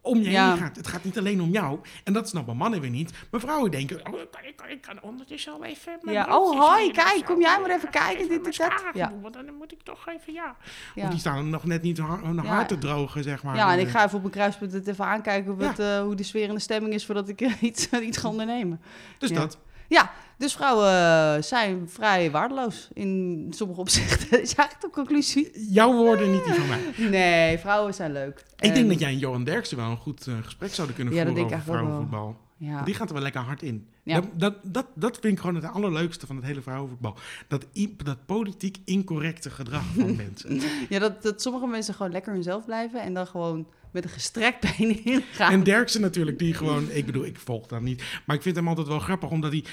om 0.06 0.18
je 0.18 0.30
Ja. 0.30 0.48
heen 0.48 0.58
gaat. 0.58 0.76
Het 0.76 0.86
gaat 0.86 1.04
niet 1.04 1.18
alleen 1.18 1.40
om 1.40 1.50
jou. 1.50 1.78
En 2.04 2.12
dat 2.12 2.28
snappen 2.28 2.56
mannen 2.56 2.80
weer 2.80 2.90
niet. 2.90 3.12
Maar 3.30 3.40
vrouwen 3.40 3.70
denken, 3.70 3.96
oh, 4.12 4.20
ik, 4.20 4.56
kan, 4.56 4.68
ik, 4.68 4.80
kan, 4.80 4.98
ondertussen 5.02 5.52
al 5.52 5.64
even 5.64 5.98
mijn 6.02 6.16
Ja, 6.16 6.38
oh, 6.38 6.60
hoi, 6.60 6.92
kijk, 6.92 7.24
kom 7.24 7.40
jij 7.40 7.58
maar 7.60 7.70
even 7.70 7.90
kijken, 7.90 8.28
dit, 8.28 8.44
dit, 8.44 8.56
dat. 8.56 8.72
Ja. 8.94 9.06
doen, 9.08 9.20
want 9.20 9.34
dan 9.34 9.54
moet 9.58 9.72
ik 9.72 9.82
toch 9.82 10.08
even, 10.08 10.32
ja. 10.32 10.56
Ja. 10.94 11.00
Want 11.00 11.10
die 11.10 11.20
staan 11.20 11.50
nog 11.50 11.64
net 11.64 11.82
niet 11.82 11.98
hun 11.98 12.38
haar 12.38 12.58
Ja. 12.58 12.64
te 12.64 12.78
drogen, 12.78 13.22
zeg 13.22 13.42
maar. 13.42 13.56
Ja, 13.56 13.72
en 13.72 13.78
ik 13.78 13.86
Eh, 13.86 13.92
ga 13.92 14.04
even 14.04 14.18
op 14.18 14.24
een 14.24 14.30
kruispunt 14.30 14.72
het 14.72 14.86
even 14.88 15.04
aankijken 15.04 15.58
het, 15.58 15.78
eh, 15.78 16.00
hoe 16.00 16.14
de 16.14 16.22
sfeer 16.22 16.48
en 16.48 16.54
de 16.54 16.60
stemming 16.60 16.94
is 16.94 17.06
voordat 17.06 17.28
ik 17.28 17.40
eh, 17.40 17.62
iets, 17.62 17.88
iets 17.90 18.18
ga 18.18 18.28
ondernemen. 18.28 18.80
Dus 19.18 19.30
dat. 19.32 19.58
Ja, 19.88 20.10
dus 20.38 20.52
vrouwen 20.52 20.88
eh, 20.88 21.42
zijn 21.42 21.88
vrij 21.88 22.30
waardeloos 22.30 22.88
in 22.92 23.46
sommige 23.50 23.80
opzichten. 23.80 24.30
Dat 24.30 24.40
is 24.48 24.54
eigenlijk 24.54 24.80
de 24.80 24.90
conclusie. 24.90 25.50
Jouw 25.70 25.92
woorden, 25.92 26.30
niet 26.32 26.44
die 26.44 26.54
van 26.54 26.68
mij. 26.68 26.80
Nee, 27.20 27.58
vrouwen 27.58 27.94
zijn 27.94 28.12
leuk. 28.12 28.38
Ik 28.38 28.62
denk 28.62 28.76
En- 28.76 28.88
dat 28.88 28.98
jij 29.00 29.08
en 29.10 29.18
Johan 29.18 29.44
Derksen 29.44 29.76
wel 29.76 29.90
een 29.90 29.96
goed 29.96 30.26
eh, 30.26 30.34
gesprek 30.42 30.74
zouden 30.74 30.96
kunnen 30.96 31.14
Ja, 31.14 31.24
voeren 31.26 31.44
over 31.44 31.60
vrouwenvoetbal. 31.60 32.36
Ja. 32.58 32.82
Die 32.82 32.94
gaat 32.94 33.08
er 33.08 33.14
wel 33.14 33.22
lekker 33.22 33.40
hard 33.40 33.62
in. 33.62 33.86
Ja. 34.02 34.20
Dat, 34.20 34.24
dat, 34.34 34.54
dat, 34.62 34.86
dat 34.94 35.18
vind 35.20 35.32
ik 35.32 35.38
gewoon 35.40 35.54
het 35.54 35.64
allerleukste 35.64 36.26
van 36.26 36.36
het 36.36 36.44
hele 36.44 36.62
vrouwenvoetbal. 36.62 37.16
Dat, 37.48 37.66
dat 38.04 38.26
politiek 38.26 38.76
incorrecte 38.84 39.50
gedrag 39.50 39.82
van 39.94 40.16
mensen. 40.26 40.60
Ja, 40.88 40.98
dat, 40.98 41.22
dat 41.22 41.42
sommige 41.42 41.66
mensen 41.66 41.94
gewoon 41.94 42.12
lekker 42.12 42.32
hunzelf 42.32 42.64
blijven 42.64 43.02
en 43.02 43.14
dan 43.14 43.26
gewoon 43.26 43.66
met 43.92 44.04
een 44.04 44.10
gestrekt 44.10 44.60
been 44.60 45.04
ingaan. 45.04 45.52
En 45.52 45.62
Derksen 45.62 46.00
natuurlijk, 46.00 46.38
die 46.38 46.54
gewoon... 46.54 46.90
Ik 46.90 47.06
bedoel, 47.06 47.24
ik 47.24 47.38
volg 47.38 47.66
dat 47.66 47.80
niet. 47.80 48.02
Maar 48.26 48.36
ik 48.36 48.42
vind 48.42 48.56
hem 48.56 48.68
altijd 48.68 48.86
wel 48.86 48.98
grappig, 48.98 49.30
omdat 49.30 49.52
hij... 49.52 49.64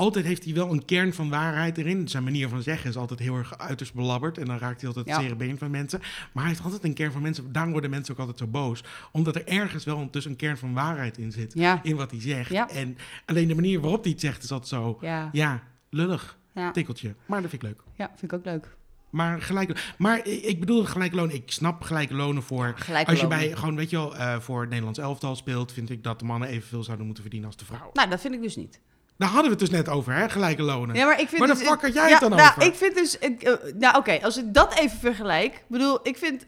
Altijd 0.00 0.24
heeft 0.24 0.44
hij 0.44 0.54
wel 0.54 0.70
een 0.72 0.84
kern 0.84 1.14
van 1.14 1.28
waarheid 1.30 1.78
erin. 1.78 2.08
Zijn 2.08 2.24
manier 2.24 2.48
van 2.48 2.62
zeggen 2.62 2.90
is 2.90 2.96
altijd 2.96 3.20
heel 3.20 3.36
erg 3.36 3.58
uiterst 3.58 3.94
belabberd. 3.94 4.38
En 4.38 4.44
dan 4.44 4.58
raakt 4.58 4.80
hij 4.80 4.88
altijd 4.88 5.06
het 5.06 5.16
Ja. 5.16 5.22
zere 5.22 5.36
been 5.36 5.58
van 5.58 5.70
mensen. 5.70 5.98
Maar 6.32 6.42
hij 6.42 6.52
heeft 6.52 6.64
altijd 6.64 6.84
een 6.84 6.94
kern 6.94 7.12
van 7.12 7.22
mensen. 7.22 7.52
Daarom 7.52 7.72
worden 7.72 7.90
mensen 7.90 8.12
ook 8.14 8.20
altijd 8.20 8.38
zo 8.38 8.46
boos. 8.46 8.84
Omdat 9.12 9.34
er 9.36 9.46
ergens 9.46 9.84
wel 9.84 10.08
dus 10.10 10.24
een 10.24 10.36
kern 10.36 10.56
van 10.58 10.72
waarheid 10.72 11.18
in 11.18 11.32
zit. 11.32 11.52
Ja, 11.54 11.80
In 11.82 11.96
wat 11.96 12.10
hij 12.10 12.20
zegt. 12.20 12.50
Ja. 12.50 12.68
En 12.70 12.96
alleen 13.26 13.48
de 13.48 13.54
manier 13.54 13.80
waarop 13.80 14.02
hij 14.02 14.12
het 14.12 14.20
zegt 14.20 14.42
is 14.42 14.50
altijd 14.52 14.68
zo... 14.70 14.98
ja, 15.32 15.62
lullig. 15.90 16.38
Tikkeltje. 16.72 17.14
Maar 17.26 17.40
dat 17.40 17.50
vind 17.50 17.62
ik 17.62 17.68
leuk. 17.68 17.82
ja, 17.94 18.06
vind 18.16 18.32
ik 18.32 18.38
ook 18.38 18.44
leuk. 18.44 18.76
Maar 19.10 19.42
gelijk, 19.42 19.94
maar 19.98 20.26
ik 20.26 20.60
bedoel 20.60 20.84
gelijke 20.84 21.16
loon. 21.16 21.30
Ik 21.30 21.50
snap 21.52 21.82
gelijke 21.82 22.14
lonen 22.14 22.42
voor. 22.42 22.74
Als 22.76 22.86
je 22.88 23.04
lonen. 23.22 23.28
bij 23.28 23.56
gewoon, 23.56 23.76
weet 23.76 23.90
je 23.90 23.96
wel, 23.96 24.16
eh, 24.16 24.38
voor 24.40 24.60
het 24.60 24.68
Nederlands 24.68 24.98
elftal 24.98 25.36
speelt, 25.36 25.72
vind 25.72 25.90
ik 25.90 26.04
dat 26.04 26.18
de 26.18 26.24
mannen 26.24 26.48
evenveel 26.48 26.82
zouden 26.82 27.04
moeten 27.06 27.22
verdienen 27.22 27.48
als 27.50 27.58
de 27.58 27.64
vrouwen. 27.64 27.90
Nou, 27.94 28.08
dat 28.10 28.20
vind 28.20 28.34
ik 28.34 28.42
dus 28.42 28.56
niet. 28.56 28.80
Daar 29.20 29.28
hadden 29.28 29.44
we 29.44 29.50
het 29.50 29.70
dus 29.70 29.78
net 29.78 29.88
over, 29.88 30.14
hè? 30.14 30.28
Gelijke 30.28 30.62
lonen. 30.62 30.96
Ja, 30.96 31.04
maar 31.04 31.20
ik 31.20 31.28
vind 31.28 31.40
Waar 31.40 31.48
de 31.48 31.58
dus, 31.58 31.68
fuck 31.68 31.82
had 31.82 31.94
jij 31.94 32.06
ja, 32.06 32.10
het 32.10 32.20
dan 32.20 32.30
nou, 32.30 32.50
over? 32.50 32.62
Ik 32.62 32.74
vind 32.74 32.94
dus, 32.94 33.18
ik, 33.18 33.42
eh, 33.42 33.72
nou 33.74 33.96
oké, 33.96 34.18
als 34.22 34.36
ik 34.36 34.54
dat 34.54 34.74
even 34.78 34.98
vergelijk, 34.98 35.54
ik 35.54 35.64
bedoel, 35.66 35.98
ik 36.02 36.16
vind, 36.16 36.46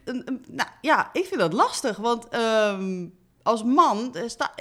nou 0.49 0.69
ja, 0.81 1.11
ik 1.13 1.25
vind 1.25 1.41
dat 1.41 1.53
lastig, 1.53 1.97
want 1.97 2.29
ehm, 2.29 3.07
als 3.43 3.65
man 3.65 4.15
eh, 4.15 4.23
sta 4.27 4.53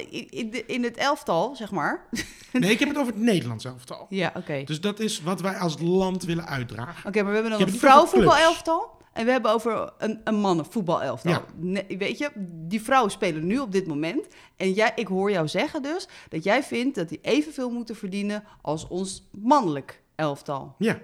in, 0.68 0.84
het 0.84 0.98
elftal, 0.98 1.56
zeg 1.56 1.72
maar. 1.72 2.06
Nee, 2.52 2.72
ik 2.72 2.80
heb 2.80 2.88
het 2.88 2.98
over 2.98 3.14
het 3.14 3.22
Nederlands 3.22 3.66
elftal. 3.66 4.06
Ja, 4.10 4.32
oké. 4.36 4.64
Dus 4.64 4.82
dat 4.82 5.00
is 5.00 5.22
wat 5.22 5.42
wij 5.42 5.58
als 5.58 5.76
land 5.80 6.24
willen 6.24 6.48
uitdragen. 6.48 7.08
Oké, 7.08 7.24
maar 7.24 7.30
we 7.30 7.34
hebben 7.34 7.52
dan 7.52 7.62
een 7.62 7.68
over 7.68 7.80
vrouwenvoetbalelftal 7.80 9.01
en 9.14 9.26
we 9.26 9.32
hebben 9.32 9.52
over 9.52 9.94
een, 9.98 10.22
een 10.24 10.36
mannenvoetbalelftal. 10.36 11.32
Ja. 11.32 11.46
Ne- 11.56 11.86
weet 11.98 12.18
je, 12.18 12.32
die 12.68 12.82
vrouwen 12.82 13.12
spelen 13.12 13.48
nu 13.48 13.60
op 13.60 13.72
dit 13.72 13.88
moment. 13.88 14.28
En 14.56 14.72
jij, 14.72 14.92
ik 14.96 15.08
hoor 15.08 15.32
jou 15.32 15.48
zeggen 15.48 15.82
dus 15.82 16.08
dat 16.30 16.44
jij 16.44 16.64
vindt 16.64 16.96
dat 16.96 17.10
die 17.10 17.20
evenveel 17.22 17.70
moeten 17.70 17.96
verdienen 17.96 18.44
als 18.62 18.88
ons 18.88 19.28
mannelijk 19.32 20.02
elftal. 20.16 20.76
Ja. 20.78 21.00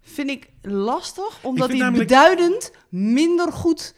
Vind 0.00 0.30
ik 0.30 0.48
lastig, 0.62 1.44
omdat 1.44 1.70
die 1.70 1.80
namelijk- 1.80 2.08
beduidend 2.08 2.72
minder 2.88 3.52
goed 3.52 3.94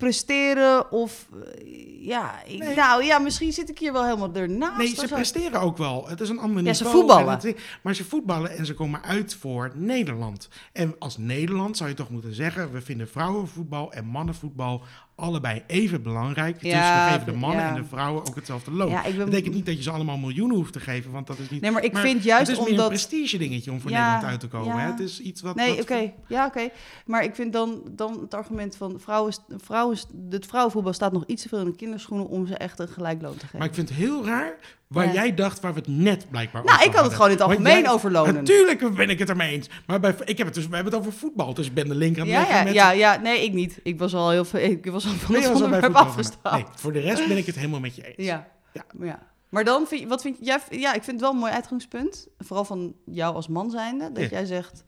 presteren 0.00 0.90
of... 0.92 1.28
eh, 1.54 2.06
ja, 2.06 2.42
ik, 2.46 2.58
Nee. 2.58 2.76
nou 2.76 3.04
ja, 3.04 3.18
misschien 3.18 3.52
zit 3.52 3.68
ik 3.70 3.78
hier 3.78 3.92
wel 3.92 4.04
helemaal 4.04 4.30
ernaast. 4.34 4.76
Nee, 4.78 4.94
ze 4.94 5.06
presteren 5.08 5.60
ook 5.60 5.76
wel. 5.76 6.08
Het 6.08 6.20
is 6.20 6.28
een 6.28 6.38
ander 6.38 6.64
Ja, 6.64 6.72
ze 6.72 6.84
voetballen. 6.84 7.38
het 7.40 7.56
maar 7.82 7.94
ze 7.94 8.04
voetballen 8.04 8.56
en 8.56 8.66
ze 8.66 8.74
komen 8.74 9.02
uit 9.02 9.34
voor 9.34 9.72
Nederland. 9.74 10.48
En 10.72 10.94
als 10.98 11.16
Nederland 11.18 11.76
zou 11.76 11.88
je 11.88 11.94
toch 11.96 12.10
moeten 12.10 12.34
zeggen... 12.34 12.72
we 12.72 12.80
vinden 12.80 13.08
vrouwenvoetbal 13.08 13.92
en 13.92 14.04
mannenvoetbal 14.04 14.82
allebei 15.20 15.62
even 15.66 16.02
belangrijk. 16.02 16.60
Dus 16.60 16.70
Ja, 16.70 17.04
we 17.06 17.12
geven 17.12 17.32
de 17.32 17.38
mannen 17.38 17.60
ja. 17.64 17.68
en 17.68 17.74
de 17.82 17.84
vrouwen 17.88 18.26
ook 18.26 18.34
hetzelfde 18.34 18.70
loon. 18.70 18.90
Ja, 18.90 18.98
ik 19.04 19.08
ben- 19.10 19.16
Dat 19.16 19.24
betekent 19.30 19.54
niet 19.54 19.66
dat 19.66 19.76
je 19.76 19.82
ze 19.82 19.90
allemaal 19.90 20.16
miljoenen 20.18 20.56
hoeft 20.56 20.72
te 20.72 20.80
geven, 20.80 21.10
want 21.10 21.26
dat 21.26 21.38
is 21.38 21.50
niet... 21.50 21.60
Nee, 21.60 21.70
maar 21.70 21.84
ik 21.84 21.96
vind 21.96 22.22
juist 22.22 22.46
het 22.46 22.56
is 22.56 22.62
meer 22.62 22.70
omdat... 22.72 22.84
een 22.84 22.90
prestige 22.92 23.38
dingetje 23.38 23.70
om 23.70 23.80
voor 23.80 23.90
Nederland 23.90 24.24
uit 24.24 24.40
te 24.40 24.48
komen. 24.48 24.78
Hè? 24.78 24.90
Het 24.90 25.00
is 25.00 25.20
iets 25.20 25.40
wat... 25.40 25.54
Nee, 25.54 25.70
wat- 25.70 25.80
oké. 25.82 26.12
Ja, 26.28 26.46
oké. 26.46 26.68
Maar 27.06 27.24
ik 27.24 27.34
vind 27.34 27.52
dan, 27.52 27.82
dan 27.90 28.18
het 28.20 28.34
argument 28.34 28.76
van 28.76 29.00
vrouwen, 29.00 29.34
vrouwen, 29.56 29.98
het 30.30 30.46
vrouwenvoetbal 30.46 30.92
staat 30.92 31.12
nog 31.12 31.24
iets 31.26 31.42
te 31.42 31.48
veel 31.48 31.58
in 31.58 31.64
de 31.64 31.76
kinderschoenen 31.76 32.26
om 32.28 32.46
ze 32.46 32.54
echt 32.54 32.78
een 32.78 32.88
gelijk 32.88 33.22
loon 33.22 33.36
te 33.36 33.40
geven. 33.44 33.58
Maar 33.58 33.68
ik 33.68 33.74
vind 33.74 33.88
het 33.88 33.98
heel 33.98 34.24
raar 34.24 34.56
waar 34.90 35.06
Ja. 35.06 35.12
jij 35.12 35.34
dacht 35.34 35.60
waar 35.60 35.72
we 35.74 35.78
het 35.78 35.88
net 35.88 36.30
blijkbaar 36.30 36.64
nou, 36.64 36.74
over 36.76 36.86
ik 36.88 36.94
had 36.94 37.04
het 37.04 37.12
hadden. 37.12 37.12
gewoon 37.12 37.30
in 37.30 37.36
het 37.36 37.46
algemeen 37.66 37.82
jij- 37.82 37.92
over 37.92 38.10
lonen. 38.10 38.34
Natuurlijk 38.34 38.94
ben 38.94 39.10
ik 39.10 39.18
het 39.18 39.28
ermee 39.28 39.52
eens. 39.52 39.68
Maar 39.86 40.00
bij, 40.00 40.14
ik 40.24 40.38
heb 40.38 40.46
het 40.46 40.54
dus, 40.54 40.68
we 40.68 40.74
hebben 40.74 40.92
het 40.92 41.02
over 41.02 41.12
voetbal. 41.18 41.54
Dus 41.54 41.66
ik 41.66 41.74
ben 41.74 41.88
de 41.88 41.94
linker 41.94 42.22
aan 42.22 42.28
het 42.28 42.48
Ja, 42.48 42.56
ja, 42.58 42.64
met... 42.64 42.72
ja, 42.74 42.90
ja, 42.90 43.16
nee, 43.16 43.44
ik 43.44 43.52
niet. 43.52 43.80
Ik 43.82 43.98
was 43.98 44.14
al 44.14 44.30
heel 44.30 44.44
veel, 44.44 44.60
ik 44.60 44.86
was 44.86 45.06
al 45.06 45.12
van 45.12 45.34
Nee, 45.34 45.42
het 45.42 45.54
onderwerp 45.54 45.94
afgestapt. 45.94 46.54
Nee, 46.54 46.64
voor 46.74 46.92
de 46.92 47.00
rest 47.00 47.28
ben 47.28 47.36
ik 47.36 47.46
het 47.46 47.54
helemaal 47.56 47.80
met 47.80 47.94
je 47.96 48.02
eens. 48.06 48.26
Ja. 48.26 48.48
Ja. 48.72 48.84
ja. 49.00 49.28
Maar 49.48 49.64
dan 49.64 49.86
vind 49.86 50.00
je, 50.00 50.06
wat 50.06 50.22
vind 50.22 50.36
jij, 50.40 50.60
ja, 50.70 50.88
ik 50.94 51.02
vind 51.02 51.06
het 51.16 51.20
wel 51.20 51.30
een 51.30 51.36
mooi 51.38 51.52
uitgangspunt. 51.52 52.28
Vooral 52.38 52.64
van 52.64 52.94
jou 53.04 53.34
als 53.34 53.48
man 53.48 53.70
zijnde. 53.70 54.12
Dat 54.12 54.22
Ja. 54.22 54.28
jij 54.28 54.44
zegt, 54.44 54.84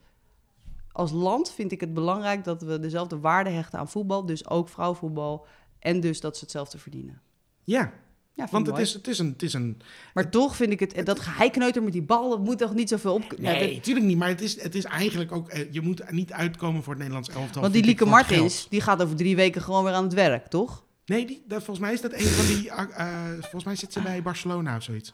als 0.91 1.11
land 1.11 1.51
vind 1.51 1.71
ik 1.71 1.79
het 1.79 1.93
belangrijk 1.93 2.43
dat 2.43 2.61
we 2.61 2.79
dezelfde 2.79 3.19
waarde 3.19 3.49
hechten 3.49 3.79
aan 3.79 3.89
voetbal. 3.89 4.25
Dus 4.25 4.49
ook 4.49 4.69
vrouwenvoetbal. 4.69 5.45
En 5.79 5.99
dus 5.99 6.19
dat 6.19 6.35
ze 6.37 6.43
hetzelfde 6.43 6.77
verdienen. 6.77 7.21
Ja, 7.63 7.91
Ja, 8.35 8.47
want 8.51 8.65
het 8.65 8.75
mooi. 8.75 8.87
is, 8.87 8.93
het, 8.93 9.07
is 9.07 9.19
een, 9.19 9.27
het 9.27 9.41
is 9.43 9.53
een... 9.53 9.81
Maar 10.13 10.29
toch 10.29 10.55
vind 10.55 10.71
ik 10.71 10.79
het, 10.79 11.05
dat 11.05 11.19
geheikneuter 11.19 11.83
met 11.83 11.93
die 11.93 12.01
bal, 12.01 12.29
dat 12.29 12.39
moet 12.39 12.57
toch 12.57 12.73
niet 12.73 12.89
zoveel 12.89 13.13
op... 13.13 13.23
Nee, 13.37 13.73
natuurlijk 13.75 14.05
niet. 14.05 14.17
Maar 14.17 14.27
het 14.27 14.41
is, 14.41 14.61
het 14.61 14.75
is 14.75 14.83
eigenlijk 14.83 15.31
ook... 15.31 15.49
eh, 15.49 15.73
Je 15.73 15.81
moet 15.81 16.11
niet 16.11 16.31
uitkomen 16.31 16.81
voor 16.83 16.93
het 16.93 16.97
Nederlands 17.01 17.29
elftal. 17.29 17.61
want 17.61 17.73
die 17.73 17.83
Lieke 17.83 18.05
Martins, 18.05 18.67
die 18.69 18.81
gaat 18.81 19.01
over 19.03 19.15
drie 19.15 19.35
weken 19.35 19.61
gewoon 19.61 19.83
weer 19.83 19.93
aan 19.93 20.03
het 20.03 20.13
werk, 20.13 20.47
toch? 20.47 20.83
Nee, 21.05 21.25
die, 21.25 21.43
dat, 21.47 21.57
volgens 21.63 21.79
mij 21.85 21.93
is 21.93 22.01
dat 22.01 22.13
een 22.13 22.19
van 22.25 22.45
die... 22.45 22.69
eh, 22.69 22.83
eh, 22.97 23.31
volgens 23.39 23.63
mij 23.63 23.75
zit 23.75 23.93
ze 23.93 24.01
bij 24.01 24.21
Barcelona 24.21 24.75
of 24.75 24.83
zoiets. 24.83 25.13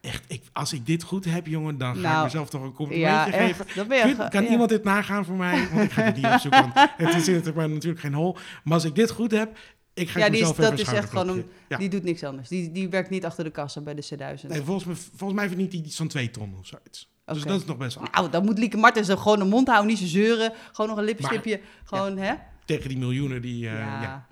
Echt, 0.00 0.24
ik, 0.28 0.42
als 0.52 0.72
ik 0.72 0.86
dit 0.86 1.02
goed 1.02 1.24
heb, 1.24 1.46
jongen, 1.46 1.78
dan 1.78 1.94
ga 1.94 2.00
Nou, 2.00 2.16
ik 2.18 2.22
mezelf 2.24 2.48
toch 2.48 2.62
een 2.62 2.72
complimentje 2.72 3.14
Ja, 3.16 3.24
geven. 3.24 3.66
echt. 3.66 3.72
Kun- 4.16 4.28
kan 4.30 4.44
ja. 4.44 4.50
iemand 4.50 4.68
dit 4.68 4.84
nagaan 4.84 5.24
voor 5.24 5.36
mij? 5.36 5.68
Want 5.72 5.82
ik 5.84 5.92
ga 5.92 6.10
niet 6.10 6.24
opzoeken, 6.32 6.72
want 6.74 6.90
het 6.96 7.14
is 7.14 7.26
het 7.44 7.54
maar 7.54 7.68
natuurlijk 7.68 8.00
geen 8.00 8.14
hol. 8.14 8.36
Maar 8.64 8.74
als 8.74 8.84
ik 8.84 8.94
dit 8.94 9.10
goed 9.10 9.30
heb, 9.30 9.56
ik 9.96 10.08
ga 10.08 10.18
Ja, 10.18 10.28
die 10.28 10.40
is, 10.40 10.54
dat 10.54 10.78
is 10.78 10.88
echt 10.92 11.08
gewoon 11.08 11.28
een... 11.28 11.44
Ja. 11.68 11.76
Die 11.76 11.88
doet 11.88 12.02
niks 12.02 12.24
anders. 12.24 12.48
Die, 12.48 12.72
die 12.72 12.88
werkt 12.88 13.10
niet 13.10 13.24
achter 13.24 13.44
de 13.44 13.50
kassa 13.50 13.80
bij 13.80 13.94
de 13.94 14.04
C1000. 14.04 14.46
Nee, 14.48 14.62
volgens, 14.62 14.84
mij, 14.84 14.94
volgens 15.16 15.38
mij 15.40 15.48
verdient 15.48 15.72
hij 15.72 15.82
iets 15.82 15.96
van 15.96 16.08
twee 16.08 16.30
ton 16.30 16.54
of 16.58 16.66
zoiets. 16.66 17.14
Dus 17.24 17.42
dat 17.42 17.60
is 17.60 17.66
nog 17.66 17.76
best 17.76 17.94
wel 17.98 18.08
Nou, 18.12 18.30
dan 18.30 18.44
moet 18.44 18.58
Lieke 18.58 18.76
Martens 18.76 19.08
er 19.08 19.18
gewoon 19.18 19.40
een 19.40 19.48
mond 19.48 19.68
houden, 19.68 19.88
niet 19.90 19.98
zo 19.98 20.06
zeuren. 20.06 20.52
Gewoon 20.72 20.90
nog 20.90 20.98
een 20.98 21.04
lipstipje. 21.04 21.60
Gewoon, 21.84 22.16
hè? 22.18 22.34
tegen 22.64 22.88
die 22.88 22.98
miljoenen 22.98 23.42
die... 23.42 23.66
eh, 23.68 23.72
ja. 23.74 24.26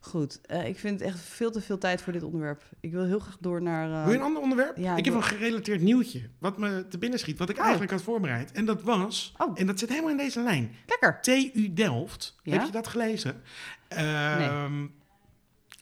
Goed. 0.00 0.40
Eh, 0.46 0.66
ik 0.66 0.78
vind 0.78 1.00
echt 1.00 1.20
veel 1.20 1.50
te 1.50 1.60
veel 1.60 1.78
tijd 1.78 2.02
voor 2.02 2.12
dit 2.12 2.22
onderwerp. 2.22 2.62
Ik 2.80 2.92
wil 2.92 3.04
heel 3.04 3.18
graag 3.18 3.36
door 3.40 3.62
naar... 3.62 3.90
eh, 3.90 4.02
Wil 4.04 4.12
je 4.12 4.18
een 4.18 4.24
ander 4.24 4.42
onderwerp? 4.42 4.76
ja, 4.76 4.92
ik 4.92 4.98
ik 4.98 5.04
heb 5.04 5.14
wil- 5.14 5.22
een 5.22 5.28
gerelateerd 5.28 5.80
nieuwtje 5.80 6.20
wat 6.38 6.58
me 6.58 6.86
te 6.88 6.98
binnen 6.98 7.18
schiet, 7.18 7.38
wat 7.38 7.48
ik 7.48 7.56
Oh. 7.56 7.62
eigenlijk 7.62 7.92
had 7.92 8.02
voorbereid. 8.02 8.52
En 8.52 8.64
dat 8.64 8.82
was, 8.82 9.34
Oh. 9.38 9.52
en 9.54 9.66
dat 9.66 9.78
zit 9.78 9.88
helemaal 9.88 10.10
in 10.10 10.16
deze 10.16 10.40
lijn, 10.42 10.74
Lekker. 10.86 11.18
TU 11.20 11.72
Delft. 11.74 12.36
Ja? 12.42 12.52
Heb 12.52 12.64
je 12.66 12.72
dat 12.72 12.86
gelezen? 12.88 13.42
Ehm, 13.88 14.86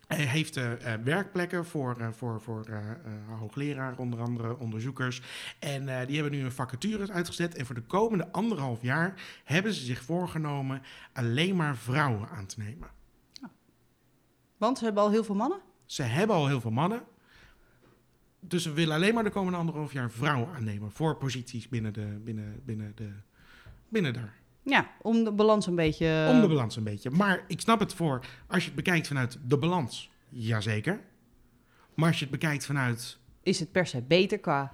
Hij 0.07 0.25
heeft 0.25 0.57
eh, 0.57 0.95
eh, 0.95 1.01
werkplekken 1.03 1.67
voor, 1.67 1.97
eh, 1.99 2.09
voor, 2.13 2.41
voor 2.41 2.67
hoogleraren, 3.39 3.99
onder 3.99 4.21
andere 4.21 4.59
onderzoekers. 4.59 5.23
En 5.59 6.07
die 6.07 6.15
hebben 6.15 6.39
nu 6.39 6.45
een 6.45 6.53
vacatures 6.53 7.11
uitgezet. 7.11 7.55
En 7.55 7.67
voor 7.67 7.75
de 7.75 7.83
komende 7.83 8.33
anderhalf 8.33 8.83
jaar 8.83 9.15
hebben 9.45 9.73
ze 9.73 9.85
zich 9.85 10.03
voorgenomen 10.03 10.83
alleen 11.13 11.57
maar 11.57 11.77
vrouwen 11.77 12.29
aan 12.29 12.47
te 12.47 12.59
nemen. 12.59 12.89
Want 14.57 14.79
ze 14.79 14.85
hebben 14.85 15.03
al 15.03 15.11
heel 15.11 15.25
veel 15.25 15.35
mannen. 15.35 15.61
Ze 15.85 16.03
hebben 16.03 16.37
al 16.37 16.47
heel 16.47 16.61
veel 16.61 16.71
mannen. 16.71 17.03
Dus 18.41 18.65
we 18.65 18.73
willen 18.73 18.95
alleen 18.95 19.15
maar 19.15 19.25
de 19.25 19.31
komende 19.31 19.59
anderhalf 19.59 19.93
jaar 19.93 20.11
vrouwen 20.11 20.55
aannemen 20.55 20.91
voor 20.93 21.17
posities 21.17 21.69
binnen 21.69 21.93
de, 21.93 22.21
binnen, 22.25 22.63
binnen 22.65 22.93
de, 22.95 23.13
binnen 23.89 24.13
daar. 24.13 24.35
Ja, 24.65 24.91
om 25.03 25.25
de 25.25 25.33
balans 25.33 25.67
een 25.67 25.75
beetje... 25.75 26.27
Om 26.31 26.41
de 26.41 26.49
balans 26.49 26.77
een 26.77 26.85
beetje. 26.85 27.11
Maar 27.11 27.45
ik 27.49 27.61
snap 27.61 27.81
het 27.81 27.95
voor, 27.95 28.27
als 28.47 28.61
je 28.63 28.67
het 28.67 28.75
bekijkt 28.77 29.07
vanuit 29.07 29.39
de 29.47 29.59
balans, 29.59 30.11
jazeker. 30.29 31.01
Maar 31.95 32.09
als 32.09 32.19
je 32.19 32.23
het 32.27 32.33
bekijkt 32.41 32.67
vanuit, 32.67 33.19
Is 33.43 33.61
het 33.61 33.73
per 33.73 33.87
se 33.87 34.03
beter 34.03 34.39
qua... 34.39 34.73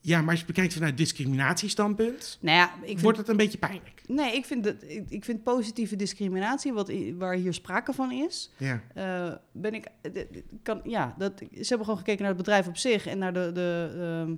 ja, 0.00 0.18
maar 0.20 0.28
als 0.30 0.38
je 0.38 0.44
het 0.46 0.54
bekijkt 0.54 0.74
vanuit 0.74 0.96
discriminatiestandpunt, 0.96 2.38
Nou 2.40 2.56
ja, 2.56 2.74
ik 2.74 2.86
vind 2.86 3.00
wordt 3.00 3.18
het 3.18 3.28
een 3.28 3.36
beetje 3.36 3.58
pijnlijk. 3.58 4.02
Nee, 4.06 4.34
ik 4.34 4.44
vind, 4.44 4.64
dat, 4.64 4.74
ik, 4.82 5.04
ik 5.10 5.24
vind 5.24 5.42
positieve 5.42 5.96
discriminatie, 5.96 6.72
wat, 6.72 6.92
waar 7.18 7.34
hier 7.34 7.54
sprake 7.54 7.92
van 7.92 8.12
is, 8.12 8.50
Ja. 8.56 8.82
eh, 8.94 9.34
ben 9.52 9.74
ik, 9.74 9.86
eh, 10.02 10.22
kan, 10.62 10.80
ja, 10.84 11.14
dat, 11.18 11.32
ze 11.38 11.46
hebben 11.58 11.84
gewoon 11.84 11.98
gekeken 11.98 12.18
naar 12.20 12.34
het 12.34 12.42
bedrijf 12.44 12.66
op 12.68 12.76
zich 12.76 13.06
en 13.06 13.18
naar 13.18 13.32
de, 13.32 13.50
de 13.52 13.90
ehm, 13.94 14.34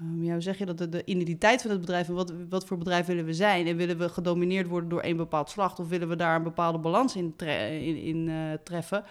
ehm, 0.00 0.22
ja, 0.22 0.32
hoe 0.32 0.40
zeg 0.40 0.58
je 0.58 0.66
dat, 0.66 0.78
de, 0.78 0.88
de 0.88 1.04
identiteit 1.04 1.62
van 1.62 1.70
het 1.70 1.80
bedrijf 1.80 2.08
en 2.08 2.14
wat, 2.14 2.32
wat 2.48 2.66
voor 2.66 2.78
bedrijf 2.78 3.06
willen 3.06 3.24
we 3.24 3.32
zijn 3.34 3.66
en 3.66 3.76
willen 3.76 3.98
we 3.98 4.08
gedomineerd 4.08 4.66
worden 4.66 4.88
door 4.88 5.00
één 5.00 5.16
bepaald 5.16 5.50
slacht 5.50 5.78
of 5.78 5.88
willen 5.88 6.08
we 6.08 6.16
daar 6.16 6.36
een 6.36 6.42
bepade 6.42 6.78
balans 6.78 7.16
in, 7.16 7.34
in, 7.80 7.96
in 8.02 8.28
eh, 8.28 8.34
treffen. 8.64 9.04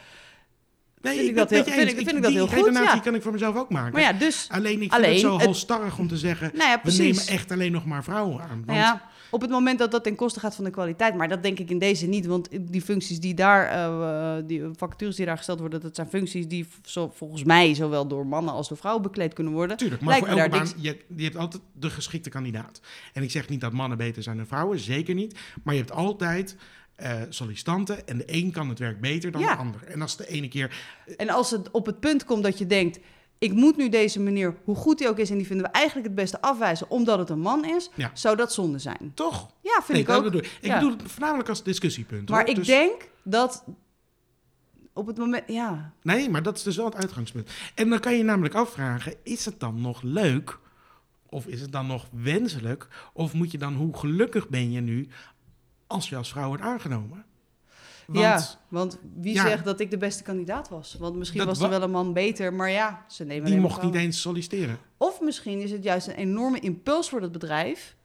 Nee, 1.02 1.15
Vind 1.17 1.30
ik 1.30 1.36
dat 1.36 1.50
heel- 1.50 1.63
vind 1.63 1.89
ik- 1.89 1.95
vind 1.95 2.12
ik 2.17 2.21
dat 2.23 2.32
heel 2.32 2.47
goed, 2.47 2.56
redenatie 2.56 2.95
ja. 2.95 3.00
kan 3.02 3.15
ik 3.15 3.21
voor 3.21 3.32
mezelf 3.32 3.56
ook 3.56 3.69
maken. 3.69 3.91
Maar 3.93 4.02
ja, 4.02 4.13
dus, 4.13 4.47
Alleen, 4.52 4.71
ik 4.73 4.80
vind 4.80 4.93
Alleen, 4.93 5.12
het 5.12 5.19
zo 5.19 5.38
halstarrig 5.39 5.97
om 6.00 6.08
te 6.08 6.17
zeggen, 6.17 6.52
nou 6.54 6.69
ja, 6.69 6.80
we 6.84 6.91
nemen 6.97 7.28
echt 7.28 7.52
alleen 7.52 7.71
nog 7.71 7.86
maar 7.86 8.04
vrouwen 8.04 8.41
aan. 8.41 8.63
Want 8.65 8.78
ja, 8.80 9.02
op 9.30 9.42
het 9.42 9.50
moment 9.50 9.80
dat 9.80 9.92
dat 9.92 10.04
ten 10.04 10.16
koste 10.16 10.40
gaat 10.40 10.56
van 10.56 10.63
de 10.63 10.70
kwaliteit, 10.70 11.16
maar 11.16 11.28
dat 11.28 11.44
denk 11.44 11.60
ik 11.60 11.70
in 11.70 11.80
deze 11.80 12.06
niet, 12.06 12.26
want 12.26 12.50
die 12.62 12.82
functies 12.82 13.20
die 13.20 13.34
daar, 13.34 13.68
eh, 13.68 14.44
die 14.46 14.63
vacatures 14.76 15.16
die 15.16 15.26
daar 15.26 15.38
gesteld 15.38 15.60
worden, 15.60 15.82
dat 15.82 15.96
zijn 15.96 16.08
functies 16.08 16.48
die 16.48 16.68
zo, 16.84 17.12
volgens 17.16 17.44
mij 17.44 17.74
zowel 17.74 18.08
door 18.08 18.28
mannen 18.28 18.54
als 18.54 18.68
door 18.68 18.78
vrouwen 18.78 19.04
bekleed 19.04 19.34
kunnen 19.34 19.54
worden. 19.54 19.72
Natuurlijk, 19.72 20.02
maar 20.02 20.10
Lijkt 20.10 20.28
voor 20.30 20.38
elke 20.38 20.50
baan, 20.50 20.68
je, 20.78 20.98
je 21.16 21.24
hebt 21.24 21.38
altijd 21.38 21.63
de 21.74 21.90
geschikte 21.90 22.30
kandidaat. 22.30 22.82
En 23.13 23.24
ik 23.24 23.32
zeg 23.32 23.50
niet 23.50 23.62
dat 23.62 23.74
mannen 23.74 23.98
beter 23.98 24.24
zijn 24.24 24.38
dan 24.38 24.48
vrouwen, 24.48 24.80
zeker 24.80 25.16
niet. 25.16 25.40
Maar 25.63 25.74
je 25.74 25.80
hebt 25.80 25.92
altijd 25.92 26.56
eh, 26.96 27.22
sollicitanten 27.30 28.08
en 28.08 28.18
de 28.18 28.24
een 28.26 28.52
kan 28.52 28.70
het 28.70 28.80
werk 28.80 29.02
beter 29.02 29.32
dan 29.32 29.42
Ja. 29.42 29.52
de 29.52 29.60
ander. 29.60 29.84
En 29.84 30.02
als 30.02 30.18
de 30.18 30.28
ene 30.28 30.48
keer... 30.48 30.78
En 31.18 31.30
als 31.30 31.52
het 31.52 31.72
op 31.72 31.86
het 31.86 32.00
punt 32.00 32.26
komt 32.26 32.44
dat 32.44 32.58
je 32.58 32.68
denkt, 32.68 33.00
ik 33.39 33.54
moet 33.54 33.78
nu 33.78 33.89
deze 33.89 34.19
meneer, 34.19 34.56
hoe 34.63 34.76
goed 34.76 35.00
hij 35.00 35.10
ook 35.10 35.17
is, 35.17 35.30
en 35.30 35.38
die 35.38 35.45
vinden 35.47 35.65
we 35.65 35.71
eigenlijk 35.71 36.08
het 36.08 36.15
beste 36.15 36.41
afwijzen, 36.41 36.89
omdat 36.89 37.19
het 37.19 37.30
een 37.30 37.39
man 37.39 37.65
is, 37.65 37.89
Ja. 37.95 38.12
zou 38.13 38.36
dat 38.36 38.54
zonde 38.54 38.80
zijn. 38.80 39.12
Toch? 39.13 39.52
Ja, 39.62 39.71
vind 39.73 39.88
Nee, 39.88 40.02
ik 40.02 40.10
ook. 40.10 40.23
bedoel 40.23 40.39
ik. 40.39 40.45
Ik 40.62 40.67
Ja. 40.67 40.73
bedoel 40.80 40.91
het 40.97 41.12
voornamelijk 41.12 41.50
als 41.50 41.63
discussiepunt. 41.63 42.30
Maar 42.30 42.39
hoor. 42.39 42.50
ik 42.50 42.56
Dus- 42.56 42.67
denk 42.67 43.10
dat 43.23 43.63
op 44.93 45.08
het 45.08 45.17
moment, 45.17 45.43
ja, 45.47 45.91
Nee, 46.02 46.30
maar 46.30 46.43
dat 46.43 46.58
is 46.58 46.63
dus 46.63 46.76
wel 46.76 46.86
het 46.86 46.95
uitgangspunt. 46.95 47.50
En 47.76 47.89
dan 47.89 48.00
kan 48.00 48.17
je 48.17 48.23
namelijk 48.23 48.54
afvragen, 48.56 49.13
is 49.23 49.45
het 49.45 49.60
dan 49.60 49.82
nog 49.82 50.02
leuk? 50.02 50.58
Of 51.30 51.45
is 51.47 51.62
het 51.62 51.71
dan 51.71 51.88
nog 51.88 52.08
wenselijk? 52.12 52.88
Of 53.13 53.34
moet 53.34 53.52
je 53.52 53.58
dan, 53.58 53.73
hoe 53.76 53.97
gelukkig 53.97 54.50
ben 54.50 54.71
je 54.71 54.82
nu 54.82 55.08
als 55.88 56.10
je 56.10 56.15
als 56.15 56.30
vrouw 56.32 56.47
wordt 56.47 56.63
aangenomen? 56.63 57.26
Want 58.08 58.20
ja, 58.20 58.41
want 58.67 58.98
wie 59.15 59.34
ja. 59.34 59.48
zegt 59.48 59.65
dat 59.65 59.80
ik 59.80 59.91
de 59.91 59.98
beste 59.98 60.24
kandidaat 60.24 60.70
was? 60.70 60.96
Want 61.00 61.15
misschien 61.15 61.46
was 61.46 61.62
er 61.62 61.70
wel 61.70 61.82
een 61.82 61.91
man 61.91 62.13
beter, 62.13 62.54
maar 62.54 62.70
ja, 62.70 63.06
ze 63.08 63.24
nemen 63.24 63.52
die 63.52 63.60
mocht 63.60 63.82
niet 63.82 63.96
eens 63.96 64.22
solliciteren. 64.22 64.80
Of 64.98 65.22
misschien 65.22 65.60
is 65.60 65.72
het 65.72 65.84
juist 65.84 66.08
een 66.08 66.13
enorme 66.13 66.60
impuls 66.60 67.10
voor 67.10 67.22
dat 67.22 67.32
bedrijf. 67.32 67.96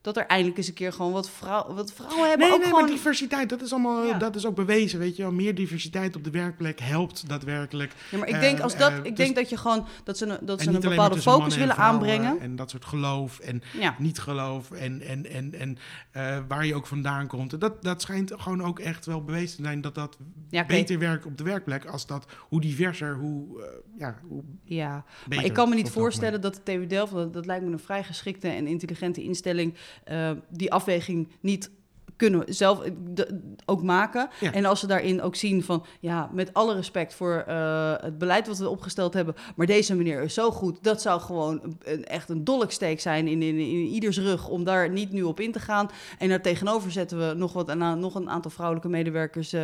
Dat 0.00 0.16
er 0.16 0.26
eindelijk 0.26 0.56
eens 0.58 0.68
een 0.68 0.74
keer 0.74 0.92
gewoon 0.92 1.12
wat, 1.12 1.30
vrouw, 1.30 1.74
wat 1.74 1.92
vrouwen 1.92 2.28
hebben. 2.28 2.46
Nee, 2.46 2.54
ook 2.54 2.60
nee, 2.62 2.68
gewoon... 2.68 2.82
maar 2.84 2.92
diversiteit, 2.92 3.48
dat 3.48 3.60
is 3.62 3.72
allemaal, 3.72 4.04
Ja. 4.06 4.18
dat 4.18 4.36
is 4.36 4.46
ook 4.46 4.54
bewezen, 4.54 4.98
weet 4.98 5.16
je 5.16 5.22
wel. 5.22 5.32
Meer 5.32 5.54
diversiteit 5.54 6.16
op 6.16 6.24
de 6.24 6.30
werkplek 6.30 6.80
helpt 6.80 7.28
daadwerkelijk. 7.28 7.92
Ja, 8.10 8.18
maar 8.18 8.28
ik 8.28 8.34
Eh, 8.34 8.40
denk, 8.40 8.60
als 8.60 8.76
dat, 8.76 8.90
eh, 8.90 8.96
ik 8.96 9.04
dus- 9.04 9.14
denk 9.16 9.34
dat 9.36 9.48
je 9.50 9.56
gewoon 9.56 9.86
dat 10.04 10.18
ze 10.18 10.26
een, 10.26 10.46
dat 10.46 10.60
ze 10.62 10.70
een 10.70 10.80
bepaalde 10.80 11.20
focus 11.20 11.56
willen 11.56 11.76
aanbrengen. 11.76 12.40
En 12.40 12.56
dat 12.56 12.70
soort 12.70 12.84
geloof 12.84 13.38
en 13.38 13.62
Ja. 13.78 13.94
niet 13.98 14.18
geloof 14.18 14.70
en, 14.70 15.00
en, 15.00 15.26
en, 15.30 15.54
en 15.54 15.78
eh, 16.10 16.38
waar 16.48 16.66
je 16.66 16.74
ook 16.74 16.86
vandaan 16.86 17.26
komt. 17.26 17.60
Dat, 17.60 17.82
dat 17.82 18.02
schijnt 18.02 18.32
gewoon 18.36 18.62
ook 18.64 18.78
echt 18.78 19.06
wel 19.06 19.24
bewezen 19.24 19.56
te 19.56 19.62
zijn 19.62 19.80
dat 19.80 19.94
dat 19.94 20.16
Ja, 20.50 20.66
beter 20.66 20.98
werkt 20.98 21.26
op 21.26 21.38
de 21.38 21.44
werkplek 21.44 21.84
als 21.86 22.06
dat, 22.06 22.26
hoe 22.48 22.60
diverser, 22.60 23.16
hoe, 23.16 23.62
eh, 23.62 23.68
ja, 23.98 24.18
hoe 24.28 24.42
Ja, 24.64 25.04
beter. 25.24 25.36
maar 25.36 25.44
ik 25.44 25.52
kan 25.52 25.68
me 25.68 25.74
niet 25.74 25.84
dat 25.84 25.92
voorstellen 25.92 26.40
dat 26.40 26.54
de 26.54 26.62
TU 26.62 26.86
Delft, 26.86 27.12
dat, 27.12 27.32
dat 27.32 27.46
lijkt 27.46 27.64
me 27.64 27.72
een 27.72 27.78
vrij 27.78 28.04
geschikte 28.04 28.48
en 28.48 28.66
intelligente 28.66 29.22
instelling, 29.22 29.74
eh, 30.04 30.30
die 30.48 30.72
afweging 30.72 31.28
niet 31.40 31.70
kunnen 32.16 32.44
zelf 32.54 32.82
eh, 32.82 32.90
de- 33.14 33.54
ook 33.66 33.82
maken. 33.82 34.28
Ja. 34.40 34.52
En 34.52 34.64
als 34.64 34.80
ze 34.80 34.86
daarin 34.86 35.22
ook 35.22 35.36
zien 35.36 35.62
van, 35.64 35.84
ja, 36.00 36.30
met 36.32 36.54
alle 36.54 36.74
respect 36.74 37.14
voor 37.14 37.44
eh, 37.46 37.92
het 38.00 38.18
beleid 38.18 38.46
wat 38.46 38.58
we 38.58 38.68
opgesteld 38.68 39.14
hebben, 39.14 39.34
maar 39.56 39.66
deze 39.66 39.94
meneer 39.96 40.22
is 40.22 40.34
zo 40.34 40.50
goed, 40.50 40.78
dat 40.82 41.02
zou 41.02 41.20
gewoon 41.20 41.76
een, 41.84 42.04
echt 42.04 42.28
een 42.28 42.44
dolksteek 42.44 43.00
zijn 43.00 43.28
in, 43.28 43.42
in, 43.42 43.58
in 43.58 43.86
ieders 43.86 44.18
rug 44.18 44.48
om 44.48 44.64
daar 44.64 44.90
niet 44.90 45.12
nu 45.12 45.22
op 45.22 45.40
in 45.40 45.52
te 45.52 45.60
gaan. 45.60 45.90
En 46.18 46.28
daar 46.28 46.42
tegenover 46.42 46.90
zetten 46.90 47.28
we 47.28 47.34
nog, 47.34 47.52
wat, 47.52 47.68
een, 47.68 47.98
nog 47.98 48.14
een 48.14 48.30
aantal 48.30 48.50
vrouwelijke 48.50 48.88
medewerkers 48.88 49.54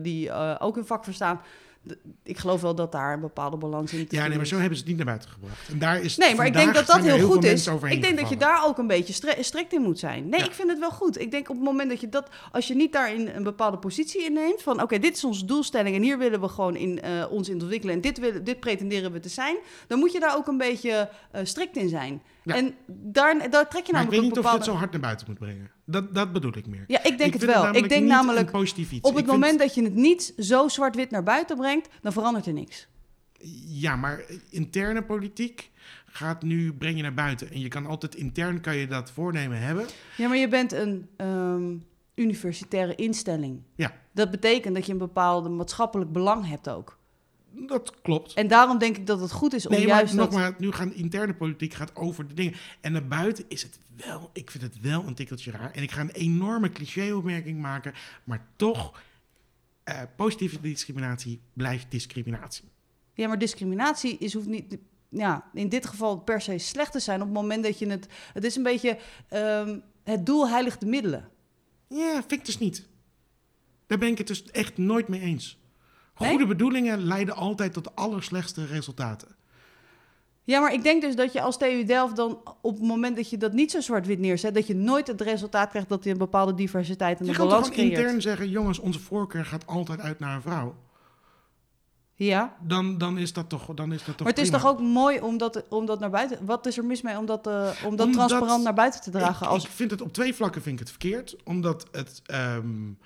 die 0.00 0.32
ook 0.58 0.74
hun 0.74 0.86
vak 0.86 1.04
verstaan. 1.04 1.40
Ik 2.22 2.38
geloof 2.38 2.60
wel 2.60 2.74
dat 2.74 2.92
daar 2.92 3.12
een 3.12 3.20
bepaalde 3.20 3.56
balans 3.56 3.92
in 3.92 4.06
te 4.06 4.16
Ja, 4.16 4.26
nee, 4.26 4.36
maar 4.36 4.46
zo 4.46 4.58
hebben 4.58 4.74
ze 4.76 4.80
het 4.80 4.88
niet 4.88 4.96
naar 4.96 5.06
buiten 5.06 5.30
gebracht. 5.30 5.68
En 5.68 5.78
daar 5.78 6.00
is 6.00 6.16
Nee, 6.16 6.34
maar 6.34 6.46
ik 6.46 6.52
denk 6.52 6.74
dat 6.74 6.86
dat 6.86 7.00
heel 7.02 7.26
goed 7.26 7.44
is. 7.44 7.66
Ik 7.66 8.02
denk 8.02 8.18
dat 8.18 8.28
je 8.28 8.36
daar 8.36 8.66
ook 8.66 8.78
een 8.78 8.86
beetje 8.86 9.12
strikt 9.40 9.72
in 9.72 9.82
moet 9.82 9.98
zijn. 9.98 10.28
Nee, 10.28 10.40
Ja. 10.40 10.46
ik 10.46 10.52
vind 10.52 10.70
het 10.70 10.78
wel 10.78 10.90
goed. 10.90 11.20
Ik 11.20 11.30
denk 11.30 11.48
op 11.48 11.56
het 11.56 11.64
moment 11.64 11.90
dat 11.90 12.00
je 12.00 12.08
dat, 12.08 12.28
als 12.52 12.68
je 12.68 12.74
niet 12.74 12.92
daarin 12.92 13.28
een 13.28 13.42
bepaalde 13.42 13.78
positie 13.78 14.24
inneemt, 14.24 14.62
van 14.62 14.82
oké, 14.82 14.98
dit 14.98 15.16
is 15.16 15.24
onze 15.24 15.44
doelstelling 15.44 15.96
en 15.96 16.02
hier 16.02 16.18
willen 16.18 16.40
we 16.40 16.48
gewoon 16.48 16.76
in, 16.76 17.02
eh, 17.02 17.26
ons 17.30 17.48
in 17.48 17.60
ontwikkelen 17.60 17.94
en 17.94 18.00
dit, 18.00 18.18
willen, 18.18 18.44
dit 18.44 18.60
pretenderen 18.60 19.12
we 19.12 19.20
te 19.20 19.28
zijn, 19.28 19.56
dan 19.86 19.98
moet 19.98 20.12
je 20.12 20.20
daar 20.20 20.36
ook 20.36 20.46
een 20.46 20.58
beetje 20.58 21.08
eh, 21.30 21.40
strikt 21.44 21.76
in 21.76 21.88
zijn. 21.88 22.22
Ja. 22.44 22.54
En 22.54 22.74
daar, 22.86 23.50
daar 23.50 23.68
trek 23.68 23.86
je 23.86 23.92
Maar 23.92 24.02
ik 24.02 24.08
namelijk 24.08 24.10
weet 24.10 24.20
niet 24.20 24.38
of 24.38 24.50
je 24.50 24.56
het 24.56 24.64
zo 24.64 24.74
hard 24.74 24.90
naar 24.92 25.00
buiten 25.00 25.26
moet 25.28 25.38
brengen. 25.38 25.70
Dat, 25.90 26.14
dat 26.14 26.32
bedoel 26.32 26.56
ik 26.56 26.66
meer. 26.66 26.84
Ja, 26.86 27.04
ik 27.04 27.18
denk 27.18 27.32
het 27.32 27.44
wel. 27.44 27.74
ik 27.74 27.88
denk 27.88 28.06
namelijk, 28.06 28.46
een 28.46 28.52
positief 28.52 28.92
iets. 28.92 29.08
op 29.08 29.14
het 29.14 29.22
Ik 29.24 29.28
vind- 29.30 29.40
moment 29.40 29.58
dat 29.58 29.74
je 29.74 29.82
het 29.82 29.94
niet 29.94 30.34
zo 30.38 30.68
zwart-wit 30.68 31.10
naar 31.10 31.22
buiten 31.22 31.56
brengt, 31.56 31.88
dan 32.02 32.12
verandert 32.12 32.46
er 32.46 32.52
niks. 32.52 32.88
Ja, 33.66 33.96
maar 33.96 34.22
interne 34.50 35.02
politiek 35.02 35.70
gaat 36.06 36.42
nu, 36.42 36.72
breng 36.72 36.96
je 36.96 37.02
naar 37.02 37.14
buiten. 37.14 37.50
En 37.50 37.60
je 37.60 37.68
kan 37.68 37.86
altijd 37.86 38.14
intern 38.14 38.60
kan 38.60 38.76
je 38.76 38.86
dat 38.86 39.10
voornemen 39.10 39.58
hebben. 39.60 39.86
Ja, 40.16 40.28
maar 40.28 40.36
je 40.36 40.48
bent 40.48 40.72
een 40.72 41.08
ehm, 41.16 41.74
universitaire 42.14 42.94
instelling. 42.94 43.62
Ja. 43.74 43.92
Dat 44.12 44.30
betekent 44.30 44.74
dat 44.74 44.86
je 44.86 44.92
een 44.92 44.98
bepaald 44.98 45.50
maatschappelijk 45.50 46.12
belang 46.12 46.48
hebt 46.48 46.68
ook. 46.68 46.98
Dat 47.52 48.00
klopt. 48.02 48.34
En 48.34 48.48
daarom 48.48 48.78
denk 48.78 48.96
ik 48.96 49.06
dat 49.06 49.20
het 49.20 49.32
goed 49.32 49.54
is 49.54 49.66
om 49.66 49.72
Nee, 49.72 49.86
maar 49.86 49.96
juist 49.96 50.16
dat... 50.16 50.30
nogmaals, 50.30 50.54
nu 50.58 50.72
gaan 50.72 50.94
interne 50.94 51.34
politiek 51.34 51.74
gaat 51.74 51.96
over 51.96 52.28
de 52.28 52.34
dingen. 52.34 52.54
En 52.80 52.92
naar 52.92 53.06
buiten 53.06 53.44
is 53.48 53.62
het 53.62 53.78
wel, 53.96 54.30
ik 54.32 54.50
vind 54.50 54.62
het 54.62 54.80
wel 54.80 55.06
een 55.06 55.14
tikkeltje 55.14 55.50
raar. 55.50 55.70
En 55.70 55.82
ik 55.82 55.90
ga 55.90 56.00
een 56.00 56.10
enorme 56.10 56.70
cliché-opmerking 56.70 57.60
maken, 57.60 57.94
maar 58.24 58.46
toch, 58.56 59.02
eh, 59.84 60.02
positieve 60.16 60.60
discriminatie 60.60 61.40
blijft 61.52 61.90
discriminatie. 61.90 62.64
Ja, 63.14 63.28
maar 63.28 63.38
discriminatie 63.38 64.18
is, 64.18 64.34
hoeft 64.34 64.46
niet... 64.46 64.78
Ja, 65.08 65.50
in 65.54 65.68
dit 65.68 65.86
geval 65.86 66.18
per 66.18 66.40
se 66.40 66.58
slecht 66.58 66.92
te 66.92 67.00
zijn 67.00 67.20
op 67.20 67.26
het 67.26 67.36
moment 67.36 67.64
dat 67.64 67.78
je 67.78 67.86
het... 67.86 68.06
Het 68.32 68.44
is 68.44 68.56
een 68.56 68.62
beetje... 68.62 68.98
ehm, 69.28 69.78
het 70.04 70.26
doel 70.26 70.48
heiligt 70.48 70.80
de 70.80 70.86
middelen. 70.86 71.28
Ja, 71.88 72.12
vind 72.12 72.32
ik 72.32 72.44
dus 72.44 72.58
niet. 72.58 72.88
Daar 73.86 73.98
ben 73.98 74.08
ik 74.08 74.18
het 74.18 74.26
dus 74.26 74.50
echt 74.50 74.78
nooit 74.78 75.08
mee 75.08 75.20
eens. 75.20 75.59
Nee? 76.20 76.28
Goede 76.30 76.46
bedoelingen 76.46 77.02
leiden 77.04 77.34
altijd 77.34 77.72
tot 77.72 77.84
de 77.84 77.90
allerslechtste 77.94 78.66
resultaten. 78.66 79.28
Ja, 80.44 80.60
maar 80.60 80.72
ik 80.72 80.82
denk 80.82 81.02
dus 81.02 81.16
dat 81.16 81.32
je 81.32 81.40
als 81.40 81.56
TU 81.58 81.84
Delft 81.84 82.16
dan 82.16 82.38
op 82.60 82.74
het 82.74 82.86
moment 82.86 83.16
dat 83.16 83.30
je 83.30 83.36
dat 83.36 83.52
niet 83.52 83.70
zo 83.70 83.80
zwart-wit 83.80 84.18
neerzet... 84.18 84.54
dat 84.54 84.66
je 84.66 84.74
nooit 84.74 85.06
het 85.06 85.20
resultaat 85.20 85.70
krijgt 85.70 85.88
dat 85.88 86.04
je 86.04 86.10
een 86.10 86.18
bepaalde 86.18 86.54
diversiteit 86.54 87.20
en 87.20 87.26
Je 87.26 87.32
kan 87.32 87.40
toch 87.40 87.48
balans 87.50 87.70
creëert. 87.74 87.98
intern 87.98 88.20
zeggen, 88.20 88.48
jongens, 88.48 88.78
onze 88.78 88.98
voorkeur 89.00 89.44
gaat 89.44 89.66
altijd 89.66 90.00
uit 90.00 90.18
naar 90.18 90.34
een 90.34 90.42
vrouw. 90.42 90.74
Ja, 92.14 92.56
Dan, 92.62 92.98
dan 92.98 93.18
is 93.18 93.32
dat 93.32 93.48
toch, 93.48 93.66
dan 93.74 93.92
is 93.92 93.98
dat 94.04 94.16
toch 94.16 94.26
maar 94.26 94.36
het 94.36 94.44
is 94.44 94.50
toch 94.50 94.66
ook 94.66 94.80
mooi 94.80 95.20
om 95.20 95.38
dat, 95.38 95.64
om 95.68 95.86
dat 95.86 96.00
naar 96.00 96.10
buiten... 96.10 96.44
Wat 96.46 96.66
is 96.66 96.76
er 96.78 96.84
mis 96.84 97.02
mee 97.02 97.18
om 97.18 97.26
dat, 97.26 97.46
eh, 97.46 97.70
om 97.84 97.96
dat 97.96 98.06
Omdat- 98.06 98.12
transparant 98.28 98.62
naar 98.64 98.74
buiten 98.74 99.00
te 99.00 99.10
dragen? 99.10 99.46
Ik, 99.46 99.52
als... 99.52 99.64
ik 99.64 99.70
vind 99.70 99.90
het 99.90 100.00
op 100.00 100.12
twee 100.12 100.34
vlakken 100.34 100.62
vind 100.62 100.74
ik 100.74 100.80
het 100.80 100.90
verkeerd. 100.90 101.36
Omdat 101.44 101.86
het, 101.92 102.22
ehm, 102.26 102.58
eh, 102.58 103.04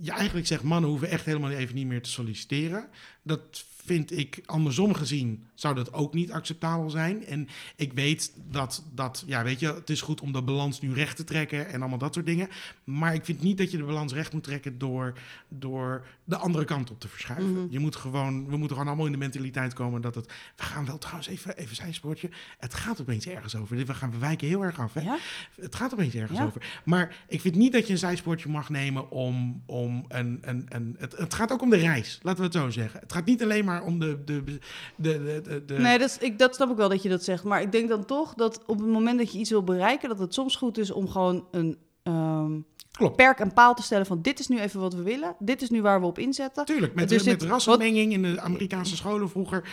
je 0.00 0.10
eigenlijk 0.10 0.46
zegt, 0.46 0.62
mannen 0.62 0.90
hoeven 0.90 1.08
echt 1.08 1.24
helemaal 1.24 1.50
even 1.50 1.74
niet 1.74 1.86
meer 1.86 2.02
te 2.02 2.10
solliciteren. 2.10 2.88
Dat 3.22 3.64
vind 3.84 4.18
ik 4.18 4.42
andersom 4.46 4.94
gezien, 4.94 5.46
zou 5.60 5.74
dat 5.74 5.92
ook 5.92 6.14
niet 6.14 6.32
acceptabel 6.32 6.90
zijn. 6.90 7.26
En 7.26 7.48
ik 7.76 7.92
weet 7.92 8.32
dat, 8.50 8.84
dat, 8.94 9.24
ja 9.26 9.42
weet 9.42 9.60
je, 9.60 9.74
het 9.74 9.90
is 9.90 10.00
goed 10.00 10.20
om 10.20 10.32
de 10.32 10.42
balans 10.42 10.80
nu 10.80 10.92
recht 10.92 11.16
te 11.16 11.24
trekken 11.24 11.68
en 11.68 11.80
allemaal 11.80 11.98
dat 11.98 12.14
soort 12.14 12.26
dingen. 12.26 12.48
Maar 12.84 13.14
ik 13.14 13.24
vind 13.24 13.42
niet 13.42 13.58
dat 13.58 13.70
je 13.70 13.76
de 13.76 13.84
balans 13.84 14.12
recht 14.12 14.32
moet 14.32 14.44
trekken 14.44 14.78
door, 14.78 15.18
door 15.48 16.06
de 16.24 16.36
andere 16.36 16.64
kant 16.64 16.90
op 16.90 17.00
te 17.00 17.08
verschuiven. 17.08 17.52
Mhm. 17.52 17.66
Je 17.70 17.78
moet 17.78 17.96
gewoon, 17.96 18.44
we 18.48 18.56
moeten 18.56 18.68
gewoon 18.68 18.86
allemaal 18.86 19.06
in 19.06 19.12
de 19.12 19.18
mentaliteit 19.18 19.72
komen 19.72 20.00
dat 20.00 20.14
het, 20.14 20.26
we 20.56 20.62
gaan 20.62 20.86
wel 20.86 20.98
trouwens 20.98 21.28
even, 21.28 21.56
even 21.56 21.76
zijn 21.76 21.94
sportje, 21.94 22.30
het 22.58 22.74
gaat 22.74 23.00
opeens 23.00 23.26
ergens 23.26 23.56
over. 23.56 23.76
We 23.76 23.94
gaan 23.94 24.10
we 24.10 24.18
wijken 24.18 24.48
heel 24.48 24.64
erg 24.64 24.78
af. 24.80 24.94
Hè? 24.94 25.00
Ja? 25.00 25.18
Het 25.60 25.74
gaat 25.74 25.92
opeens 25.92 26.14
ergens 26.14 26.38
Ja. 26.38 26.44
over. 26.44 26.80
Maar 26.84 27.16
ik 27.28 27.40
vind 27.40 27.54
niet 27.54 27.72
dat 27.72 27.86
je 27.86 27.92
een 27.92 27.98
zijsportje 27.98 28.48
mag 28.48 28.68
nemen 28.68 29.10
om, 29.10 29.62
om 29.66 30.04
een... 30.08 30.38
een, 30.40 30.66
een 30.68 30.96
het, 30.98 31.16
het 31.16 31.34
gaat 31.34 31.52
ook 31.52 31.62
om 31.62 31.70
de 31.70 31.76
reis, 31.76 32.18
laten 32.22 32.38
we 32.40 32.44
het 32.44 32.54
zo 32.56 32.70
zeggen. 32.70 33.00
Het 33.00 33.12
gaat 33.12 33.24
niet 33.24 33.42
alleen 33.42 33.64
maar 33.64 33.82
om 33.82 33.98
de, 33.98 34.24
de, 34.24 34.42
de, 34.44 34.58
de- 34.96 35.42
de- 35.66 35.74
Nee, 35.78 35.98
dat, 35.98 36.18
ik, 36.20 36.38
dat 36.38 36.54
snap 36.54 36.70
ik 36.70 36.76
wel 36.76 36.88
dat 36.88 37.02
je 37.02 37.08
dat 37.08 37.24
zegt. 37.24 37.44
Maar 37.44 37.62
ik 37.62 37.72
denk 37.72 37.88
dan 37.88 38.04
toch 38.04 38.34
dat 38.34 38.62
op 38.66 38.78
het 38.78 38.88
moment 38.88 39.18
dat 39.18 39.32
je 39.32 39.38
iets 39.38 39.50
wil 39.50 39.64
bereiken, 39.64 40.08
dat 40.08 40.18
het 40.18 40.34
soms 40.34 40.56
goed 40.56 40.78
is 40.78 40.90
om 40.90 41.08
gewoon 41.08 41.46
een 41.50 41.76
ehm, 42.02 42.52
Klopt. 42.90 43.16
perk 43.16 43.38
en 43.38 43.52
paal 43.52 43.74
te 43.74 43.82
stellen 43.82 44.06
van 44.06 44.22
dit 44.22 44.38
is 44.38 44.48
nu 44.48 44.58
even 44.60 44.80
wat 44.80 44.94
we 44.94 45.02
willen. 45.02 45.34
Dit 45.38 45.62
is 45.62 45.70
nu 45.70 45.82
waar 45.82 46.00
we 46.00 46.06
op 46.06 46.18
inzetten. 46.18 46.64
Tuurlijk, 46.64 46.94
met, 46.94 47.08
Dus 47.08 47.22
met 47.22 47.42
rassenmenging 47.42 48.12
in 48.12 48.22
de 48.22 48.40
Amerikaanse 48.40 48.96
scholen 48.96 49.30
vroeger, 49.30 49.68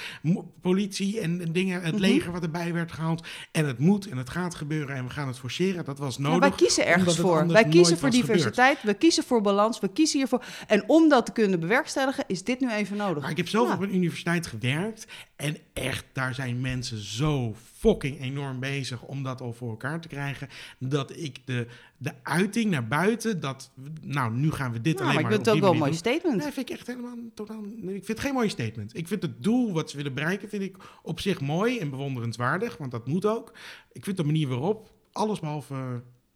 politie 0.61 1.19
en, 1.19 1.41
en 1.41 1.51
dingen, 1.51 1.81
het 1.81 1.91
Mhm. 1.93 2.01
leger 2.01 2.31
wat 2.31 2.43
erbij 2.43 2.73
werd 2.73 2.91
gehaald. 2.91 3.27
En 3.51 3.65
het 3.67 3.79
moet 3.79 4.07
en 4.09 4.17
het 4.17 4.29
gaat 4.29 4.55
gebeuren 4.55 4.95
en 4.95 5.03
we 5.03 5.09
gaan 5.09 5.27
het 5.27 5.37
forceren. 5.39 5.85
Dat 5.85 5.99
was 5.99 6.17
nodig. 6.17 6.39
wij 6.39 6.51
kiezen 6.51 6.85
ergens 6.85 7.17
voor. 7.19 7.47
Wij 7.47 7.63
kiezen 7.63 7.97
voor 7.97 8.09
was 8.09 8.19
gebeurd. 8.19 8.37
diversiteit, 8.37 8.81
we 8.83 8.93
kiezen 8.93 9.23
voor 9.23 9.41
balans, 9.41 9.79
we 9.79 9.87
kiezen 9.87 10.17
hiervoor. 10.17 10.43
En 10.67 10.83
om 10.89 11.09
dat 11.09 11.25
te 11.25 11.31
kunnen 11.31 11.59
bewerkstelligen, 11.59 12.23
is 12.27 12.43
dit 12.43 12.59
nu 12.59 12.71
even 12.71 12.97
nodig. 12.97 13.21
Maar 13.21 13.31
ik 13.31 13.37
heb 13.37 13.47
zelf 13.47 13.67
Ja. 13.67 13.73
op 13.73 13.81
een 13.81 13.95
universiteit 13.95 14.47
gewerkt. 14.47 15.07
En 15.35 15.57
echt, 15.73 16.05
daar 16.13 16.33
zijn 16.33 16.61
mensen 16.61 16.97
zo 16.97 17.53
fucking 17.77 18.21
enorm 18.21 18.59
bezig 18.59 19.01
om 19.01 19.23
dat 19.23 19.41
al 19.41 19.53
voor 19.53 19.69
elkaar 19.69 20.01
te 20.01 20.07
krijgen. 20.07 20.47
Dat 20.79 21.17
ik 21.17 21.39
de, 21.45 21.67
de 21.97 22.13
uiting 22.23 22.71
naar 22.71 22.87
buiten, 22.87 23.39
dat, 23.39 23.71
nou, 24.01 24.33
nu 24.33 24.51
gaan 24.51 24.71
we 24.71 24.81
dit 24.81 24.99
Ja, 24.99 25.03
alleen 25.03 25.13
maar 25.13 25.23
maar 25.23 25.31
ik 25.31 25.37
vind 25.37 25.45
het 25.45 25.55
ook 25.55 25.61
wel 25.61 25.71
een 25.71 25.77
mooi 25.77 25.93
statement. 25.93 26.37
Nee, 26.37 26.51
vind 26.51 26.69
ik 26.69 26.75
echt 26.75 26.87
helemaal 26.87 27.15
totaal. 27.33 27.61
Nee, 27.61 27.95
ik 27.95 28.05
vind 28.05 28.07
het 28.07 28.19
geen 28.19 28.33
mooi 28.33 28.49
statement. 28.49 28.97
Ik 28.97 29.07
vind 29.07 29.21
het 29.21 29.43
doel 29.43 29.73
wat 29.73 29.89
ze 29.89 29.97
willen 29.97 30.13
bereiken, 30.13 30.49
vind 30.49 30.63
ik 30.63 30.77
op 31.03 31.19
zich 31.19 31.41
mooi 31.41 31.79
en 31.79 31.89
bewonderenswaardig, 31.89 32.77
want 32.77 32.91
dat 32.91 33.07
moet 33.07 33.25
ook. 33.25 33.53
Ik 33.91 34.03
vind 34.03 34.17
de 34.17 34.23
manier 34.23 34.47
waarop, 34.47 34.91
alles 35.11 35.39
behalve 35.39 35.73
eh, 35.73 35.93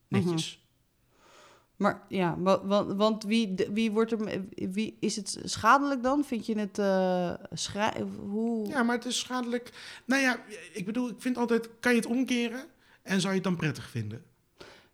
netjes. 0.07 0.60
Maar 1.81 2.01
ja, 2.07 2.35
wa- 2.37 2.65
wa- 2.65 2.95
want 2.95 3.23
wie, 3.23 3.55
wie 3.73 3.91
wordt 3.91 4.11
er, 4.11 4.41
wie 4.55 4.97
is 4.99 5.15
het 5.15 5.39
schadelijk 5.43 6.03
dan? 6.03 6.23
Vind 6.25 6.45
je 6.45 6.59
het 6.59 6.79
eh 6.79 7.33
schra- 7.53 7.93
hoe? 8.27 8.67
Ja, 8.67 8.83
maar 8.83 8.95
het 8.95 9.05
is 9.05 9.19
schadelijk. 9.19 9.71
Nou 10.05 10.21
ja, 10.21 10.39
ik 10.73 10.85
bedoel, 10.85 11.09
ik 11.09 11.15
vind 11.17 11.37
altijd, 11.37 11.69
kan 11.79 11.91
je 11.91 11.97
het 11.97 12.07
omkeren 12.07 12.63
en 13.01 13.19
zou 13.19 13.29
je 13.29 13.39
het 13.39 13.43
dan 13.47 13.55
prettig 13.55 13.89
vinden? 13.89 14.23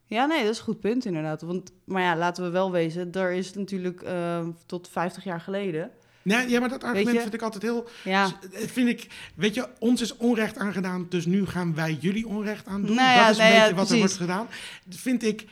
Ja, 0.06 0.26
nee, 0.26 0.42
dat 0.44 0.52
is 0.52 0.58
een 0.58 0.64
goed 0.64 0.80
punt 0.80 1.06
inderdaad. 1.06 1.42
Want, 1.42 1.72
maar 1.84 2.02
ja, 2.02 2.16
laten 2.18 2.44
we 2.44 2.50
wel 2.50 2.72
wezen, 2.72 3.12
er 3.12 3.32
is 3.32 3.54
natuurlijk 3.54 4.02
eh, 4.02 4.48
tot 4.66 4.88
50 4.92 5.24
jaar 5.24 5.42
geleden. 5.42 5.92
Nee, 6.22 6.50
ja, 6.50 6.60
maar 6.60 6.70
dat 6.70 6.84
argument 6.84 7.22
vind 7.22 7.34
ik 7.34 7.42
altijd 7.42 7.64
heel. 7.64 7.88
Ja, 8.04 8.32
Het 8.52 8.72
Vind 8.72 8.90
ik, 8.90 9.32
weet 9.36 9.54
je, 9.54 9.68
ons 9.80 10.02
is 10.02 10.18
onrecht 10.18 10.58
aangedaan, 10.58 11.06
dus 11.10 11.26
nu 11.26 11.46
gaan 11.46 11.76
wij 11.76 11.98
jullie 12.00 12.28
onrecht 12.28 12.68
aan 12.68 12.82
doen. 12.86 12.96
Nou 12.96 13.10
ja, 13.10 13.22
dat 13.28 13.32
is 13.32 13.38
een 13.38 13.44
nou 13.44 13.56
ja, 13.56 13.62
beetje 13.62 13.76
wat 13.76 13.90
er 13.90 13.98
wordt 13.98 14.14
gedaan. 14.18 14.48
Dat 14.86 15.00
vind 15.00 15.24
ik 15.24 15.46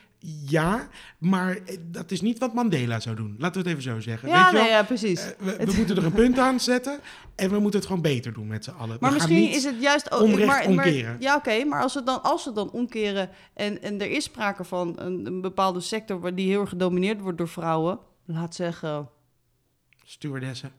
ja, 0.48 0.88
maar 1.18 1.58
eh, 1.66 1.78
dat 1.82 2.12
is 2.12 2.22
niet 2.22 2.40
wat 2.40 2.54
Mandela 2.54 3.00
zou 3.00 3.16
doen. 3.16 3.36
Laten 3.38 3.62
we 3.64 3.70
het 3.70 3.78
even 3.78 3.92
zo 3.94 4.00
zeggen. 4.00 4.30
ja, 4.30 4.36
weet 4.36 4.46
je 4.52 4.58
nee, 4.58 4.64
wel? 4.68 4.72
ja, 4.72 4.84
precies. 4.84 5.22
Eh, 5.22 5.30
we, 5.40 5.66
we 5.66 5.74
moeten 5.78 5.96
er 5.98 6.06
een 6.06 6.12
punt 6.12 6.38
aan 6.40 6.60
zetten 6.60 7.00
en 7.36 7.50
we 7.50 7.60
moeten 7.60 7.80
het 7.80 7.88
gewoon 7.88 8.02
beter 8.04 8.34
doen 8.34 8.48
met 8.48 8.64
z'n 8.64 8.70
allen. 8.70 8.98
maar 9.00 9.10
we 9.10 9.16
misschien 9.16 9.50
is 9.50 9.64
het 9.64 9.82
juist 9.82 10.12
ook. 10.12 10.22
onrecht 10.22 10.46
maar, 10.48 10.58
maar- 10.74 10.86
omkeren. 10.86 11.18
ja, 11.20 11.36
oké, 11.36 11.64
maar 11.64 11.82
als 11.82 11.94
we 11.94 12.04
dan, 12.04 12.24
als 12.24 12.46
we 12.46 12.52
dan 12.52 12.72
omkeren 12.72 13.30
en, 13.54 13.82
en 13.82 14.02
er 14.02 14.12
is 14.12 14.24
sprake 14.24 14.64
van 14.64 14.94
een, 15.00 15.26
een 15.26 15.42
bepaalde 15.42 15.80
sector 15.80 16.20
waar 16.20 16.36
die 16.36 16.50
heel 16.50 16.60
erg 16.62 16.70
gedomineerd 16.70 17.22
wordt 17.22 17.38
door 17.38 17.50
vrouwen, 17.50 18.00
laat 18.26 18.56
zeggen. 18.56 19.10
Stewardessen. 20.06 20.72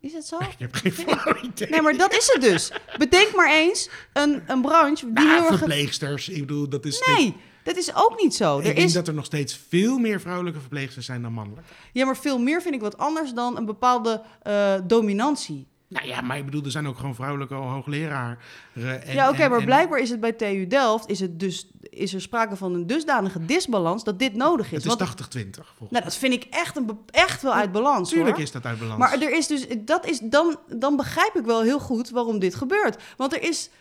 Is 0.00 0.12
het 0.12 0.24
zo? 0.26 0.38
Ik 0.58 0.58
heb 0.58 0.74
geen 0.74 0.92
flauw 0.92 1.36
idee. 1.52 1.68
Nee, 1.70 1.82
maar 1.82 1.96
dat 1.96 2.12
is 2.14 2.30
het 2.32 2.42
dus. 2.42 2.72
Bedenk 2.98 3.34
maar 3.34 3.52
eens 3.52 3.90
een, 4.12 4.42
een 4.46 4.60
branche 4.62 5.04
die 5.04 5.12
Nou, 5.24 5.28
heel 5.28 5.46
erg. 5.46 5.56
verpleegsters, 5.58 6.28
ik 6.28 6.40
bedoel, 6.40 6.68
dat 6.68 6.84
is... 6.84 7.02
Nee, 7.16 7.36
dat 7.68 7.76
is 7.76 7.94
ook 7.94 8.20
niet 8.22 8.34
zo. 8.34 8.58
ik 8.58 8.66
Er 8.66 8.74
denk 8.74 8.86
is, 8.86 8.92
dat 8.92 9.08
er 9.08 9.14
nog 9.14 9.24
steeds 9.24 9.60
veel 9.68 9.98
meer 9.98 10.20
vrouwelijke 10.20 10.60
verpleegsters 10.60 11.06
zijn 11.06 11.22
dan 11.22 11.32
mannelijke. 11.32 11.70
ja, 11.92 12.04
maar 12.04 12.16
veel 12.16 12.38
meer 12.38 12.62
vind 12.62 12.74
ik 12.74 12.80
wat 12.80 12.98
anders 12.98 13.32
dan 13.32 13.56
een 13.56 13.66
bepaalde 13.66 14.22
eh, 14.42 14.74
dominantie. 14.84 15.66
Nou 15.88 16.06
ja, 16.06 16.20
maar 16.20 16.38
ik 16.38 16.44
bedoel, 16.44 16.64
er 16.64 16.70
zijn 16.70 16.86
ook 16.86 16.96
gewoon 16.96 17.14
vrouwelijke 17.14 17.54
hoogleraren. 17.54 18.38
En, 18.74 19.12
ja, 19.12 19.28
oké, 19.30 19.48
maar 19.48 19.58
en- 19.58 19.64
blijkbaar 19.64 19.98
is 19.98 20.10
het 20.10 20.20
bij 20.20 20.32
TU 20.32 20.66
Delft 20.66 21.08
is, 21.08 21.20
het 21.20 21.40
dus, 21.40 21.68
is 21.80 22.14
er 22.14 22.20
sprake 22.20 22.56
van 22.56 22.74
een 22.74 22.86
dusdanige 22.86 23.44
disbalans 23.44 24.04
dat 24.04 24.18
dit 24.18 24.34
nodig 24.34 24.66
is. 24.66 24.72
Het 24.72 24.92
is 24.92 24.94
Want- 24.98 25.00
80-20 25.00 25.66
volgens 25.66 25.90
nou, 25.90 26.04
dat 26.04 26.14
vind 26.16 26.32
ik 26.32 26.46
echt, 26.50 26.76
een, 26.76 26.98
echt 27.10 27.42
wel 27.42 27.52
uit 27.54 27.72
balans. 27.72 28.08
Tuurlijk 28.10 28.34
hoor. 28.36 28.44
is 28.44 28.52
dat 28.52 28.64
uit 28.64 28.78
balans. 28.78 28.98
Maar 28.98 29.12
er 29.22 29.36
is 29.36 29.46
dus, 29.46 29.66
dat 29.78 30.06
is, 30.06 30.18
dan, 30.22 30.56
dan 30.66 30.96
begrijp 30.96 31.34
ik 31.36 31.44
wel 31.44 31.62
heel 31.62 31.80
goed 31.80 32.10
waarom 32.10 32.38
dit 32.38 32.54
gebeurt. 32.54 33.02
Want 33.16 33.32
er 33.32 33.42
is, 33.42 33.70
eh, 33.70 33.77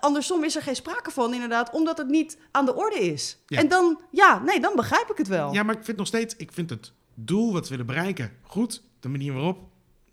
andersom 0.00 0.44
is 0.44 0.56
er 0.56 0.62
geen 0.62 0.76
sprake 0.76 1.10
van, 1.10 1.34
inderdaad, 1.34 1.70
omdat 1.70 1.98
het 1.98 2.08
niet 2.08 2.38
aan 2.50 2.64
de 2.64 2.74
orde 2.74 2.98
is. 3.00 3.38
Ja. 3.46 3.58
En 3.58 3.68
dan, 3.68 4.00
ja, 4.10 4.38
nee, 4.38 4.60
dan 4.60 4.76
begrijp 4.76 5.10
ik 5.10 5.18
het 5.18 5.28
wel. 5.28 5.52
Ja, 5.52 5.62
maar 5.62 5.76
ik 5.76 5.84
vind 5.84 5.96
nog 5.96 6.06
steeds, 6.06 6.36
ik 6.36 6.52
vind 6.52 6.70
het 6.70 6.92
doel 7.14 7.52
wat 7.52 7.62
we 7.62 7.68
willen 7.68 7.86
bereiken 7.86 8.32
goed. 8.42 8.82
De 9.00 9.08
manier 9.08 9.32
waarop, 9.32 9.58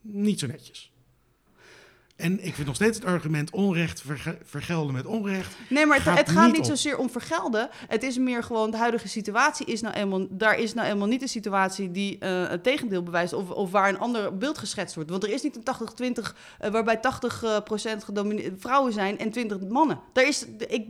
niet 0.02 0.40
zo 0.40 0.48
netjes. 0.48 0.92
En 2.20 2.46
ik 2.46 2.56
vind 2.56 2.68
nog 2.68 2.76
steeds 2.76 2.98
het 2.98 3.06
argument 3.08 3.52
onrecht 3.52 4.02
verge- 4.02 4.38
vergelden 4.44 4.94
met 4.94 5.06
onrecht. 5.06 5.56
Nee, 5.70 5.86
maar 5.86 5.96
het 5.96 6.06
Gaat 6.06 6.18
het 6.18 6.30
gaat 6.30 6.52
niet 6.52 6.66
zozeer 6.66 6.98
om 6.98 7.10
vergelden. 7.10 7.70
Het 7.88 8.04
is 8.04 8.18
meer 8.18 8.44
gewoon 8.44 8.72
de 8.72 8.78
huidige 8.78 9.08
situatie 9.08 9.66
is 9.66 9.82
nou 9.82 9.96
eenmaal, 9.96 10.28
daar 10.30 10.58
is 10.60 10.74
nou 10.74 10.88
eenmaal 10.88 11.08
niet 11.08 11.22
een 11.22 11.28
situatie 11.28 11.92
die 11.92 12.18
eh, 12.20 12.50
het 12.50 12.64
tegendeel 12.64 13.04
bewijst 13.04 13.34
of, 13.34 13.50
of 13.50 13.72
waar 13.72 13.90
een 13.90 14.00
ander 14.00 14.38
beeld 14.38 14.58
geschetst 14.58 14.96
wordt. 14.96 15.10
Want 15.10 15.24
er 15.24 15.30
is 15.30 15.42
niet 15.42 15.56
een 15.56 16.14
80-20 16.24 16.34
eh, 16.60 16.72
waarbij 16.72 16.98
80 16.98 17.44
eh, 17.44 17.58
procent 17.64 18.06
vrouwen 18.58 18.94
zijn 18.94 19.18
en 19.20 19.32
20 19.32 19.60
mannen. 19.60 20.00
Daar 20.14 20.28
is, 20.28 20.46
ik 20.68 20.90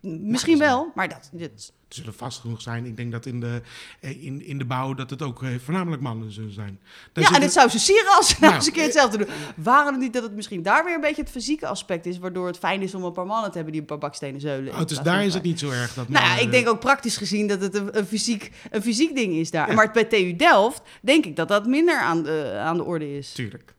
misschien 0.00 0.58
dat 0.58 0.66
is- 0.68 0.72
wel, 0.74 0.90
maar 0.94 1.08
dat, 1.08 1.28
dit, 1.32 1.50
Het 1.50 1.98
zullen 1.98 2.14
vast 2.14 2.40
genoeg 2.40 2.62
zijn. 2.62 2.86
Ik 2.86 2.96
denk 2.96 3.12
dat 3.12 3.26
in 3.26 3.40
de, 3.40 3.60
eh, 4.00 4.24
in, 4.24 4.44
in 4.46 4.58
de 4.58 4.64
bouw 4.64 4.94
dat 4.94 5.10
het 5.10 5.22
ook 5.22 5.42
eh, 5.42 5.48
voornamelijk 5.64 6.02
mannen 6.02 6.32
zullen 6.32 6.52
zijn. 6.52 6.80
Daar 7.12 7.24
ja, 7.24 7.36
en 7.36 7.42
het 7.42 7.52
zou 7.52 7.68
ze 7.68 7.78
sieren 7.78 8.16
als 8.16 8.28
ze 8.28 8.32
nou 8.32 8.44
Nou, 8.44 8.54
eens 8.54 8.66
een 8.66 8.72
keer 8.72 8.82
hetzelfde 8.82 9.18
doen. 9.18 9.26
Waren 9.56 9.92
het 9.92 10.02
niet 10.02 10.12
dat 10.12 10.22
het 10.22 10.34
misschien 10.34 10.62
daar 10.62 10.84
weer 10.84 10.94
een 10.94 11.00
beetje 11.00 11.22
het 11.22 11.30
fysieke 11.30 11.66
aspect 11.66 12.06
is, 12.06 12.18
waardoor 12.18 12.46
het 12.46 12.58
fijn 12.58 12.82
is 12.82 12.94
om 12.94 13.04
een 13.04 13.12
paar 13.12 13.26
mannen 13.26 13.48
te 13.50 13.54
hebben 13.54 13.72
die 13.72 13.80
een 13.80 13.86
paar 13.86 13.98
bakstenen 13.98 14.40
zeulen. 14.40 14.72
Oh, 14.72 14.84
dus 14.86 14.98
daar 14.98 15.16
van 15.16 15.24
is 15.24 15.34
het 15.34 15.42
niet 15.42 15.58
zo 15.58 15.70
erg. 15.70 15.94
Dat 15.94 16.08
Nou 16.08 16.24
mannen- 16.26 16.44
ik 16.44 16.50
denk 16.50 16.68
ook 16.68 16.80
praktisch 16.80 17.16
gezien 17.16 17.46
dat 17.46 17.60
het 17.60 17.74
een, 17.74 17.98
een, 17.98 18.06
fysiek, 18.06 18.52
een 18.70 18.82
fysiek 18.82 19.14
ding 19.14 19.32
is 19.34 19.50
daar. 19.50 19.68
Ja. 19.68 19.74
Maar 19.74 19.90
bij 19.92 20.04
TU 20.04 20.36
Delft 20.36 20.82
denk 21.02 21.24
ik 21.26 21.36
dat 21.36 21.48
dat 21.48 21.66
minder 21.66 21.98
aan 21.98 22.22
de, 22.22 22.54
aan 22.58 22.76
de 22.76 22.84
orde 22.84 23.16
is. 23.16 23.32
Tuurlijk. 23.32 23.74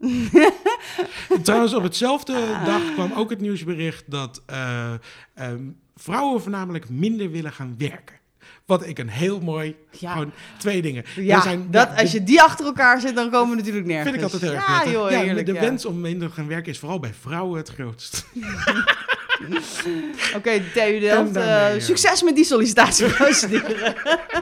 Trouwens, 1.42 1.74
op 1.74 1.82
hetzelfde 1.82 2.32
Ah. 2.34 2.66
dag 2.66 2.80
kwam 2.94 3.12
ook 3.12 3.30
het 3.30 3.40
nieuwsbericht 3.40 4.04
dat 4.06 4.42
eh, 4.46 4.92
ehm, 5.34 5.62
vrouwen 5.96 6.42
voornamelijk 6.42 6.88
minder 6.88 7.30
willen 7.30 7.52
gaan 7.52 7.74
werken. 7.78 8.18
Wat 8.66 8.86
ik 8.86 8.98
een 8.98 9.08
heel 9.08 9.40
mooi, 9.40 9.76
Ja. 9.90 10.12
gewoon 10.12 10.32
twee 10.58 10.82
dingen. 10.82 11.04
Ja, 11.16 11.36
Er 11.36 11.42
zijn, 11.42 11.66
dat, 11.70 11.88
ja, 11.94 12.00
als 12.02 12.12
je 12.12 12.22
die 12.24 12.42
achter 12.42 12.66
elkaar 12.66 13.00
zit, 13.00 13.14
dan 13.14 13.30
komen 13.30 13.50
we 13.50 13.56
natuurlijk 13.56 13.86
nergens. 13.86 14.08
vind 14.10 14.16
ik 14.16 14.22
altijd 14.32 14.42
heel 14.42 14.52
erg 14.52 14.66
Ja, 14.68 14.74
prettig. 14.74 14.92
joh, 15.00 15.10
Ja, 15.10 15.20
heerlijk. 15.20 15.46
de 15.46 15.52
wens 15.52 15.84
om 15.84 16.00
minder 16.00 16.28
te 16.28 16.34
gaan 16.34 16.48
werken 16.48 16.72
is 16.72 16.78
vooral 16.78 17.00
bij 17.00 17.14
vrouwen 17.20 17.58
het 17.58 17.68
grootst. 17.68 18.26
Oké, 20.36 20.60
TU 20.74 20.98
Delft, 21.00 21.38
succes 21.84 22.22
met 22.22 22.34
die 22.34 22.44
sollicitatieprocedure. 22.44 23.94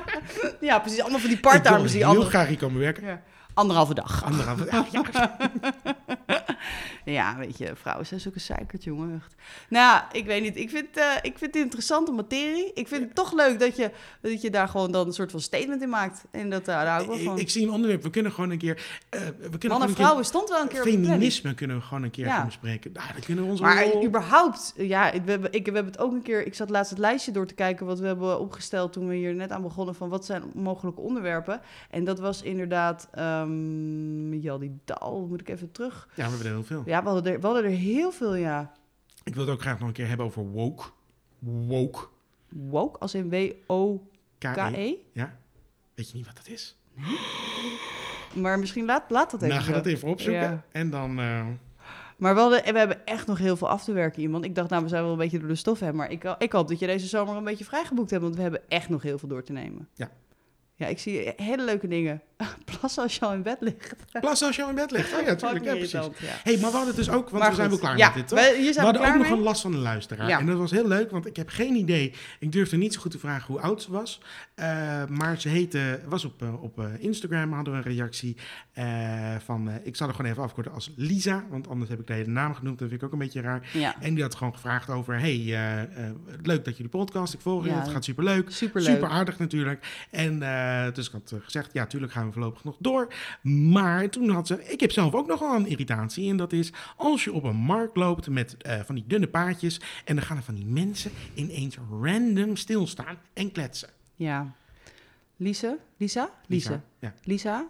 ja, 0.61 0.79
precies. 0.79 1.01
Allemaal 1.01 1.19
van 1.21 1.29
die 1.29 1.39
wil 1.43 1.51
parttimers 1.51 1.93
die 1.93 2.01
heel 2.01 2.09
andere, 2.11 2.29
graag 2.29 2.49
hier 2.49 2.57
komen 2.57 2.81
werken. 2.81 3.21
Anderhalve 3.59 3.95
dag. 3.95 4.23
Anderhalve, 4.25 4.69
ja, 4.73 4.85
ja. 4.93 5.03
Ja, 7.13 7.37
weet 7.37 7.59
je, 7.59 7.71
vrouwen 7.75 8.07
zijn 8.07 8.21
zulke 8.21 8.39
zeikert, 8.39 8.85
jongen. 8.85 9.15
Echt. 9.15 9.35
Nou, 9.69 9.85
ja, 9.85 10.13
ik 10.13 10.27
weet 10.27 10.43
niet. 10.43 10.57
Ik 10.57 10.71
vind, 10.71 10.97
eh, 10.97 11.05
ik 11.23 11.39
vind 11.39 11.55
het 11.55 11.63
interessante 11.63 12.13
materie. 12.13 12.71
Ik 12.75 12.89
vind 12.89 13.03
het 13.03 13.15
toch 13.15 13.33
leuk 13.33 13.59
dat 13.61 13.77
je, 13.77 13.91
dat 14.21 14.43
je 14.43 14.51
daar 14.51 14.69
gewoon 14.69 14.93
dan 14.93 15.07
een 15.07 15.13
soort 15.13 15.31
van 15.31 15.41
statement 15.41 15.83
in 15.83 15.89
maakt. 15.89 16.25
En 16.31 16.51
dat, 16.51 16.61
eh, 16.61 16.67
daar 16.67 17.01
ik 17.01 17.07
wel 17.07 17.17
Ik, 17.17 17.25
van. 17.25 17.39
ik 17.39 17.51
zie 17.51 17.67
een 17.67 17.73
onderwerp. 17.73 18.03
We 18.03 18.11
kunnen 18.11 18.33
gewoon 18.33 18.51
een 18.51 18.59
keer. 18.59 18.83
eh, 19.09 19.21
we 19.21 19.27
kunnen 19.35 19.49
Man 19.51 19.61
gewoon 19.61 19.89
en 19.89 19.95
vrouwen 19.95 20.25
stond 20.25 20.49
wel 20.49 20.61
een 20.63 20.69
keer. 20.69 20.83
Feminisme 20.83 21.55
kunnen 21.55 21.77
we 21.77 21.83
gewoon 21.83 22.03
een 22.03 22.11
keer 22.11 22.27
Ja. 22.27 22.37
gaan 22.37 22.47
bespreken. 22.47 22.93
Nou, 22.93 23.13
dan 23.13 23.23
kunnen 23.23 23.45
we 23.45 23.51
onze 23.51 23.63
Maar 23.63 24.05
überhaupt, 24.05 24.75
ja, 24.77 25.11
we 25.25 25.31
hebben, 25.31 25.53
ik, 25.53 25.67
we 25.67 25.73
hebben 25.73 25.93
het 25.93 26.01
ook 26.01 26.13
een 26.13 26.23
keer... 26.23 26.47
Ik 26.47 26.55
zat 26.55 26.71
laatst 26.71 26.91
het 26.91 26.99
lijstje 27.01 27.33
door 27.33 27.47
te 27.47 27.55
kijken 27.55 27.87
wat 27.87 27.99
we 27.99 28.07
hebben 28.07 28.41
opgesteld... 28.41 28.93
toen 28.93 29.09
we 29.09 29.15
hier 29.15 29.35
net 29.35 29.51
aan 29.51 29.63
begonnen 29.63 29.95
van 29.95 30.09
wat 30.09 30.25
zijn 30.25 30.43
mogelijke 30.55 31.01
onderwerpen. 31.01 31.61
En 31.91 32.05
dat 32.05 32.19
was 32.19 32.43
inderdaad... 32.43 33.09
ehm 33.13 34.33
ja, 34.41 34.59
die 34.59 34.79
Dal, 34.85 35.27
moet 35.29 35.41
ik 35.41 35.49
even 35.49 35.71
terug... 35.73 36.09
Ja, 36.15 36.25
we 36.25 36.29
hebben 36.31 36.47
er 36.47 36.53
heel 36.53 36.65
veel. 36.65 36.83
Ja, 36.87 36.98
we 37.03 37.09
hadden 37.09 37.33
er, 37.33 37.41
we 37.41 37.47
hadden 37.47 37.65
er 37.65 37.71
heel 37.71 38.11
veel, 38.13 38.35
ja. 38.35 38.73
Ik 39.25 39.35
wil 39.35 39.45
het 39.45 39.53
ook 39.53 39.61
graag 39.61 39.79
nog 39.79 39.89
een 39.89 39.95
keer 39.95 40.09
hebben 40.09 40.27
over 40.27 40.43
woke. 40.51 40.85
Woke. 41.39 41.99
Woke, 42.49 42.99
als 42.99 43.15
in 43.15 43.29
W-O-K-E. 43.31 44.53
K-E. 44.53 44.95
Ja. 45.13 45.39
Weet 45.95 46.11
je 46.11 46.17
niet 46.17 46.27
wat 46.27 46.37
dat 46.37 46.49
is? 46.49 46.77
Maar 48.35 48.59
misschien 48.59 48.85
laat, 48.85 49.11
laat 49.11 49.31
dat 49.31 49.43
even 49.43 49.55
Nou, 49.55 49.67
ga 49.69 49.73
dat 49.73 49.87
even 49.87 50.09
opzoeken. 50.09 50.41
Ja. 50.43 50.65
En 50.73 50.91
dan... 50.91 51.19
eh, 51.19 51.47
Maar 52.17 52.35
we, 52.35 52.41
hadden, 52.41 52.73
we 52.73 52.79
hebben 52.79 53.07
echt 53.07 53.27
nog 53.27 53.39
heel 53.39 53.57
veel 53.57 53.69
af 53.69 53.85
te 53.85 53.93
werken, 53.93 54.23
iemand. 54.23 54.45
Ik 54.45 54.55
dacht, 54.55 54.71
nou, 54.71 54.83
we 54.83 54.89
zijn 54.89 55.03
wel 55.03 55.13
een 55.13 55.19
beetje 55.19 55.39
door 55.39 55.49
de 55.49 55.55
stof 55.55 55.81
heen. 55.81 55.97
Maar 55.97 56.11
ik, 56.11 56.35
ik 56.39 56.53
hoop 56.53 56.69
dat 56.69 56.79
je 56.79 56.87
deze 56.87 57.07
zomer 57.07 57.37
een 57.37 57.45
beetje 57.45 57.65
vrijgeboekt 57.65 58.11
hebt. 58.11 58.23
Want 58.23 58.37
we 58.37 58.43
hebben 58.43 58.61
echt 58.69 58.89
nog 58.89 59.03
heel 59.03 59.19
veel 59.19 59.29
door 59.29 59.43
te 59.43 59.53
nemen. 59.53 59.89
Ja. 59.95 60.11
Ja, 60.79 60.87
ik 60.87 60.99
zie 60.99 61.33
hele 61.37 61.65
leuke 61.65 61.89
dingen. 61.89 62.23
Plassen 62.79 63.03
als 63.03 63.15
je 63.15 63.21
al 63.21 63.33
in 63.33 63.43
bed 63.43 63.57
ligt. 63.61 63.95
Plassen 64.21 64.47
als 64.47 64.57
je 64.57 64.63
al 64.63 64.69
in 64.69 64.75
bed 64.75 64.91
ligt. 64.91 65.13
Oh 65.15 65.27
ja, 65.27 65.35
tuurlijk. 65.37 65.65
Ja, 65.65 65.71
precies. 65.73 65.93
irritant, 65.93 66.19
ja. 66.19 66.27
hey, 66.43 66.59
maar 66.59 66.71
we 66.71 66.77
hadden 66.77 66.95
dus 66.95 67.11
ook, 67.11 67.29
want 67.31 67.43
Maar 67.43 67.51
we 67.51 67.57
zijn 67.57 67.69
wel 67.69 67.79
klaar 67.79 67.97
ja, 67.97 68.07
met 68.07 68.15
dit, 68.15 68.29
toch? 68.29 68.39
we- 68.39 68.63
we 68.63 68.73
we 68.75 68.81
hadden 68.81 69.07
ook 69.07 69.15
nog 69.17 69.31
een 69.31 69.39
last 69.39 69.61
van 69.61 69.71
de 69.71 69.77
luisteraar. 69.77 70.29
En 70.29 70.47
dat 70.47 70.59
was 70.59 70.71
heel 70.71 70.89
leuk, 70.89 71.11
want 71.11 71.27
ik 71.27 71.37
heb 71.37 71.49
geen 71.49 71.75
idee. 71.75 72.13
Ik 72.39 72.53
durfde 72.53 72.77
niet 72.77 72.95
zo 72.95 73.01
goed 73.01 73.11
te 73.11 73.19
vragen 73.19 73.47
hoe 73.47 73.61
oud 73.63 73.83
ze 73.83 73.91
was. 73.93 74.21
Eh, 74.55 74.67
maar 75.07 75.41
ze 75.41 75.49
heette, 75.49 76.01
was 76.09 76.25
op, 76.25 76.43
eh, 76.43 76.63
op 76.63 76.79
eh, 76.79 76.85
Instagram, 76.99 77.53
hadden 77.53 77.73
we 77.73 77.79
een 77.79 77.95
reactie 77.97 78.37
van... 79.45 79.71
ik 79.83 79.97
zal 79.97 80.09
er 80.09 80.15
gewoon 80.15 80.31
even 80.31 80.43
afkorten 80.43 80.73
als 80.73 80.93
Lisa, 80.97 81.45
want 81.51 81.69
anders 81.69 81.91
heb 81.91 82.01
ik 82.01 82.07
de 82.07 82.13
hele 82.13 82.31
naam 82.31 82.55
genoemd. 82.55 82.79
Dat 82.79 82.89
vind 82.89 83.01
ik 83.01 83.07
ook 83.07 83.13
een 83.13 83.19
beetje 83.19 83.41
raar. 83.41 83.71
En 84.01 84.15
die 84.15 84.23
had 84.23 84.35
gewoon 84.35 84.55
gevraagd 84.55 84.91
over... 84.91 85.19
Hey, 85.21 85.37
leuk 86.43 86.65
dat 86.65 86.77
je 86.77 86.83
de 86.83 86.89
podcast, 86.89 87.35
ik 87.35 87.41
volg 87.41 87.65
je, 87.65 87.71
het 87.71 87.89
gaat 87.89 88.05
superleuk. 88.05 88.51
superleuk. 88.51 88.89
Super 88.95 89.09
aardig 89.09 89.39
natuurlijk. 89.39 90.07
En 90.11 90.39
eh, 90.69 90.95
dus 90.95 91.07
ik 91.07 91.13
had 91.13 91.33
eh, 91.33 91.39
gezegd, 91.43 91.73
ja, 91.73 91.87
tuurlijk 91.87 92.13
gaan 92.13 92.27
we 92.27 92.33
voorlopig 92.33 92.65
nog 92.65 92.77
door. 92.79 93.15
Maar 93.43 94.11
toen 94.11 94.29
had 94.29 94.47
ze, 94.47 94.71
ik 94.71 94.81
heb 94.81 94.93
zelf 94.93 95.15
ook 95.15 95.27
nog 95.27 95.41
wel 95.41 95.55
een 95.55 95.67
irritatie. 95.67 96.31
En 96.31 96.37
dat 96.37 96.53
is 96.53 96.73
als 96.97 97.25
je 97.25 97.33
op 97.33 97.45
een 97.45 97.57
markt 97.57 97.97
loopt 97.97 98.29
met 98.29 98.57
eh, 98.57 98.81
van 98.81 98.95
die 98.95 99.05
dunne 99.07 99.29
paadjes. 99.29 99.81
En 100.05 100.17
dan 100.17 100.25
gaan 100.25 100.37
er 100.37 100.43
van 100.43 100.55
die 100.55 100.67
mensen 100.67 101.11
ineens 101.35 101.77
random 102.01 102.57
stilstaan 102.57 103.19
en 103.33 103.53
kletsen. 103.53 103.89
Ja. 104.15 104.55
Lise? 105.37 105.79
Lisa? 105.97 106.31
Lise. 106.47 106.81
Ja. 106.99 107.15
Lisa, 107.23 107.69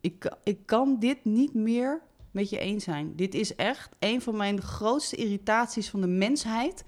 ik, 0.00 0.32
ik 0.44 0.58
kan 0.64 0.96
dit 0.98 1.24
niet 1.24 1.54
meer 1.54 2.00
met 2.30 2.50
je 2.50 2.58
eens 2.58 2.84
zijn. 2.84 3.16
Dit 3.16 3.34
is 3.34 3.54
echt 3.54 3.90
een 3.98 4.22
van 4.22 4.36
mijn 4.36 4.62
grootste 4.62 5.16
irritaties 5.16 5.90
van 5.90 6.00
de 6.00 6.06
mensheid. 6.06 6.84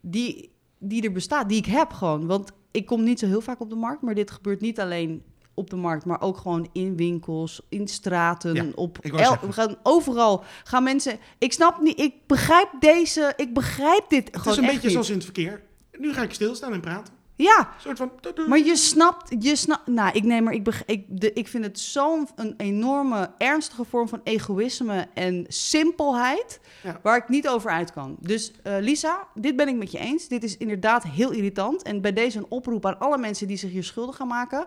Die, 0.00 0.50
die 0.78 1.02
er 1.02 1.12
bestaat, 1.12 1.48
die 1.48 1.58
ik 1.58 1.66
heb 1.66 1.92
gewoon. 1.92 2.26
Want 2.26 2.52
ik 2.74 2.86
kom 2.86 3.04
niet 3.04 3.18
zo 3.18 3.26
heel 3.26 3.40
vaak 3.40 3.60
op 3.60 3.70
de 3.70 3.76
markt. 3.76 4.02
Maar 4.02 4.14
dit 4.14 4.30
gebeurt 4.30 4.60
niet 4.60 4.80
alleen 4.80 5.22
op 5.54 5.70
de 5.70 5.76
markt, 5.76 6.04
maar 6.04 6.20
ook 6.20 6.36
gewoon 6.36 6.68
in 6.72 6.96
winkels, 6.96 7.62
in 7.68 7.88
straten, 7.88 8.54
Ja, 8.54 8.66
op 8.74 8.98
we 9.02 9.52
gaan 9.52 9.76
overal 9.82 10.44
gaan 10.64 10.82
mensen. 10.82 11.18
Ik 11.38 11.52
snap 11.52 11.80
niet, 11.80 12.00
ik 12.00 12.14
begrijp 12.26 12.68
deze, 12.80 13.32
ik 13.36 13.54
begrijp 13.54 14.04
dit 14.08 14.24
Het 14.26 14.36
gewoon 14.36 14.52
is 14.52 14.58
een 14.58 14.66
beetje 14.66 14.82
niet. 14.82 14.92
zoals 14.92 15.08
in 15.08 15.14
het 15.14 15.24
verkeer. 15.24 15.62
Nu 15.98 16.12
ga 16.12 16.22
ik 16.22 16.32
stilstaan 16.32 16.72
en 16.72 16.80
praten. 16.80 17.13
Ja, 17.36 17.68
soort 17.78 17.98
van... 17.98 18.10
maar 18.48 18.58
je 18.58 18.76
snapt, 18.76 19.34
je 19.44 19.56
snapt, 19.56 19.86
nou, 19.86 20.10
ik 20.12 20.22
neem 20.24 20.42
maar, 20.44 20.52
ik, 20.52 20.64
beg- 20.64 20.84
ik, 20.84 21.04
de, 21.08 21.32
ik 21.32 21.48
vind 21.48 21.64
het 21.64 21.78
zo'n 21.78 22.28
een 22.34 22.54
enorme, 22.56 23.30
ernstige 23.38 23.84
vorm 23.84 24.08
van 24.08 24.20
egoïsme 24.24 25.06
en 25.14 25.44
simpelheid, 25.48 26.60
Ja. 26.82 26.98
waar 27.02 27.16
ik 27.16 27.28
niet 27.28 27.48
over 27.48 27.70
uit 27.70 27.92
kan. 27.92 28.16
Dus 28.20 28.52
eh, 28.62 28.74
Lisa, 28.80 29.26
dit 29.34 29.56
ben 29.56 29.68
ik 29.68 29.76
met 29.76 29.90
je 29.92 29.98
eens. 29.98 30.28
Dit 30.28 30.44
is 30.44 30.56
inderdaad 30.56 31.02
heel 31.02 31.30
irritant. 31.30 31.82
En 31.82 32.00
bij 32.00 32.12
deze 32.12 32.38
een 32.38 32.46
oproep 32.48 32.86
aan 32.86 32.98
alle 32.98 33.18
mensen 33.18 33.46
die 33.46 33.56
zich 33.56 33.70
hier 33.70 33.84
schuldig 33.84 34.16
gaan 34.16 34.28
maken. 34.28 34.66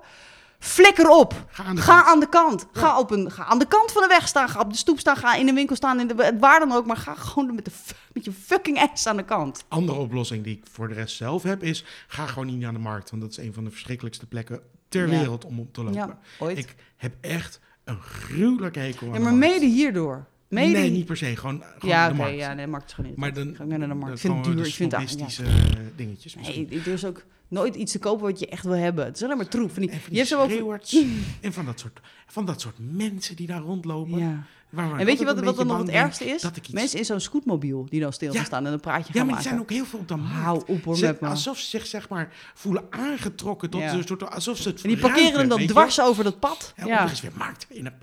Flikker 0.59 1.09
op. 1.09 1.33
Ga 1.49 1.63
aan 1.63 1.75
de 1.75 1.81
Ga 1.81 1.93
kant. 2.01 2.07
aan 2.13 2.19
de 2.19 2.29
kant. 2.29 2.65
Ja. 2.73 2.79
Ga, 2.79 2.99
op 2.99 3.11
een, 3.11 3.31
ga 3.31 3.43
aan 3.45 3.59
de 3.59 3.67
kant 3.67 3.91
van 3.91 4.01
de 4.01 4.07
weg 4.07 4.27
staan. 4.27 4.49
Ga 4.49 4.59
op 4.59 4.71
de 4.71 4.77
stoep 4.77 4.99
staan. 4.99 5.15
Ga 5.17 5.35
in 5.35 5.45
de 5.45 5.53
winkel 5.53 5.75
staan. 5.75 5.99
In 5.99 6.07
de, 6.07 6.35
waar 6.39 6.59
dan 6.59 6.71
ook. 6.71 6.85
Maar 6.85 6.97
ga 6.97 7.13
gewoon 7.15 7.55
met, 7.55 7.65
de, 7.65 7.71
met 8.17 8.25
je 8.25 8.31
fucking 8.41 8.77
ass 8.79 9.07
aan 9.07 9.17
de 9.17 9.25
kant. 9.25 9.65
Andere 9.67 9.99
oplossing 9.99 10.43
die 10.43 10.57
ik 10.57 10.63
voor 10.71 10.87
de 10.87 10.93
rest 10.93 11.15
zelf 11.15 11.43
heb 11.43 11.63
is... 11.63 11.85
ga 12.07 12.25
gewoon 12.25 12.47
niet 12.47 12.59
naar 12.59 12.73
de 12.73 12.79
markt. 12.79 13.09
Want 13.09 13.21
dat 13.21 13.31
is 13.31 13.37
een 13.37 13.53
van 13.53 13.63
de 13.63 13.71
verschrikkelijkste 13.71 14.25
plekken 14.25 14.61
ter 14.89 15.09
Ja. 15.11 15.19
wereld 15.19 15.45
om 15.45 15.59
op 15.59 15.73
te 15.73 15.83
lopen. 15.83 15.99
Ja, 15.99 16.19
ooit. 16.39 16.57
Ik 16.57 16.75
heb 16.95 17.13
echt 17.21 17.59
een 17.83 18.01
gruwelijke 18.01 18.79
hekel 18.79 19.07
aan 19.07 19.13
ja, 19.13 19.19
maar 19.19 19.33
mede 19.33 19.65
hierdoor. 19.65 20.25
Nee, 20.49 20.89
niet 20.91 21.05
per 21.05 21.17
se. 21.17 21.35
Gewoon, 21.35 21.63
gewoon 21.77 21.95
Ja, 21.95 22.05
de 22.07 22.13
oké, 22.13 22.21
markt. 22.21 22.37
ja, 22.37 22.53
nee, 22.53 22.65
de 22.65 22.71
markt 22.71 22.87
is 22.87 22.93
gewoon 22.93 23.09
niet. 23.09 23.19
Maar 23.19 23.33
dan, 23.33 23.47
ik 23.49 23.55
ga 23.55 23.63
ook 23.63 23.69
niet 23.69 23.79
naar 23.79 23.87
de 23.87 23.93
markt. 23.93 24.15
Ik 24.23 24.29
dan 24.29 24.33
vind 24.35 24.45
het 24.45 24.55
duur. 24.55 24.65
Ik 24.67 24.73
vind 24.73 24.91
dat, 24.91 25.35
ja. 25.37 25.43
eh, 25.43 25.51
dingetjes 25.95 26.35
misschien. 26.35 26.67
Nee, 26.69 26.79
er 26.79 26.87
is 26.87 27.05
ook 27.05 27.23
nooit 27.47 27.75
iets 27.75 27.91
te 27.91 27.99
kopen 27.99 28.25
wat 28.25 28.39
je 28.39 28.47
echt 28.47 28.63
wil 28.63 28.73
hebben. 28.75 29.05
Het 29.05 29.15
is 29.15 29.23
alleen 29.23 29.37
maar 29.37 29.47
troep. 29.47 29.71
Van 29.73 29.81
die, 29.81 29.91
En 29.91 29.95
van 29.99 30.03
je 30.05 30.09
die 30.09 30.17
hebt 30.17 30.29
zo 30.29 30.37
over... 30.39 30.51
schreeuwerts 30.51 30.97
en 31.41 31.53
van 31.53 31.65
dat, 31.65 31.79
soort, 31.79 31.99
van 32.27 32.45
dat 32.45 32.61
soort 32.61 32.75
mensen 32.79 33.35
die 33.35 33.47
daar 33.47 33.61
rondlopen. 33.61 34.19
Ja. 34.19 34.43
Waar 34.69 34.99
En 34.99 35.05
weet 35.05 35.19
je 35.19 35.25
wat, 35.25 35.39
wat 35.39 35.55
dan 35.57 35.67
nog 35.67 35.77
het 35.77 35.89
ergste 35.89 36.25
is? 36.25 36.43
Iets... 36.43 36.69
Mensen 36.69 36.99
in 36.99 37.05
zo'n 37.05 37.19
scootmobiel 37.19 37.85
die 37.89 37.99
dan 38.01 38.13
stil 38.13 38.31
gaan 38.31 38.39
Ja. 38.39 38.45
staan 38.45 38.65
en 38.65 38.73
een 38.73 38.79
praatje 38.79 39.07
ja, 39.13 39.19
gaan 39.19 39.25
maar 39.25 39.35
die 39.35 39.43
zijn 39.43 39.55
maken. 39.55 39.71
ook 39.71 39.77
heel 39.77 39.85
veel 39.89 39.99
op 39.99 40.07
de 40.07 40.15
markt. 40.15 40.33
Hou 40.33 40.63
op 40.67 40.83
hoor 40.83 40.97
Ze- 40.97 41.05
met 41.05 41.21
me. 41.21 41.27
alsof 41.27 41.57
ze 41.57 41.69
zich 41.69 41.85
zeg 41.85 42.09
maar 42.09 42.33
voelen 42.53 42.83
aangetrokken 42.89 43.69
tot 43.69 43.81
Ja. 43.81 43.93
een 43.93 44.03
soort... 44.07 44.29
Alsof 44.31 44.57
ze 44.57 44.69
het 44.69 44.81
En 44.81 44.89
die 44.89 44.97
parkeren 44.97 45.39
hem 45.39 45.47
dan 45.49 45.61
je? 45.61 45.67
dwars 45.67 46.01
over 46.01 46.23
dat 46.23 46.39
pad. 46.39 46.73
En 46.75 46.87
Ja. 46.87 46.93
ja. 47.03 47.11
is 47.11 47.21
weer 47.21 47.31
markt. 47.37 47.65
In 47.69 47.85
een 47.85 47.93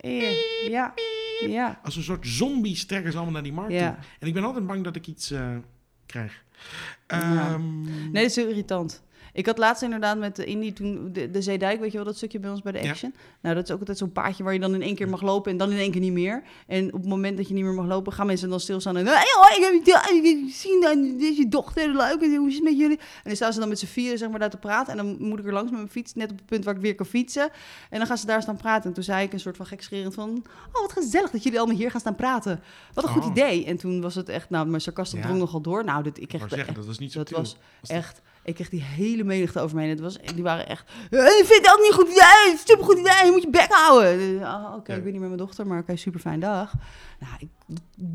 piep. 0.00 0.22
Ja. 0.70 0.94
Ja. 1.40 1.48
Ja. 1.48 1.80
Als 1.82 1.96
een 1.96 2.02
soort 2.02 2.26
zombies 2.26 2.86
trekken 2.86 3.10
ze 3.10 3.16
allemaal 3.16 3.34
naar 3.34 3.42
die 3.42 3.52
markt 3.52 3.72
Ja. 3.72 3.90
toe. 3.90 4.04
En 4.18 4.26
ik 4.28 4.34
ben 4.34 4.44
altijd 4.44 4.66
bang 4.66 4.84
dat 4.84 4.96
ik 4.96 5.06
iets 5.06 5.30
eh, 5.30 5.56
krijg. 6.06 6.44
Ja. 7.06 7.50
Ehm, 7.50 7.82
Nee, 7.82 8.22
dat 8.22 8.30
is 8.30 8.36
heel 8.36 8.48
irritant. 8.48 9.02
Ik 9.38 9.46
had 9.46 9.58
laatst 9.58 9.82
inderdaad 9.82 10.18
met 10.18 10.36
de 10.36 10.44
Indie 10.44 10.72
toen 10.72 11.08
de, 11.12 11.30
de 11.30 11.42
Zeedijk, 11.42 11.80
weet 11.80 11.90
je 11.90 11.96
wel, 11.96 12.06
dat 12.06 12.16
stukje 12.16 12.38
bij 12.38 12.50
ons 12.50 12.62
bij 12.62 12.72
de 12.72 12.82
Ja. 12.82 12.90
Action. 12.90 13.14
Nou, 13.40 13.54
dat 13.54 13.64
is 13.64 13.70
ook 13.70 13.78
altijd 13.80 13.98
zo'n 13.98 14.12
paadje 14.12 14.44
waar 14.44 14.52
je 14.52 14.58
dan 14.60 14.74
in 14.74 14.82
één 14.82 14.94
keer 14.94 15.08
mag 15.08 15.22
lopen 15.22 15.50
en 15.52 15.56
dan 15.56 15.70
in 15.70 15.78
één 15.78 15.90
keer 15.90 16.00
niet 16.00 16.12
meer. 16.12 16.42
En 16.66 16.86
op 16.86 17.00
het 17.00 17.08
moment 17.08 17.36
dat 17.36 17.48
je 17.48 17.54
niet 17.54 17.64
meer 17.64 17.72
mag 17.74 17.86
lopen, 17.86 18.12
gaan 18.12 18.26
mensen 18.26 18.48
dan 18.48 18.60
stilstaan 18.60 18.96
en... 18.96 19.06
Hey, 19.06 19.14
hoor, 19.34 19.56
ik 19.56 19.84
heb 19.84 20.04
je 20.24 20.44
gezien, 20.50 20.80
dat 20.80 21.22
is 21.22 21.36
je 21.36 21.48
dochter, 21.48 21.88
leuk, 21.96 22.20
en 22.22 22.34
hoe 22.36 22.48
is 22.48 22.54
het 22.54 22.64
met 22.64 22.78
jullie? 22.78 22.96
En 22.98 23.04
dan 23.24 23.36
staan 23.36 23.52
ze 23.52 23.58
dan 23.58 23.68
met 23.68 23.78
z'n 23.78 23.86
vieren, 23.86 24.18
zeg 24.18 24.30
maar, 24.30 24.38
daar 24.38 24.50
te 24.50 24.56
praten. 24.56 24.98
En 24.98 25.04
dan 25.06 25.28
moet 25.28 25.38
ik 25.38 25.46
er 25.46 25.52
langs 25.52 25.70
met 25.70 25.78
mijn 25.80 25.92
fiets, 25.92 26.14
net 26.14 26.30
op 26.30 26.36
het 26.36 26.46
punt 26.46 26.64
waar 26.64 26.74
ik 26.74 26.80
weer 26.80 26.94
kan 26.94 27.06
fietsen. 27.06 27.50
En 27.90 27.98
dan 27.98 28.06
gaan 28.06 28.18
ze 28.18 28.26
daar 28.26 28.42
staan 28.42 28.56
praten. 28.56 28.88
En 28.88 28.92
toen 28.94 29.04
zei 29.04 29.24
ik 29.26 29.32
een 29.32 29.40
soort 29.40 29.56
van 29.56 29.66
gekscherend 29.66 30.14
van... 30.14 30.44
Oh, 30.72 30.80
wat 30.80 30.92
gezellig 30.92 31.30
dat 31.30 31.42
jullie 31.42 31.58
allemaal 31.58 31.76
hier 31.76 31.90
gaan 31.90 32.00
staan 32.00 32.14
praten. 32.14 32.60
Wat 32.94 33.04
een 33.04 33.10
goed 33.10 33.24
Oh. 33.24 33.30
idee. 33.30 33.64
En 33.64 33.76
toen 33.76 34.00
was 34.00 34.14
het 34.14 34.28
echt... 34.28 34.50
Nou, 34.50 34.66
mijn 34.66 34.80
sarcasme 34.80 35.18
Ja. 35.18 35.24
drong 35.24 35.38
nogal 35.38 35.60
door. 35.60 35.84
Nou, 35.84 36.02
dit, 36.02 36.20
ik 36.20 36.28
kreeg 36.28 36.48
dat 36.48 36.86
was 36.86 36.98
niet 36.98 37.12
zo 37.12 37.18
dat 37.18 37.30
was 37.30 37.56
echt, 37.86 38.20
ik 38.48 38.54
kreeg 38.54 38.68
die 38.68 38.82
hele 38.82 39.24
menigte 39.24 39.60
over 39.60 39.76
me 39.76 39.82
heen. 39.82 39.90
Het 39.90 40.00
was, 40.00 40.18
die 40.34 40.42
waren 40.42 40.68
echt, 40.68 40.90
"Eh, 41.10 41.18
ik 41.18 41.44
vind 41.46 41.66
het 41.66 41.74
ook 41.76 41.82
niet 41.82 41.92
goed 41.92 42.08
idee, 42.08 42.58
supergoed 42.64 42.98
idee, 42.98 43.24
je 43.24 43.30
moet 43.30 43.42
je 43.42 43.50
bek 43.50 43.72
houden. 43.72 44.40
Eh, 44.42 44.48
oh, 44.48 44.74
Oké, 44.76 44.92
Ja. 44.92 44.98
ik 44.98 45.02
ben 45.04 45.12
niet 45.12 45.20
met 45.20 45.30
mijn 45.30 45.40
dochter, 45.40 45.66
maar 45.66 45.78
oké, 45.78 45.96
super 45.96 46.20
fijn 46.20 46.40
dag. 46.40 46.72
Nou, 47.20 47.32
ik, 47.38 47.48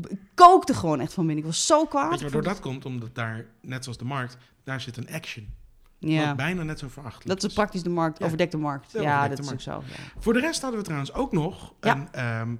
ik 0.08 0.18
kookte 0.34 0.74
gewoon 0.74 1.00
echt 1.00 1.12
van 1.14 1.26
binnen. 1.26 1.44
Ik 1.44 1.50
was 1.50 1.66
zo 1.66 1.84
kwaad. 1.86 2.08
Weet 2.10 2.18
je 2.18 2.24
waardoor 2.24 2.42
dat 2.42 2.60
komt? 2.60 2.84
Omdat 2.84 3.14
daar, 3.14 3.44
net 3.60 3.82
zoals 3.82 3.98
de 3.98 4.04
markt, 4.04 4.36
daar 4.64 4.80
zit 4.80 4.96
een 4.96 5.08
action. 5.12 5.46
Ja, 5.98 6.26
Wat 6.26 6.36
bijna 6.36 6.62
net 6.62 6.78
zo 6.78 6.88
verachtelijk 6.88 7.28
dat 7.40 7.42
is 7.50 7.52
praktisch 7.54 7.82
de 7.82 7.88
markt, 7.88 8.22
overdekte 8.22 8.56
markt. 8.56 8.92
Ja, 8.92 9.00
Ja, 9.00 9.16
overdekte 9.16 9.36
dat 9.42 9.46
is 9.46 9.52
ook 9.52 9.82
zo. 9.82 9.82
ja. 9.88 10.20
Voor 10.20 10.32
de 10.32 10.40
rest 10.40 10.60
hadden 10.60 10.78
we 10.78 10.84
trouwens 10.84 11.12
ook 11.14 11.32
nog 11.32 11.72
een, 11.80 12.08
ehm, 12.12 12.54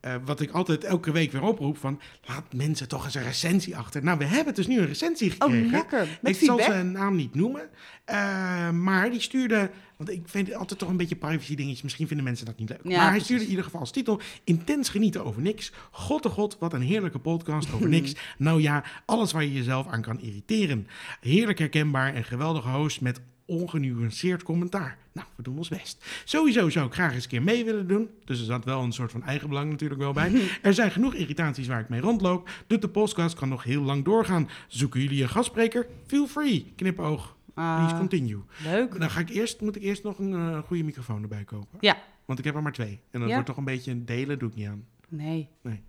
eh, 0.00 0.14
wat 0.24 0.40
ik 0.40 0.50
altijd 0.50 0.84
elke 0.84 1.12
week 1.12 1.32
weer 1.32 1.42
oproep 1.42 1.76
van 1.78 2.00
laat 2.24 2.52
mensen 2.52 2.88
toch 2.88 3.04
eens 3.04 3.14
een 3.14 3.22
recensie 3.22 3.76
achter. 3.76 4.04
Nou, 4.04 4.18
we 4.18 4.24
hebben 4.24 4.54
dus 4.54 4.66
nu 4.66 4.78
een 4.78 4.86
recensie 4.86 5.28
Oh, 5.30 5.36
gekregen. 5.38 5.70
lekker. 5.70 6.18
Met 6.22 6.32
ik 6.36 6.44
zal 6.44 6.56
feedback. 6.56 6.74
zijn 6.76 6.92
naam 6.92 7.16
niet 7.16 7.34
noemen, 7.34 7.68
eh, 8.04 8.70
maar 8.70 9.10
die 9.10 9.20
stuurde, 9.20 9.70
want 9.96 10.10
ik 10.10 10.22
vind 10.28 10.46
het 10.48 10.56
altijd 10.56 10.80
toch 10.80 10.88
een 10.88 10.96
beetje 10.96 11.16
privacy 11.16 11.54
dingetjes. 11.54 11.82
Misschien 11.82 12.06
vinden 12.06 12.24
mensen 12.24 12.46
dat 12.46 12.58
niet 12.58 12.68
leuk. 12.68 12.80
Ja, 12.82 12.88
maar 12.90 12.98
hij 12.98 13.06
precies. 13.08 13.24
stuurde 13.24 13.44
in 13.44 13.50
ieder 13.50 13.64
geval 13.64 13.80
als 13.80 13.90
titel 13.90 14.20
intens 14.44 14.88
genieten 14.88 15.24
over 15.24 15.42
niks. 15.42 15.72
God 15.90 16.22
de 16.22 16.28
god, 16.28 16.56
wat 16.58 16.72
een 16.72 16.82
heerlijke 16.82 17.18
podcast 17.18 17.72
over 17.72 17.88
niks. 17.98 18.14
Nou 18.38 18.60
ja, 18.62 18.84
alles 19.06 19.32
waar 19.32 19.42
je 19.42 19.52
jezelf 19.52 19.86
aan 19.86 20.02
kan 20.02 20.20
irriteren. 20.20 20.86
Heerlijk 21.20 21.58
herkenbaar 21.58 22.14
en 22.14 22.24
geweldige 22.24 22.68
host 22.68 23.00
met 23.00 23.20
ongenuanceerd 23.50 24.42
commentaar. 24.42 24.98
Nou, 25.12 25.26
we 25.36 25.42
doen 25.42 25.56
ons 25.56 25.68
best. 25.68 26.04
Sowieso 26.24 26.68
zou 26.68 26.86
ik 26.86 26.92
graag 26.92 27.14
eens 27.14 27.22
een 27.24 27.30
keer 27.30 27.42
mee 27.42 27.64
willen 27.64 27.86
doen. 27.88 28.08
Dus 28.24 28.38
er 28.38 28.44
zat 28.44 28.64
wel 28.64 28.82
een 28.82 28.92
soort 28.92 29.10
van 29.12 29.22
eigenbelang 29.22 29.70
natuurlijk 29.70 30.00
wel 30.00 30.12
bij. 30.12 30.32
Er 30.62 30.74
zijn 30.74 30.90
genoeg 30.90 31.14
irritaties 31.14 31.66
waar 31.66 31.80
ik 31.80 31.88
mee 31.88 32.00
rondloop. 32.00 32.50
Dus 32.66 32.80
de 32.80 32.88
podcast 32.88 33.34
kan 33.36 33.48
nog 33.48 33.64
heel 33.64 33.82
lang 33.82 34.04
doorgaan. 34.04 34.48
Zoeken 34.68 35.00
jullie 35.00 35.22
een 35.22 35.28
gastspreker? 35.28 35.86
Feel 36.06 36.26
free. 36.26 36.72
Knipoog. 36.76 37.36
Please 37.54 37.92
Ah, 37.94 37.98
continue. 37.98 38.42
leuk. 38.64 38.98
Dan 38.98 39.10
ga 39.10 39.20
ik 39.20 39.28
eerst, 39.28 39.60
moet 39.60 39.76
ik 39.76 39.82
eerst 39.82 40.02
nog 40.02 40.18
een 40.18 40.32
eh, 40.34 40.58
goede 40.58 40.82
microfoon 40.82 41.22
erbij 41.22 41.44
kopen. 41.44 41.78
Ja. 41.80 41.96
Want 42.24 42.38
ik 42.38 42.44
heb 42.44 42.54
er 42.54 42.62
maar 42.62 42.72
twee. 42.72 43.00
En 43.10 43.18
dat 43.20 43.28
Ja. 43.28 43.34
wordt 43.34 43.48
toch 43.48 43.56
een 43.56 43.64
beetje 43.64 44.04
delen, 44.04 44.38
doe 44.38 44.48
ik 44.48 44.54
niet 44.54 44.66
aan. 44.68 44.84
Nee. 45.08 45.48
Nee. 45.62 45.80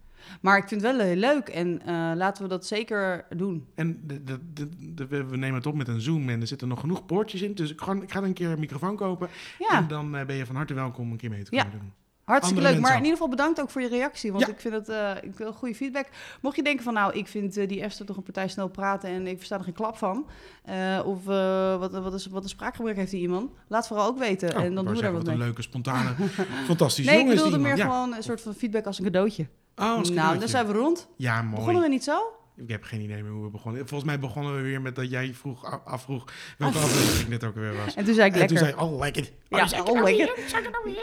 Maar 0.41 0.57
ik 0.57 0.67
vind 0.67 0.81
het 0.81 0.95
wel 0.95 1.05
heel 1.05 1.15
leuk 1.15 1.47
en 1.49 1.81
eh, 1.85 2.11
laten 2.15 2.43
we 2.43 2.49
dat 2.49 2.65
zeker 2.65 3.25
doen. 3.35 3.65
En 3.75 4.01
de, 4.05 4.23
de, 4.23 4.69
de, 4.93 5.07
we 5.07 5.37
nemen 5.37 5.55
het 5.55 5.65
op 5.65 5.75
met 5.75 5.87
een 5.87 6.01
Zoom 6.01 6.29
en 6.29 6.41
er 6.41 6.47
zitten 6.47 6.67
nog 6.67 6.79
genoeg 6.79 7.05
poortjes 7.05 7.41
in. 7.41 7.53
Dus 7.53 7.71
ik, 7.71 7.81
gewoon, 7.81 8.01
ik 8.03 8.11
ga 8.11 8.21
een 8.23 8.33
keer 8.33 8.49
een 8.49 8.59
microfoon 8.59 8.95
kopen. 8.95 9.29
Ja. 9.59 9.77
En 9.77 9.87
dan 9.87 10.15
eh, 10.15 10.25
ben 10.25 10.35
je 10.35 10.45
van 10.45 10.55
harte 10.55 10.73
welkom 10.73 11.05
om 11.05 11.11
een 11.11 11.17
keer 11.17 11.29
mee 11.29 11.43
te 11.43 11.55
Ja. 11.55 11.63
komen 11.63 11.79
doen. 11.79 11.91
Hartstikke 12.23 12.61
leuk. 12.63 12.79
Maar 12.79 12.91
in 12.91 12.97
ieder 12.97 13.11
geval 13.11 13.29
bedankt 13.29 13.61
ook 13.61 13.69
voor 13.69 13.81
je 13.81 13.87
reactie. 13.87 14.31
Want 14.31 14.45
Ja. 14.45 14.51
ik 14.51 14.59
vind 14.59 14.73
het 14.73 14.89
eh, 14.89 15.11
ik 15.21 15.37
wil 15.37 15.53
goede 15.53 15.75
feedback. 15.75 16.07
Mocht 16.41 16.55
je 16.55 16.63
denken 16.63 16.83
van 16.83 16.93
nou, 16.93 17.13
ik 17.17 17.27
vind 17.27 17.57
eh, 17.57 17.67
die 17.67 17.81
Esther 17.81 18.05
toch 18.05 18.17
een 18.17 18.23
partij 18.23 18.47
snel 18.47 18.67
praten 18.67 19.09
en 19.09 19.27
ik 19.27 19.37
versta 19.37 19.57
er 19.57 19.63
geen 19.63 19.73
klap 19.73 19.97
van. 19.97 20.25
eh, 20.63 20.99
of 21.05 21.27
eh, 21.27 21.77
wat, 21.79 21.91
wat, 21.91 22.13
is, 22.13 22.25
wat 22.25 22.43
een 22.43 22.49
spraakgebruik 22.49 22.95
heeft 22.97 23.11
die 23.11 23.21
iemand? 23.21 23.51
Laat 23.67 23.87
vooral 23.87 24.07
ook 24.07 24.17
weten. 24.19 24.49
Oh, 24.57 24.63
en 24.63 24.75
dan 24.75 24.83
ik 24.83 24.85
doen 24.89 24.95
we 24.95 25.01
daar 25.01 25.11
wat 25.13 25.23
mee. 25.25 25.33
een 25.33 25.39
leuke, 25.41 25.61
spontane, 25.61 26.13
fantastische 26.65 27.11
Nee, 27.11 27.19
ik 27.19 27.25
jongen 27.27 27.35
die 27.43 27.43
bedoelde 27.45 27.57
meer. 27.67 27.77
Ja. 27.77 27.83
gewoon 27.85 28.13
een 28.15 28.23
soort 28.23 28.41
van 28.41 28.53
feedback 28.53 28.85
als 28.85 28.97
een 28.99 29.03
cadeautje. 29.05 29.47
Oh, 29.81 29.99
nou, 29.99 30.39
dan 30.39 30.47
zijn 30.47 30.67
we 30.67 30.73
rond. 30.73 31.07
Ja, 31.17 31.41
mooi. 31.41 31.55
Begonnen 31.55 31.81
we 31.81 31.87
niet 31.89 32.03
zo? 32.03 32.21
Ik 32.55 32.69
heb 32.69 32.83
geen 32.83 33.01
idee 33.01 33.23
meer 33.23 33.31
hoe 33.31 33.43
we 33.43 33.49
begonnen. 33.49 33.87
Volgens 33.87 34.09
mij 34.09 34.19
begonnen 34.19 34.55
we 34.55 34.61
weer 34.61 34.81
met 34.81 34.95
dat 34.95 35.09
jij 35.09 35.33
vroeg, 35.33 35.85
afvroeg 35.85 36.25
welke 36.57 36.77
aflevering 36.77 37.29
dit 37.29 37.43
ook 37.43 37.55
weer 37.55 37.75
was. 37.85 37.95
En 37.95 38.05
toen 38.05 38.13
zei 38.13 38.27
ik 38.27 38.33
En 38.33 38.39
lekker. 38.39 38.57
toen 38.57 38.67
zei 38.67 38.81
oh, 38.81 38.99
lekker. 38.99 39.29
Oh, 39.49 39.59
ja, 39.59 39.67
zeg 39.67 39.79
ik 39.79 39.87
oh, 39.89 40.01
nou? 40.01 40.15
Zeg 40.47 40.59
ik 40.59 40.71
nou 40.71 40.95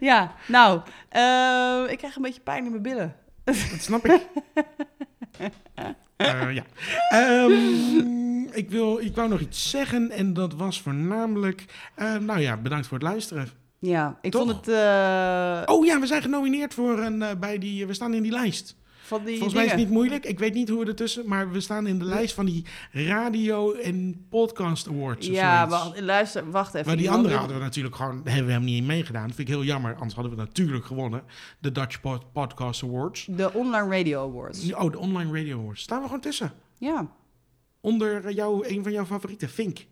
ja, 0.10 0.34
nou, 0.46 0.80
eh, 1.08 1.92
ik 1.92 1.98
krijg 1.98 2.16
een 2.16 2.22
beetje 2.22 2.40
pijn 2.40 2.64
in 2.64 2.70
mijn 2.70 2.82
billen. 2.82 3.16
Dat 3.44 3.80
snap 3.80 4.06
ik. 4.06 4.20
Eh, 6.16 6.54
ja. 6.54 6.64
Ehm, 7.08 8.42
ik, 8.42 8.70
wil, 8.70 8.98
ik 9.00 9.14
wou 9.14 9.28
nog 9.28 9.40
iets 9.40 9.70
zeggen 9.70 10.10
en 10.10 10.32
dat 10.32 10.54
was 10.54 10.82
voornamelijk... 10.82 11.64
eh, 11.94 12.16
nou 12.16 12.40
ja, 12.40 12.56
bedankt 12.56 12.86
voor 12.86 12.98
het 12.98 13.06
luisteren. 13.06 13.48
Ja, 13.86 14.18
ik 14.22 14.30
Toch? 14.32 14.42
vond 14.42 14.56
het 14.56 14.68
eh, 14.68 15.62
Oh 15.74 15.86
ja, 15.86 16.00
we 16.00 16.06
zijn 16.06 16.22
genomineerd 16.22 16.74
voor 16.74 16.98
een, 16.98 17.22
eh, 17.22 17.36
bij 17.40 17.58
die... 17.58 17.86
We 17.86 17.94
staan 17.94 18.14
in 18.14 18.22
die 18.22 18.32
lijst. 18.32 18.76
van 19.02 19.24
die 19.24 19.32
Volgens 19.34 19.54
mij 19.54 19.64
is 19.64 19.70
het 19.70 19.80
niet 19.80 19.90
moeilijk. 19.90 20.24
Ik 20.24 20.38
weet 20.38 20.54
niet 20.54 20.68
hoe 20.68 20.80
we 20.80 20.86
ertussen... 20.86 21.28
Maar 21.28 21.50
we 21.50 21.60
staan 21.60 21.86
in 21.86 21.98
de 21.98 22.04
lijst 22.04 22.34
van 22.34 22.46
die 22.46 22.64
radio- 22.92 23.72
en 23.72 24.26
podcast 24.28 24.88
awards 24.88 25.26
Ja, 25.26 25.68
wacht, 25.68 26.00
luister, 26.00 26.50
wacht 26.50 26.74
even. 26.74 26.86
Maar 26.86 26.96
die 26.96 27.10
andere 27.10 27.34
hadden 27.36 27.56
we 27.56 27.62
natuurlijk 27.62 27.96
gewoon... 27.96 28.14
Hebben 28.14 28.32
we 28.32 28.38
helemaal 28.40 28.60
niet 28.60 28.78
in 28.78 28.86
meegedaan. 28.86 29.26
Dat 29.26 29.36
vind 29.36 29.48
ik 29.48 29.54
heel 29.54 29.64
jammer. 29.64 29.94
Anders 29.94 30.14
hadden 30.14 30.32
we 30.32 30.38
natuurlijk 30.38 30.84
gewonnen. 30.84 31.22
De 31.58 31.72
Dutch 31.72 32.00
Pod- 32.00 32.32
Podcast 32.32 32.82
Awards. 32.82 33.26
De 33.30 33.52
Online 33.52 33.96
Radio 33.98 34.22
Awards. 34.28 34.72
Oh, 34.72 34.92
de 34.92 34.98
Online 34.98 35.38
Radio 35.40 35.58
Awards. 35.60 35.82
Staan 35.82 35.98
we 36.00 36.04
gewoon 36.06 36.20
tussen. 36.20 36.52
Ja. 36.78 37.06
Onder 37.80 38.26
eh, 38.26 38.34
jou, 38.34 38.66
een 38.68 38.82
van 38.82 38.92
jouw 38.92 39.04
favorieten, 39.04 39.48
Fink. 39.48 39.86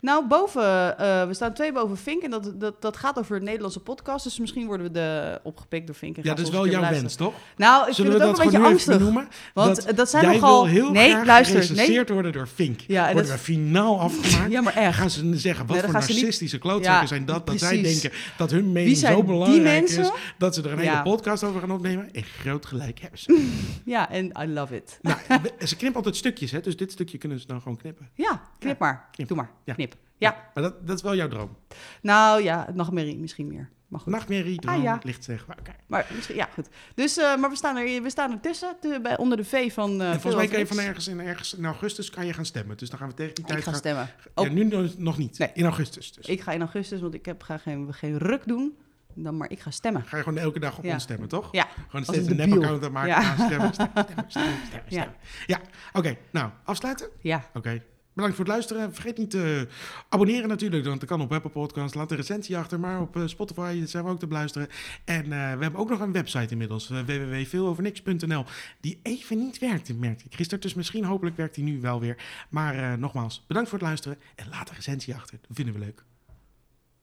Nou, 0.00 0.26
boven, 0.26 0.98
eh, 0.98 1.26
we 1.26 1.34
staan 1.34 1.52
twee 1.52 1.72
boven 1.72 1.96
Fink 1.96 2.22
en 2.22 2.30
dat, 2.30 2.52
dat, 2.60 2.82
dat 2.82 2.96
gaat 2.96 3.18
over 3.18 3.42
Nederlandse 3.42 3.80
podcast. 3.80 4.24
Dus 4.24 4.38
misschien 4.38 4.66
worden 4.66 4.86
we 4.86 4.92
de, 4.92 5.40
opgepikt 5.42 5.86
door 5.86 5.96
Fink. 5.96 6.16
En 6.16 6.22
Ja, 6.24 6.34
dat 6.34 6.46
is 6.46 6.52
wel 6.52 6.68
jouw 6.68 6.80
wens, 6.90 7.14
toch? 7.14 7.34
Nou, 7.56 7.88
ik 7.88 7.94
Zullen 7.94 8.10
vind 8.10 8.22
het 8.22 8.30
ook 8.30 8.38
een 8.44 8.50
beetje 8.50 8.66
angstig. 8.68 8.96
benoemen? 8.98 9.28
Want 9.54 9.96
dat 9.96 10.10
zijn 10.10 10.24
jij 10.24 10.32
nogal... 10.34 10.64
wil 10.64 10.72
heel 10.72 10.90
nee, 10.90 11.10
graag 11.10 11.26
luister. 11.26 11.74
Nee. 11.74 12.04
worden 12.04 12.32
door 12.32 12.46
Fink. 12.46 12.80
Ja, 12.86 13.06
en 13.06 13.12
Worden 13.12 13.30
dat- 13.30 13.38
we 13.40 13.44
finaal 13.52 14.00
afgemaakt. 14.00 14.50
Ja, 14.52 14.60
maar 14.60 14.74
Dan 14.74 14.82
echt. 14.82 14.96
gaan 14.98 15.10
ze 15.10 15.38
zeggen, 15.38 15.66
wat 15.66 15.76
Nee, 15.82 15.90
voor 15.90 16.02
ze 16.02 16.12
niet- 16.12 16.22
narcistische 16.22 16.58
klootzakken 16.58 17.00
Ja, 17.02 17.06
zijn 17.06 17.24
dat, 17.24 17.46
dat 17.46 17.58
zij 17.58 17.78
precies. 17.80 18.00
denken 18.00 18.18
dat 18.36 18.50
hun 18.50 18.72
mening 18.72 18.96
zo 18.96 19.14
die 19.14 19.24
belangrijk 19.24 19.62
mensen? 19.62 20.02
is, 20.02 20.10
dat 20.38 20.54
ze 20.54 20.62
er 20.62 20.72
een 20.72 20.78
hele 20.78 20.90
Ja. 20.90 21.02
podcast 21.02 21.44
over 21.44 21.60
gaan 21.60 21.70
opnemen. 21.70 22.08
En 22.12 22.22
groot 22.22 22.66
gelijk 22.66 23.00
hebben 23.00 23.18
ze. 23.18 23.48
Ja, 23.84 24.10
en 24.10 24.32
I 24.42 24.46
love 24.46 24.76
it. 24.76 24.98
nou, 25.02 25.18
ze 25.64 25.76
knippen 25.76 25.96
altijd 25.96 26.16
stukjes, 26.16 26.50
hè, 26.50 26.60
dus 26.60 26.76
dit 26.76 26.92
stukje 26.92 27.18
kunnen 27.18 27.40
ze 27.40 27.46
dan 27.46 27.60
gewoon 27.60 27.76
knippen. 27.76 28.08
Ja, 28.14 28.42
knip 28.58 28.78
maar. 28.78 29.08
Doe 29.26 29.36
maar. 29.36 29.50
Ja. 29.64 29.74
Knip. 29.74 29.89
Ja. 30.20 30.50
Maar 30.54 30.62
dat, 30.62 30.86
dat 30.86 30.96
is 30.96 31.02
wel 31.02 31.14
jouw 31.16 31.28
droom. 31.28 31.56
Nou 32.02 32.42
ja, 32.42 32.68
nachtmerrie 32.74 33.18
misschien 33.18 33.46
meer. 33.46 33.70
Maar 33.88 34.00
goed. 34.00 34.12
Nachtmerrie, 34.12 34.58
droom, 34.58 34.74
Ah, 34.76 34.82
ja. 34.82 34.98
licht 35.02 35.24
zeg. 35.24 35.46
maar. 35.46 35.56
Maar 35.86 36.06
misschien, 36.14 36.36
ja, 36.36 36.48
goed. 36.54 36.68
Dus, 36.94 37.16
eh, 37.18 37.36
maar 37.36 37.50
we 37.50 37.56
staan 37.56 37.76
er, 37.76 38.02
we 38.02 38.10
staan 38.10 38.30
er 38.32 38.40
tussen, 38.40 38.76
te- 38.80 38.98
bij, 39.02 39.16
onder 39.18 39.36
de 39.36 39.44
V 39.44 39.72
van. 39.72 40.00
eh 40.00 40.06
en 40.06 40.12
volgens 40.20 40.34
mij 40.34 40.46
kan 40.48 40.58
je 40.58 40.66
van 40.66 40.78
ergens 40.78 41.08
in, 41.08 41.20
ergens 41.20 41.54
in 41.54 41.64
augustus 41.64 42.10
kan 42.10 42.26
je 42.26 42.32
gaan 42.32 42.44
stemmen. 42.44 42.76
Dus 42.76 42.90
dan 42.90 42.98
gaan 42.98 43.08
we 43.08 43.14
tegen 43.14 43.34
die 43.34 43.44
Ik 43.44 43.50
tijd 43.50 43.62
ga 43.64 43.70
gaan. 43.70 43.78
stemmen. 43.78 44.08
Ja, 44.34 44.48
nu 44.48 44.64
nog- 44.98 45.18
niet. 45.18 45.38
Nee. 45.38 45.50
In 45.54 45.64
augustus 45.64 46.12
dus. 46.12 46.26
Ik 46.26 46.40
ga 46.40 46.52
in 46.52 46.60
augustus, 46.60 47.00
want 47.00 47.14
ik 47.14 47.24
heb, 47.26 47.42
ga 47.42 47.58
geen, 47.58 47.94
geen 47.94 48.18
ruk 48.18 48.46
doen. 48.46 48.76
Dan 49.14 49.36
maar 49.36 49.50
ik 49.50 49.60
ga 49.60 49.70
stemmen. 49.70 50.02
Ga 50.04 50.16
je 50.16 50.22
gewoon 50.22 50.38
elke 50.38 50.58
dag 50.58 50.78
op 50.78 50.84
Ja. 50.84 50.92
ons 50.92 51.02
stemmen, 51.02 51.28
toch? 51.28 51.48
Ja. 51.52 51.66
Gewoon 51.88 52.04
steeds 52.04 52.28
een 52.28 52.36
nep-account 52.36 52.84
aanmaken. 52.84 53.08
Ja. 53.14 53.22
Stemmen, 53.34 53.72
stemmen, 53.74 53.74
stemmen, 53.74 54.24
stemmen, 54.28 54.58
stemmen, 54.66 54.84
Ja. 54.88 55.12
Ja, 55.46 55.60
oké. 55.92 56.16
Nou, 56.30 56.50
afsluiten? 56.64 57.08
Ja. 57.20 57.44
Oké. 57.54 57.82
Bedankt 58.20 58.38
voor 58.38 58.48
het 58.48 58.54
luisteren. 58.54 58.94
Vergeet 58.94 59.18
niet 59.18 59.30
te 59.30 59.68
abonneren 60.08 60.48
natuurlijk, 60.48 60.84
want 60.84 61.00
dat 61.00 61.08
kan 61.08 61.20
op 61.20 61.32
Apple 61.32 61.50
Podcasts. 61.50 61.94
Laat 61.94 62.10
een 62.10 62.16
recensie 62.16 62.56
achter, 62.56 62.80
maar 62.80 63.00
op 63.00 63.16
eh, 63.16 63.26
Spotify 63.26 63.82
zijn 63.86 64.04
we 64.04 64.10
ook 64.10 64.18
te 64.18 64.26
beluisteren. 64.26 64.68
En 65.04 65.22
eh, 65.22 65.28
we 65.28 65.62
hebben 65.62 65.76
ook 65.76 65.88
nog 65.88 66.00
een 66.00 66.12
website 66.12 66.52
inmiddels, 66.52 66.90
uh, 66.90 67.00
www.veelovernix.nl, 67.00 68.44
die 68.80 69.00
even 69.02 69.38
niet 69.38 69.58
werkte, 69.58 69.94
merkte 69.94 70.24
ik 70.24 70.34
gisteren. 70.34 70.60
Dus 70.60 70.74
misschien 70.74 71.04
hopelijk 71.04 71.36
werkt 71.36 71.54
die 71.54 71.64
nu 71.64 71.80
wel 71.80 72.00
weer. 72.00 72.16
Maar 72.50 72.74
eh, 72.74 72.98
nogmaals, 72.98 73.44
bedankt 73.46 73.68
voor 73.68 73.78
het 73.78 73.86
luisteren 73.86 74.18
en 74.34 74.48
laat 74.48 74.68
een 74.68 74.74
recensie 74.74 75.14
achter. 75.14 75.38
Dat 75.40 75.56
vinden 75.56 75.74
we 75.74 75.80
leuk. 75.80 76.04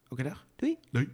Oké, 0.09 0.23
dag. 0.23 0.45
Doei. 0.55 0.77
Doei. 0.91 1.09